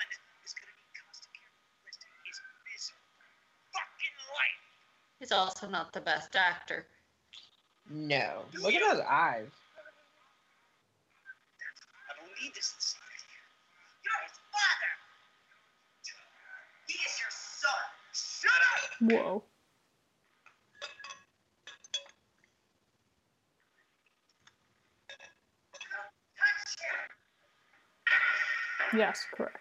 is 0.44 0.52
going 0.52 0.68
to 0.68 0.74
be 0.74 0.86
constant 1.00 1.32
care 1.38 1.48
for 1.54 1.70
the 1.70 1.86
rest 1.86 2.02
of 2.02 2.10
his 2.26 2.36
miserable 2.66 3.14
fucking 3.72 4.16
life. 4.34 4.66
He's 5.26 5.32
also 5.32 5.66
not 5.66 5.92
the 5.92 6.00
best 6.00 6.36
actor. 6.36 6.86
No. 7.90 8.44
Look 8.62 8.74
at 8.74 8.80
those 8.80 9.00
eyes. 9.00 9.48
I 12.08 12.14
don't 12.16 12.30
need 12.40 12.54
this 12.54 12.72
inside. 12.76 13.00
You're 14.04 14.22
his 14.22 14.38
father. 14.52 14.92
He 16.86 16.94
is 16.94 17.18
your 17.18 17.32
son. 17.32 17.90
Shut 18.14 18.52
up! 18.70 19.02
Whoa. 19.10 19.42
Yes, 28.96 29.26
correct. 29.34 29.58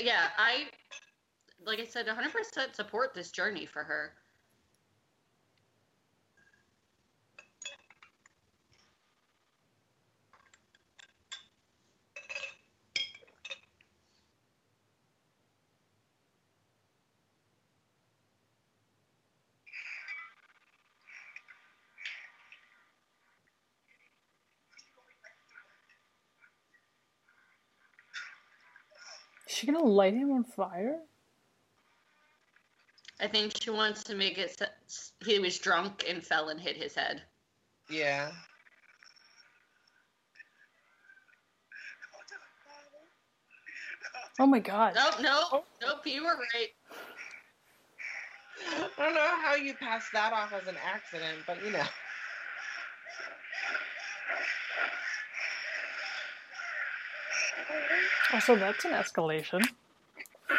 Yeah, 0.00 0.28
I, 0.38 0.66
like 1.64 1.80
I 1.80 1.84
said, 1.84 2.06
100% 2.06 2.76
support 2.76 3.14
this 3.14 3.32
journey 3.32 3.66
for 3.66 3.82
her. 3.82 4.12
Gonna 29.76 29.88
light 29.88 30.14
him 30.14 30.32
on 30.32 30.44
fire? 30.44 30.98
I 33.20 33.28
think 33.28 33.52
she 33.62 33.70
wants 33.70 34.04
to 34.04 34.14
make 34.14 34.36
it 34.38 34.60
s- 34.86 35.12
he 35.24 35.38
was 35.38 35.58
drunk 35.58 36.04
and 36.08 36.24
fell 36.24 36.48
and 36.48 36.60
hit 36.60 36.76
his 36.76 36.94
head. 36.94 37.22
Yeah. 37.88 38.30
Oh 44.38 44.46
my 44.46 44.58
god. 44.58 44.94
Nope, 44.94 45.14
nope, 45.20 45.66
nope, 45.80 46.06
you 46.06 46.22
were 46.24 46.36
right. 46.36 46.68
I 48.98 49.02
don't 49.02 49.14
know 49.14 49.36
how 49.42 49.54
you 49.54 49.74
passed 49.74 50.12
that 50.12 50.32
off 50.32 50.52
as 50.52 50.66
an 50.66 50.76
accident, 50.84 51.38
but 51.46 51.64
you 51.64 51.70
know. 51.70 51.84
Also, 58.32 58.56
that's 58.56 58.84
an 58.84 58.92
escalation. 58.92 59.62
I 60.50 60.54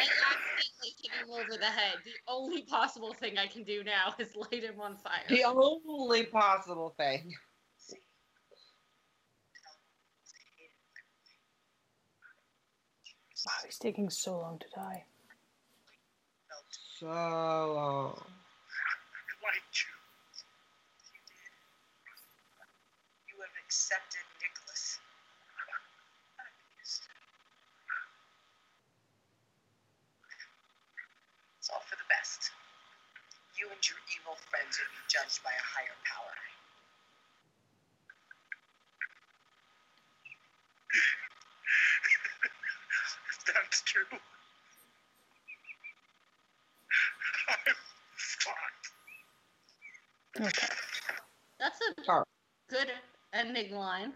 accidentally 0.00 0.94
hit 1.02 1.12
him 1.12 1.30
over 1.30 1.56
the 1.58 1.66
head. 1.66 1.98
The 2.04 2.12
only 2.26 2.62
possible 2.62 3.12
thing 3.12 3.38
I 3.38 3.46
can 3.46 3.62
do 3.64 3.84
now 3.84 4.14
is 4.18 4.34
light 4.34 4.64
him 4.64 4.80
on 4.80 4.96
fire. 4.96 5.24
The 5.28 5.44
only 5.44 6.24
possible 6.24 6.94
thing. 6.96 7.34
Wow, 13.46 13.52
he's 13.64 13.78
taking 13.78 14.10
so 14.10 14.38
long 14.38 14.58
to 14.58 14.66
die. 14.74 15.04
So 16.98 17.06
long. 17.06 18.16
Like 19.44 19.62
you. 19.72 19.94
You 21.14 21.20
did. 21.28 21.54
You 23.30 23.36
have 23.40 23.56
accepted 23.64 24.26
Nicholas. 24.42 24.98
It's 31.58 31.70
all 31.70 31.82
for 31.88 31.96
the 31.96 32.08
best. 32.08 32.50
You 33.58 33.66
and 33.74 33.82
your 33.88 33.98
evil 34.14 34.38
friends 34.50 34.78
will 34.78 34.86
be 34.86 35.02
judged 35.08 35.42
by 35.42 35.50
a 35.50 35.66
higher 35.66 35.98
power. 36.06 36.34
if 43.30 43.44
that's 43.54 43.82
true, 43.82 44.06
I'm 47.48 47.74
fucked. 48.14 48.86
Okay. 50.40 50.74
That's 51.58 51.80
a 52.06 52.24
good 52.70 52.92
ending 53.32 53.74
line. 53.74 54.12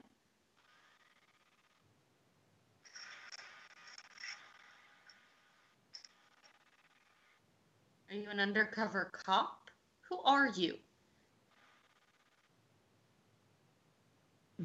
An 8.32 8.40
undercover 8.40 9.10
cop? 9.12 9.70
Who 10.08 10.18
are 10.22 10.48
you? 10.48 10.78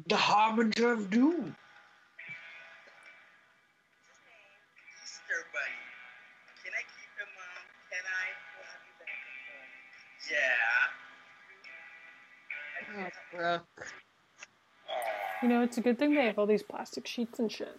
The 0.06 0.16
Harbinger 0.16 0.92
of 0.92 1.10
Doom. 1.10 1.54
Easter 5.04 5.44
Bunny. 5.52 5.84
Can 6.64 6.72
I 6.72 6.82
keep 6.82 7.12
him, 7.18 7.28
Mom? 7.36 7.62
Can 7.90 8.04
I? 8.08 8.26
We'll 8.56 8.68
have 8.72 8.82
you 8.86 8.94
back 9.04 9.20
at 9.20 9.44
home. 12.96 13.04
Yeah. 13.04 13.06
Oh, 13.06 13.36
Brooke. 13.36 13.86
You 15.42 15.48
know, 15.48 15.60
it's 15.62 15.76
a 15.78 15.80
good 15.80 15.98
thing 15.98 16.14
they 16.14 16.26
have 16.26 16.38
all 16.38 16.46
these 16.46 16.62
plastic 16.62 17.06
sheets 17.06 17.38
and 17.38 17.52
shit. 17.52 17.78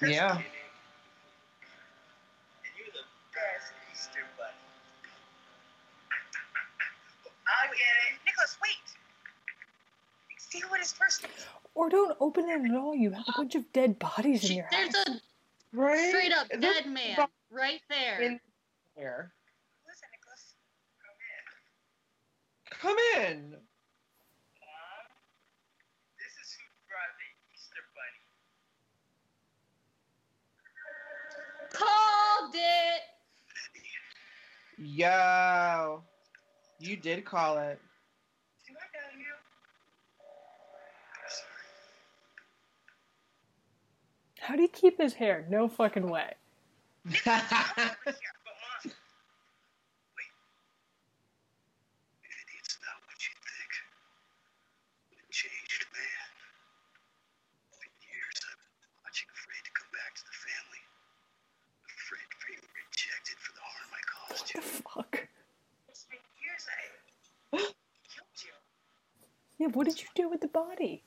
Yeah. 0.00 0.40
don't 11.96 12.16
open 12.20 12.48
it 12.48 12.70
at 12.70 12.76
all. 12.76 12.94
You 12.94 13.10
have 13.12 13.24
a 13.28 13.32
bunch 13.36 13.54
of 13.54 13.72
dead 13.72 13.98
bodies 13.98 14.42
in 14.44 14.48
she, 14.48 14.54
your 14.56 14.68
there's 14.70 14.94
house. 14.96 15.04
There's 15.04 15.16
a 15.16 15.20
right? 15.72 16.08
straight 16.08 16.32
up 16.32 16.48
dead 16.60 16.86
man 16.86 17.16
bo- 17.16 17.26
right 17.50 17.80
there. 17.88 18.20
In 18.20 18.40
there. 18.96 19.32
Come 22.70 22.96
in. 23.18 23.50
This 26.18 26.34
is 26.42 26.52
who 26.52 26.64
brought 26.88 27.12
the 27.18 27.28
Easter 27.54 27.82
Bunny. 27.96 28.20
Called 31.72 32.54
it. 32.54 33.02
Yo, 34.78 36.02
you 36.78 36.96
did 36.96 37.24
call 37.24 37.58
it. 37.58 37.80
Caused 64.28 64.54
you. 64.54 64.60
Fuck. 64.60 65.28
It's 65.88 66.04
been 66.04 66.18
years 66.42 66.66
I 66.72 67.58
killed 67.58 67.74
you. 68.44 68.52
Yeah, 69.58 69.68
what 69.72 69.86
did 69.86 70.00
you 70.00 70.08
do 70.14 70.28
with 70.28 70.40
the 70.40 70.48
body? 70.48 71.02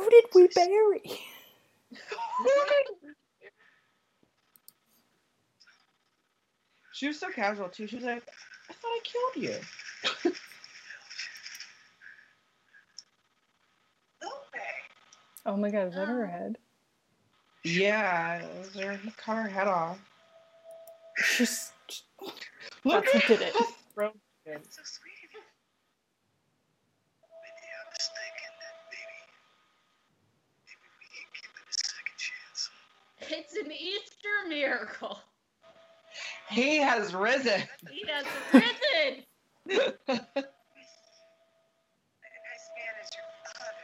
Who 0.00 0.10
did 0.10 0.24
we 0.34 0.48
bury? 0.54 1.02
she 6.92 7.08
was 7.08 7.20
so 7.20 7.30
casual 7.30 7.68
too. 7.68 7.86
She 7.86 7.96
was 7.96 8.04
like, 8.06 8.22
"I 8.70 8.72
thought 8.72 8.88
I 8.88 9.00
killed 9.04 9.44
you." 9.44 9.56
Lupe. 14.22 14.62
Oh 15.46 15.56
my 15.56 15.70
god, 15.70 15.88
is 15.88 15.94
that 15.94 16.08
her 16.08 16.24
um, 16.24 16.30
head? 16.30 16.58
Yeah, 17.64 18.36
it 18.38 18.58
was 18.58 18.74
her 18.74 18.98
cut 19.18 19.36
her 19.36 19.48
head 19.48 19.68
off. 19.68 19.98
She's. 21.18 21.72
Look 22.84 23.04
That's 23.04 23.26
who 23.26 23.36
did 23.36 23.48
it. 23.48 23.54
Broken. 23.94 24.18
So 24.46 24.82
sweet 24.84 25.20
of 25.24 25.32
you. 25.34 25.42
Maybe 27.42 27.66
I 27.68 27.84
was 27.92 28.08
thinking 28.16 28.54
that 28.60 28.76
maybe, 28.88 29.20
maybe 30.64 30.88
we 30.96 31.06
can 31.12 31.28
give 31.36 31.52
it 31.52 31.68
a 31.68 31.76
second 31.76 32.16
chance. 32.16 32.70
It's 33.32 33.54
an 33.54 33.70
Easter 33.70 34.28
miracle. 34.48 35.20
He 36.50 36.78
has 36.78 37.14
risen. 37.14 37.62
He 37.88 38.04
has 38.08 38.24
risen. 38.52 39.24
As 39.68 39.76
bad 39.76 40.16
as 42.98 43.10
your 43.14 43.28
father. 43.44 43.78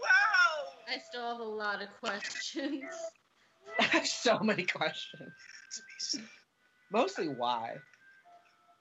wow! 0.00 0.54
I 0.88 0.98
still 0.98 1.22
have 1.22 1.40
a 1.40 1.42
lot 1.42 1.82
of 1.82 1.88
questions. 2.00 2.84
so 4.04 4.38
many 4.38 4.64
questions. 4.64 5.32
Mostly 6.92 7.26
why. 7.26 7.74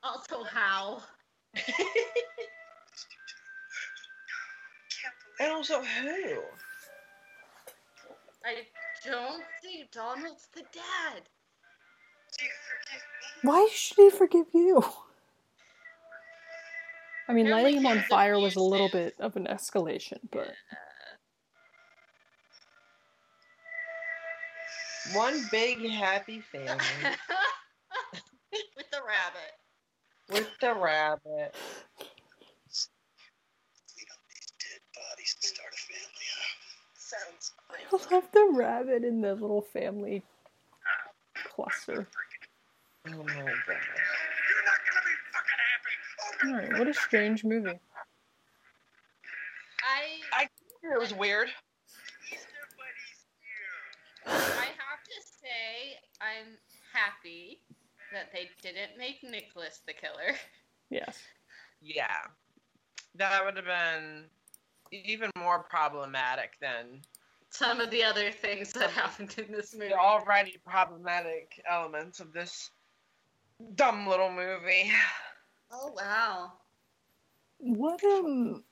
Also, 0.04 0.44
how? 0.44 1.02
And 5.42 5.52
also 5.52 5.82
who? 5.82 6.44
I 8.46 8.66
don't 9.06 9.44
see 9.62 9.84
Donald's 9.92 10.48
the 10.54 10.62
dad. 10.62 11.24
Do 12.38 12.46
you 12.46 12.52
forgive 12.68 13.02
me? 13.44 13.50
Why 13.50 13.68
should 13.74 13.98
he 13.98 14.10
forgive 14.10 14.48
you? 14.54 14.84
I 17.28 17.34
mean, 17.34 17.46
Apparently 17.48 17.74
lighting 17.74 17.82
him 17.82 17.88
on 17.88 18.04
fire 18.10 18.40
was 18.40 18.56
a 18.56 18.62
little 18.62 18.90
bit 18.90 19.16
of 19.20 19.36
an 19.38 19.46
escalation, 19.46 20.20
but 20.32 20.54
One 25.14 25.44
big 25.52 25.88
happy 25.90 26.40
family 26.42 26.68
With 28.78 28.90
the 28.92 29.02
rabbit. 29.02 29.54
with 30.30 30.48
the 30.62 30.74
rabbit. 30.74 31.22
Clean 31.22 31.46
up 34.12 34.20
these 34.30 34.52
dead 34.60 34.82
bodies 34.96 35.36
and 35.36 35.44
start 35.44 35.74
a 35.74 35.78
family, 35.78 36.28
huh? 36.38 36.54
Sounds 36.98 37.52
I 38.12 38.14
love 38.14 38.28
the 38.32 38.52
rabbit 38.54 39.04
in 39.04 39.22
the 39.22 39.34
little 39.34 39.62
family 39.62 40.24
cluster. 41.36 42.08
Oh 43.08 43.12
my 43.12 43.18
god. 43.18 43.26
You're 43.28 43.46
not 43.46 44.80
gonna 44.88 45.04
be 45.06 45.16
fucking 45.34 45.62
happy! 45.72 46.54
Alright, 46.54 46.80
what 46.80 46.88
a 46.88 46.94
strange 46.94 47.44
movie. 47.44 47.80
I 49.84 50.20
I 50.34 50.48
It 50.84 51.00
was 51.00 51.14
weird. 51.14 51.50
Easter 52.32 52.48
bunny's 52.78 53.26
here! 53.42 54.56
I 54.58 54.66
have 54.66 55.04
to 55.04 55.22
say 55.42 56.00
I'm 56.22 56.58
happy 56.94 57.60
that 58.14 58.32
they 58.32 58.50
didn't 58.62 58.98
make 58.98 59.24
Nicholas 59.24 59.82
the 59.86 59.94
killer. 59.94 60.36
Yes. 60.90 61.18
Yeah. 61.82 62.18
That 63.16 63.44
would 63.44 63.56
have 63.56 63.66
been 63.66 64.26
even 64.92 65.32
more 65.38 65.60
problematic 65.60 66.52
than 66.62 67.02
Some 67.52 67.82
of 67.82 67.92
the 67.92 68.04
other 68.04 68.32
things 68.32 68.72
that 68.74 68.90
happened 68.92 69.36
in 69.38 69.52
this 69.52 69.74
movie. 69.74 69.90
the 69.90 70.00
already 70.00 70.58
problematic 70.66 71.62
elements 71.70 72.20
of 72.20 72.34
this 72.34 72.72
dumb 73.76 74.08
little 74.08 74.32
movie. 74.32 74.92
Oh 75.72 75.94
wow. 75.96 76.54
What 77.58 78.04
um 78.04 78.64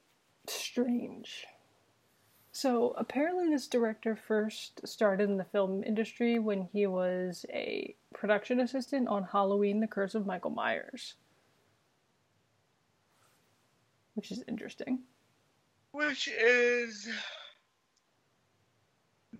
strange. 0.47 1.45
So 2.51 2.93
apparently 2.97 3.49
this 3.49 3.67
director 3.67 4.15
first 4.15 4.85
started 4.87 5.29
in 5.29 5.37
the 5.37 5.43
film 5.43 5.83
industry 5.83 6.39
when 6.39 6.67
he 6.73 6.87
was 6.87 7.45
a 7.49 7.95
production 8.13 8.61
assistant 8.61 9.07
on 9.07 9.23
Halloween 9.23 9.79
the 9.79 9.87
Curse 9.87 10.15
of 10.15 10.25
Michael 10.25 10.51
Myers. 10.51 11.15
Which 14.15 14.31
is 14.31 14.43
interesting. 14.47 14.99
Which 15.91 16.27
is 16.27 17.07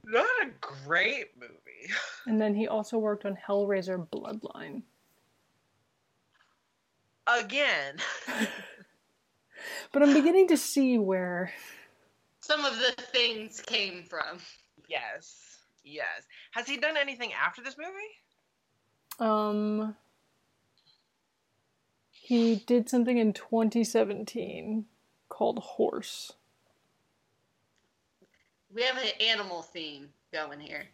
not 0.10 0.26
a 0.44 0.50
great 0.60 1.38
movie. 1.40 1.94
And 2.26 2.40
then 2.40 2.54
he 2.54 2.68
also 2.68 2.98
worked 3.00 3.26
on 3.26 3.38
Hellraiser 3.48 4.08
Bloodline. 4.08 4.84
Again. 7.28 7.98
But 9.92 10.04
I'm 10.04 10.14
beginning 10.14 10.48
to 10.50 10.58
see 10.58 10.98
where 10.98 11.52
Some 12.42 12.64
of 12.66 12.74
the 12.78 13.02
things 13.02 13.62
came 13.62 14.04
from. 14.04 14.40
Yes. 14.88 15.58
Yes. 15.84 16.24
Has 16.52 16.68
he 16.68 16.78
done 16.78 16.96
anything 16.98 17.32
after 17.34 17.62
this 17.62 17.76
movie? 17.78 17.92
um 19.20 19.96
he 22.12 22.56
did 22.56 22.88
something 22.88 23.18
in 23.18 23.34
2017 23.34 24.86
called 25.28 25.60
Horse. 25.60 26.34
We 28.74 28.84
have 28.84 28.98
an 28.98 29.10
animal 29.20 29.62
theme 29.62 30.10
going 30.32 30.60
here. 30.60 30.86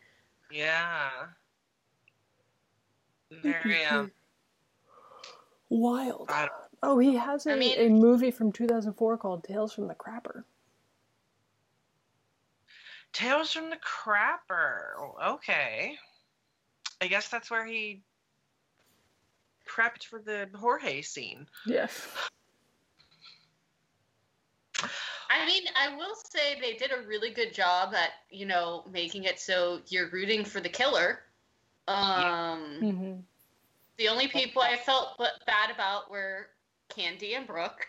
Yeah. 0.52 1.10
Very 3.44 3.84
um 3.86 4.12
Wild. 5.70 6.30
Oh, 6.84 7.00
he 7.00 7.16
has 7.16 7.46
a, 7.48 7.54
I 7.54 7.56
mean- 7.56 7.80
a 7.80 7.90
movie 7.90 8.32
from 8.32 8.52
2004 8.52 9.18
called 9.18 9.44
Tales 9.44 9.74
from 9.74 9.88
the 9.88 9.96
Crapper. 9.96 10.44
Tales 13.12 13.52
from 13.52 13.70
the 13.70 13.78
Crapper. 13.78 14.82
Okay. 15.26 15.96
I 17.02 17.08
guess 17.08 17.30
that's 17.30 17.50
where 17.50 17.66
he 17.66 18.04
prepped 19.68 20.04
for 20.06 20.22
the 20.22 20.48
Jorge 20.54 21.02
scene. 21.02 21.48
Yes. 21.66 22.08
I 25.30 25.46
mean, 25.46 25.64
I 25.76 25.96
will 25.96 26.16
say 26.16 26.60
they 26.60 26.74
did 26.74 26.92
a 26.92 27.08
really 27.08 27.32
good 27.32 27.54
job 27.54 27.94
at, 27.94 28.12
you 28.30 28.46
know, 28.46 28.84
making 28.92 29.24
it 29.24 29.40
so 29.40 29.82
you're 29.88 30.10
rooting 30.10 30.46
for 30.46 30.60
the 30.60 30.70
killer. 30.70 31.20
Um, 31.88 32.80
hmm 32.80 33.14
the 33.98 34.10
only 34.10 34.28
people 34.28 34.62
I 34.62 34.76
felt 34.76 35.18
bad 35.18 35.72
about 35.72 36.12
were 36.12 36.48
Candy 36.90 37.36
and 37.36 37.48
Brooke. 37.48 37.88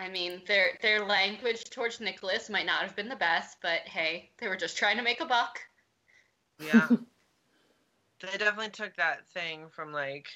I 0.00 0.08
mean, 0.08 0.42
their 0.46 0.78
their 0.80 1.04
language 1.04 1.64
towards 1.70 2.00
Nicholas 2.00 2.48
might 2.48 2.66
not 2.66 2.82
have 2.82 2.96
been 2.96 3.08
the 3.08 3.16
best, 3.16 3.58
but 3.62 3.80
hey, 3.82 4.30
they 4.38 4.48
were 4.48 4.56
just 4.56 4.76
trying 4.76 4.96
to 4.96 5.02
make 5.02 5.20
a 5.20 5.26
buck. 5.26 5.60
Yeah. 6.58 6.88
they 8.20 8.38
definitely 8.38 8.70
took 8.70 8.96
that 8.96 9.28
thing 9.28 9.68
from 9.70 9.92
like 9.92 10.26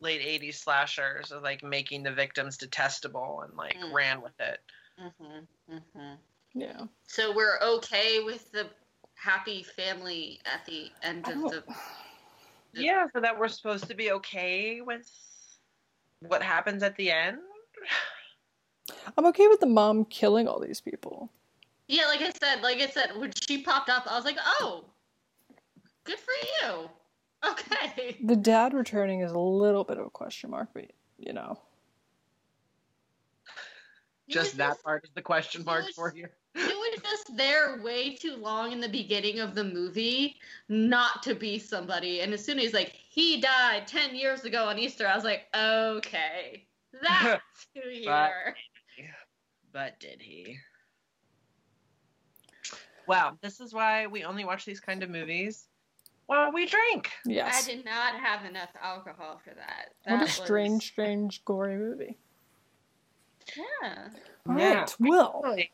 late 0.00 0.22
80s 0.22 0.60
slashers 0.60 1.32
of 1.32 1.42
like 1.42 1.62
making 1.62 2.02
the 2.02 2.12
victims 2.12 2.58
detestable 2.58 3.42
and 3.42 3.56
like 3.56 3.76
Mm. 3.76 3.92
ran 3.92 4.22
with 4.22 4.38
it. 4.40 4.60
Hmm 4.98 5.38
hmm 5.68 6.12
Yeah. 6.54 6.82
So 7.06 7.34
we're 7.34 7.58
okay 7.62 8.22
with 8.22 8.50
the 8.52 8.66
happy 9.14 9.62
family 9.62 10.40
at 10.44 10.64
the 10.66 10.90
end 11.02 11.26
of 11.28 11.34
don't, 11.34 11.50
the. 11.50 11.64
Yeah, 12.76 13.06
so 13.14 13.20
that 13.20 13.38
we're 13.38 13.46
supposed 13.46 13.86
to 13.86 13.94
be 13.94 14.10
okay 14.10 14.80
with 14.80 15.08
what 16.20 16.42
happens 16.42 16.82
at 16.82 16.96
the 16.96 17.12
end. 17.12 17.38
I'm 19.16 19.26
okay 19.26 19.46
with 19.46 19.60
the 19.60 19.66
mom 19.66 20.04
killing 20.06 20.48
all 20.48 20.58
these 20.58 20.80
people. 20.80 21.30
Yeah, 21.86 22.06
like 22.06 22.20
I 22.20 22.32
said, 22.42 22.62
like 22.62 22.80
I 22.80 22.88
said, 22.88 23.16
when 23.16 23.32
she 23.40 23.62
popped 23.62 23.90
up, 23.90 24.06
I 24.10 24.16
was 24.16 24.24
like, 24.24 24.38
oh, 24.44 24.86
good 26.04 26.18
for 26.18 26.34
you. 26.62 26.90
Okay. 27.44 28.16
The 28.24 28.36
dad 28.36 28.72
returning 28.72 29.20
is 29.20 29.30
a 29.30 29.38
little 29.38 29.84
bit 29.84 29.98
of 29.98 30.06
a 30.06 30.10
question 30.10 30.48
mark, 30.48 30.70
but 30.72 30.86
you 31.18 31.34
know. 31.34 31.58
He 34.26 34.32
Just 34.32 34.52
was 34.52 34.58
that 34.58 34.82
part 34.82 35.04
is 35.04 35.10
the 35.14 35.22
question 35.22 35.64
mark 35.64 35.84
was- 35.86 35.94
for 35.94 36.12
you. 36.16 36.26
it 36.54 36.58
was 36.94 37.00
just 37.02 37.36
there 37.36 37.80
way 37.82 38.14
too 38.14 38.36
long 38.36 38.72
in 38.72 38.80
the 38.80 38.88
beginning 38.88 39.40
of 39.40 39.54
the 39.54 39.64
movie 39.64 40.36
not 40.68 41.22
to 41.24 41.34
be 41.34 41.58
somebody. 41.58 42.20
And 42.20 42.32
as 42.32 42.44
soon 42.44 42.58
as 42.58 42.64
he's 42.66 42.74
like, 42.74 42.92
he 43.10 43.40
died 43.40 43.86
10 43.86 44.14
years 44.14 44.44
ago 44.44 44.64
on 44.64 44.78
Easter, 44.78 45.06
I 45.06 45.14
was 45.14 45.24
like, 45.24 45.46
okay, 45.54 46.66
that's 47.02 47.42
who 47.74 47.88
you 47.90 48.06
But- 48.06 48.12
are. 48.30 48.56
But 49.72 49.98
did 49.98 50.22
he? 50.22 50.56
Wow, 53.06 53.36
this 53.42 53.60
is 53.60 53.74
why 53.74 54.06
we 54.06 54.24
only 54.24 54.44
watch 54.44 54.64
these 54.64 54.80
kind 54.80 55.02
of 55.02 55.10
movies 55.10 55.66
while 56.26 56.52
we 56.52 56.64
drink. 56.66 57.10
Yes. 57.26 57.62
I 57.66 57.70
did 57.70 57.84
not 57.84 58.14
have 58.14 58.44
enough 58.46 58.70
alcohol 58.80 59.40
for 59.44 59.52
that. 59.54 59.90
What 60.04 60.20
a 60.20 60.22
was- 60.22 60.32
strange, 60.32 60.86
strange, 60.86 61.44
gory 61.44 61.76
movie. 61.76 62.16
Yeah. 63.56 64.08
All 64.48 64.58
Yeah. 64.58 64.74
right, 64.80 64.96
well. 65.00 65.40
Really? 65.44 65.70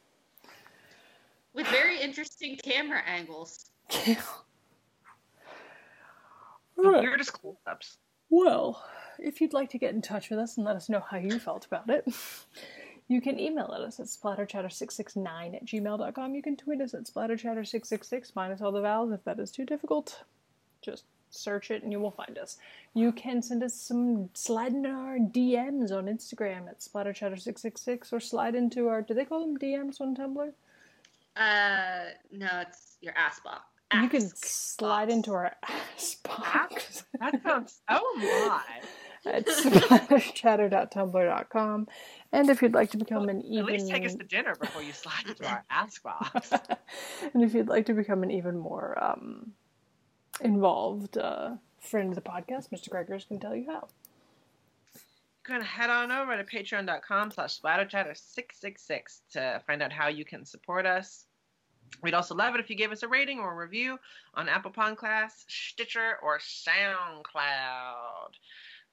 With 1.55 1.67
very 1.69 2.01
interesting 2.01 2.57
camera 2.57 3.03
angles. 3.07 3.71
All 6.79 6.91
right. 6.93 7.03
Weirdest 7.03 7.33
close-ups. 7.33 7.99
Well, 8.31 8.83
if 9.19 9.41
you'd 9.41 9.53
like 9.53 9.71
to 9.71 9.79
get 9.79 9.95
in 9.95 10.01
touch 10.03 10.31
with 10.31 10.39
us 10.39 10.57
and 10.57 10.65
let 10.65 10.77
us 10.77 10.89
know 10.89 11.01
how 11.01 11.17
you 11.19 11.39
felt 11.39 11.67
about 11.67 11.91
it, 11.91 12.07
you 13.09 13.21
can 13.21 13.39
email 13.41 13.73
at 13.75 13.81
us 13.81 13.99
at 14.01 14.07
splatterchatter669 14.07 15.55
at 15.57 15.65
gmail.com. 15.67 16.35
You 16.35 16.43
can 16.43 16.57
tweet 16.57 16.81
us 16.81 16.95
at 16.95 17.05
splatterchatter666 17.05 18.33
minus 18.37 18.61
all 18.63 18.73
the 18.73 18.81
vowels 18.81 19.13
if 19.13 19.25
that 19.25 19.39
is 19.41 19.51
too 19.51 19.65
difficult. 19.67 20.23
Just 20.81 21.05
search 21.31 21.71
it 21.71 21.83
and 21.83 21.93
you 21.93 22.01
will 22.01 22.11
find 22.11 22.39
us. 22.39 22.57
You 22.95 23.13
can 23.13 23.43
send 23.43 23.63
us 23.63 23.75
some 23.75 24.31
slide 24.35 24.73
into 24.73 24.91
our 24.91 25.19
DMs 25.19 25.93
on 25.93 26.07
Instagram 26.07 26.69
at 26.69 26.81
splatterchatter666 26.81 28.13
or 28.13 28.21
slide 28.21 28.55
into 28.55 28.89
our, 28.89 29.03
do 29.03 29.15
they 29.15 29.25
call 29.25 29.41
them 29.41 29.57
DMs 29.57 30.01
on 30.01 30.17
Tumblr? 30.17 30.53
Uh, 31.37 32.11
no, 32.33 32.49
it's 32.63 32.97
your 33.01 33.17
ass 33.17 33.39
box. 33.41 33.63
You 33.93 34.09
can 34.09 34.31
slide 34.37 35.07
box. 35.07 35.15
into 35.15 35.33
our 35.33 35.53
ass 35.69 36.17
box. 36.23 37.03
That 37.19 37.43
sounds 37.43 37.81
oh 37.89 38.19
my. 39.25 39.33
at 39.33 39.47
splatterchatter.tumblr.com. 39.47 41.89
And 42.33 42.51
if 42.51 42.63
you'd 42.63 42.75
like 42.75 42.93
to 42.93 42.97
become 42.97 43.29
an 43.29 43.43
even... 43.43 43.65
At 43.65 43.71
even 43.71 43.77
least 43.81 43.91
take 43.91 44.07
us 44.07 44.15
to 44.15 44.23
dinner 44.25 44.55
before 44.55 44.83
you 44.83 44.93
slide 44.93 45.27
into 45.27 45.45
our 45.47 45.65
ass 45.71 45.99
box. 45.99 46.53
and 47.35 47.43
if 47.43 47.53
you'd 47.55 47.67
like 47.69 47.87
to 47.87 47.95
become 47.95 48.23
an 48.23 48.31
even 48.31 48.57
more 48.57 48.97
um, 49.03 49.51
involved 50.43 51.19
uh, 51.19 51.57
friend 51.81 52.11
of 52.11 52.15
the 52.15 52.21
podcast, 52.21 52.71
Mr. 52.71 52.89
Gregors 52.89 53.27
can 53.27 53.41
tell 53.41 53.57
you 53.57 53.67
how. 53.67 53.89
You 54.95 55.01
can 55.45 55.63
head 55.63 55.91
on 55.91 56.13
over 56.13 56.37
to 56.37 56.45
patreon.com 56.45 57.31
slash 57.31 57.61
splatterchatter666 57.61 59.21
to 59.33 59.63
find 59.67 59.83
out 59.83 59.93
how 59.93 60.09
you 60.09 60.25
can 60.25 60.45
support 60.45 60.87
us. 60.87 61.27
We'd 62.03 62.15
also 62.15 62.35
love 62.35 62.55
it 62.55 62.61
if 62.61 62.71
you 62.71 62.77
gave 62.77 62.93
us 62.93 63.03
a 63.03 63.09
rating 63.09 63.41
or 63.41 63.53
a 63.53 63.57
review 63.57 63.99
on 64.35 64.49
Apple 64.49 64.71
Podcast, 64.71 65.45
Stitcher, 65.49 66.17
or 66.23 66.39
SoundCloud. 66.39 68.33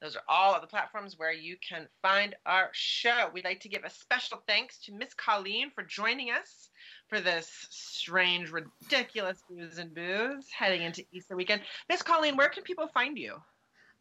Those 0.01 0.15
are 0.15 0.23
all 0.29 0.53
of 0.53 0.61
the 0.61 0.67
platforms 0.67 1.17
where 1.17 1.33
you 1.33 1.57
can 1.67 1.87
find 2.01 2.35
our 2.45 2.69
show. 2.71 3.29
We'd 3.33 3.45
like 3.45 3.61
to 3.61 3.69
give 3.69 3.83
a 3.83 3.89
special 3.89 4.43
thanks 4.47 4.77
to 4.85 4.93
Miss 4.93 5.13
Colleen 5.15 5.71
for 5.73 5.83
joining 5.83 6.29
us 6.29 6.69
for 7.07 7.19
this 7.19 7.49
strange, 7.69 8.51
ridiculous 8.51 9.41
booze 9.49 9.79
and 9.79 9.93
booze 9.93 10.47
heading 10.55 10.83
into 10.83 11.03
Easter 11.11 11.35
weekend. 11.35 11.61
Miss 11.89 12.03
Colleen, 12.03 12.37
where 12.37 12.49
can 12.49 12.63
people 12.63 12.87
find 12.87 13.17
you? 13.17 13.35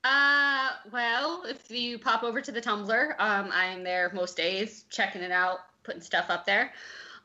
Uh, 0.05 0.69
well, 0.93 1.45
if 1.49 1.71
you 1.71 1.99
pop 1.99 2.23
over 2.23 2.41
to 2.41 2.53
the 2.53 2.61
Tumblr, 2.61 3.11
um, 3.19 3.51
I 3.53 3.65
am 3.67 3.83
there 3.83 4.11
most 4.15 4.37
days, 4.37 4.85
checking 4.91 5.23
it 5.23 5.33
out, 5.33 5.59
putting 5.83 6.03
stuff 6.03 6.27
up 6.29 6.45
there. 6.45 6.73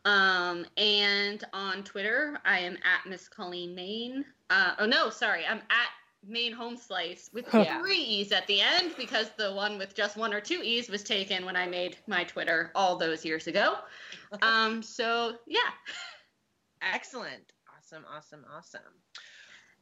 Um, 0.05 0.65
and 0.77 1.43
on 1.53 1.83
Twitter, 1.83 2.39
I 2.43 2.59
am 2.59 2.75
at 2.75 3.07
Miss 3.07 3.27
Colleen 3.27 3.75
Main. 3.75 4.25
Uh, 4.49 4.73
oh 4.79 4.85
no, 4.85 5.09
sorry, 5.09 5.45
I'm 5.45 5.59
at 5.69 5.89
Main 6.23 6.51
Home 6.53 6.77
Slice 6.77 7.29
with 7.33 7.47
Yeah. 7.53 7.79
three 7.79 7.97
e's 7.97 8.31
at 8.31 8.45
the 8.47 8.61
end 8.61 8.93
because 8.97 9.29
the 9.37 9.53
one 9.53 9.77
with 9.77 9.95
just 9.95 10.17
one 10.17 10.33
or 10.33 10.41
two 10.41 10.61
e's 10.63 10.89
was 10.89 11.03
taken 11.03 11.45
when 11.45 11.55
I 11.55 11.65
made 11.67 11.97
my 12.07 12.23
Twitter 12.23 12.71
all 12.75 12.95
those 12.97 13.25
years 13.25 13.47
ago. 13.47 13.77
Um, 14.41 14.81
so 14.81 15.37
yeah, 15.47 15.59
Excellent. 16.81 17.51
Awesome, 17.77 18.05
awesome, 18.15 18.45
awesome. 18.55 18.81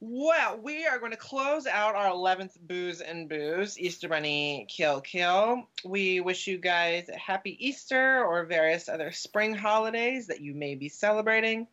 Well, 0.02 0.60
we 0.62 0.86
are 0.88 0.98
going 0.98 1.12
to 1.12 1.18
close 1.18 1.68
out 1.68 1.94
our 1.96 2.10
11th 2.12 2.58
Booze 2.62 3.02
and 3.02 3.28
Booze 3.28 3.78
Easter 3.78 4.08
Bunny 4.08 4.66
Kill 4.70 5.02
Kill. 5.02 5.68
We 5.84 6.20
wish 6.22 6.48
you 6.48 6.58
guys 6.58 7.10
a 7.10 7.18
happy 7.18 7.58
Easter 7.66 8.24
or 8.24 8.46
various 8.46 8.88
other 8.88 9.12
spring 9.12 9.54
holidays 9.54 10.28
that 10.28 10.42
you 10.42 10.54
may 10.56 10.76
be 10.76 10.88
celebrating. 10.90 11.68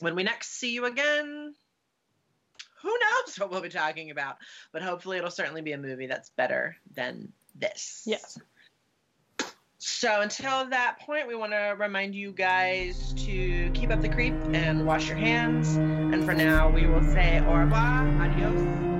When 0.00 0.14
we 0.14 0.22
next 0.22 0.58
see 0.58 0.72
you 0.74 0.84
again, 0.84 1.54
who 2.84 2.90
knows 2.90 3.38
what 3.38 3.50
we'll 3.50 3.62
be 3.62 3.70
talking 3.70 4.10
about, 4.10 4.36
but 4.70 4.82
hopefully 4.82 5.16
it'll 5.16 5.30
certainly 5.30 5.62
be 5.62 5.72
a 5.72 5.78
movie 5.78 6.06
that's 6.06 6.28
better 6.30 6.76
than 6.94 7.32
this. 7.54 8.02
Yes. 8.04 8.38
So 9.78 10.20
until 10.20 10.66
that 10.68 10.98
point, 11.00 11.26
we 11.26 11.34
want 11.34 11.52
to 11.52 11.76
remind 11.78 12.14
you 12.14 12.32
guys 12.32 13.14
to 13.24 13.70
keep 13.72 13.90
up 13.90 14.02
the 14.02 14.08
creep 14.08 14.34
and 14.52 14.86
wash 14.86 15.08
your 15.08 15.16
hands. 15.16 15.76
And 15.76 16.24
for 16.24 16.34
now, 16.34 16.68
we 16.68 16.86
will 16.86 17.02
say 17.02 17.40
au 17.40 17.54
revoir, 17.54 18.06
adios, 18.20 18.93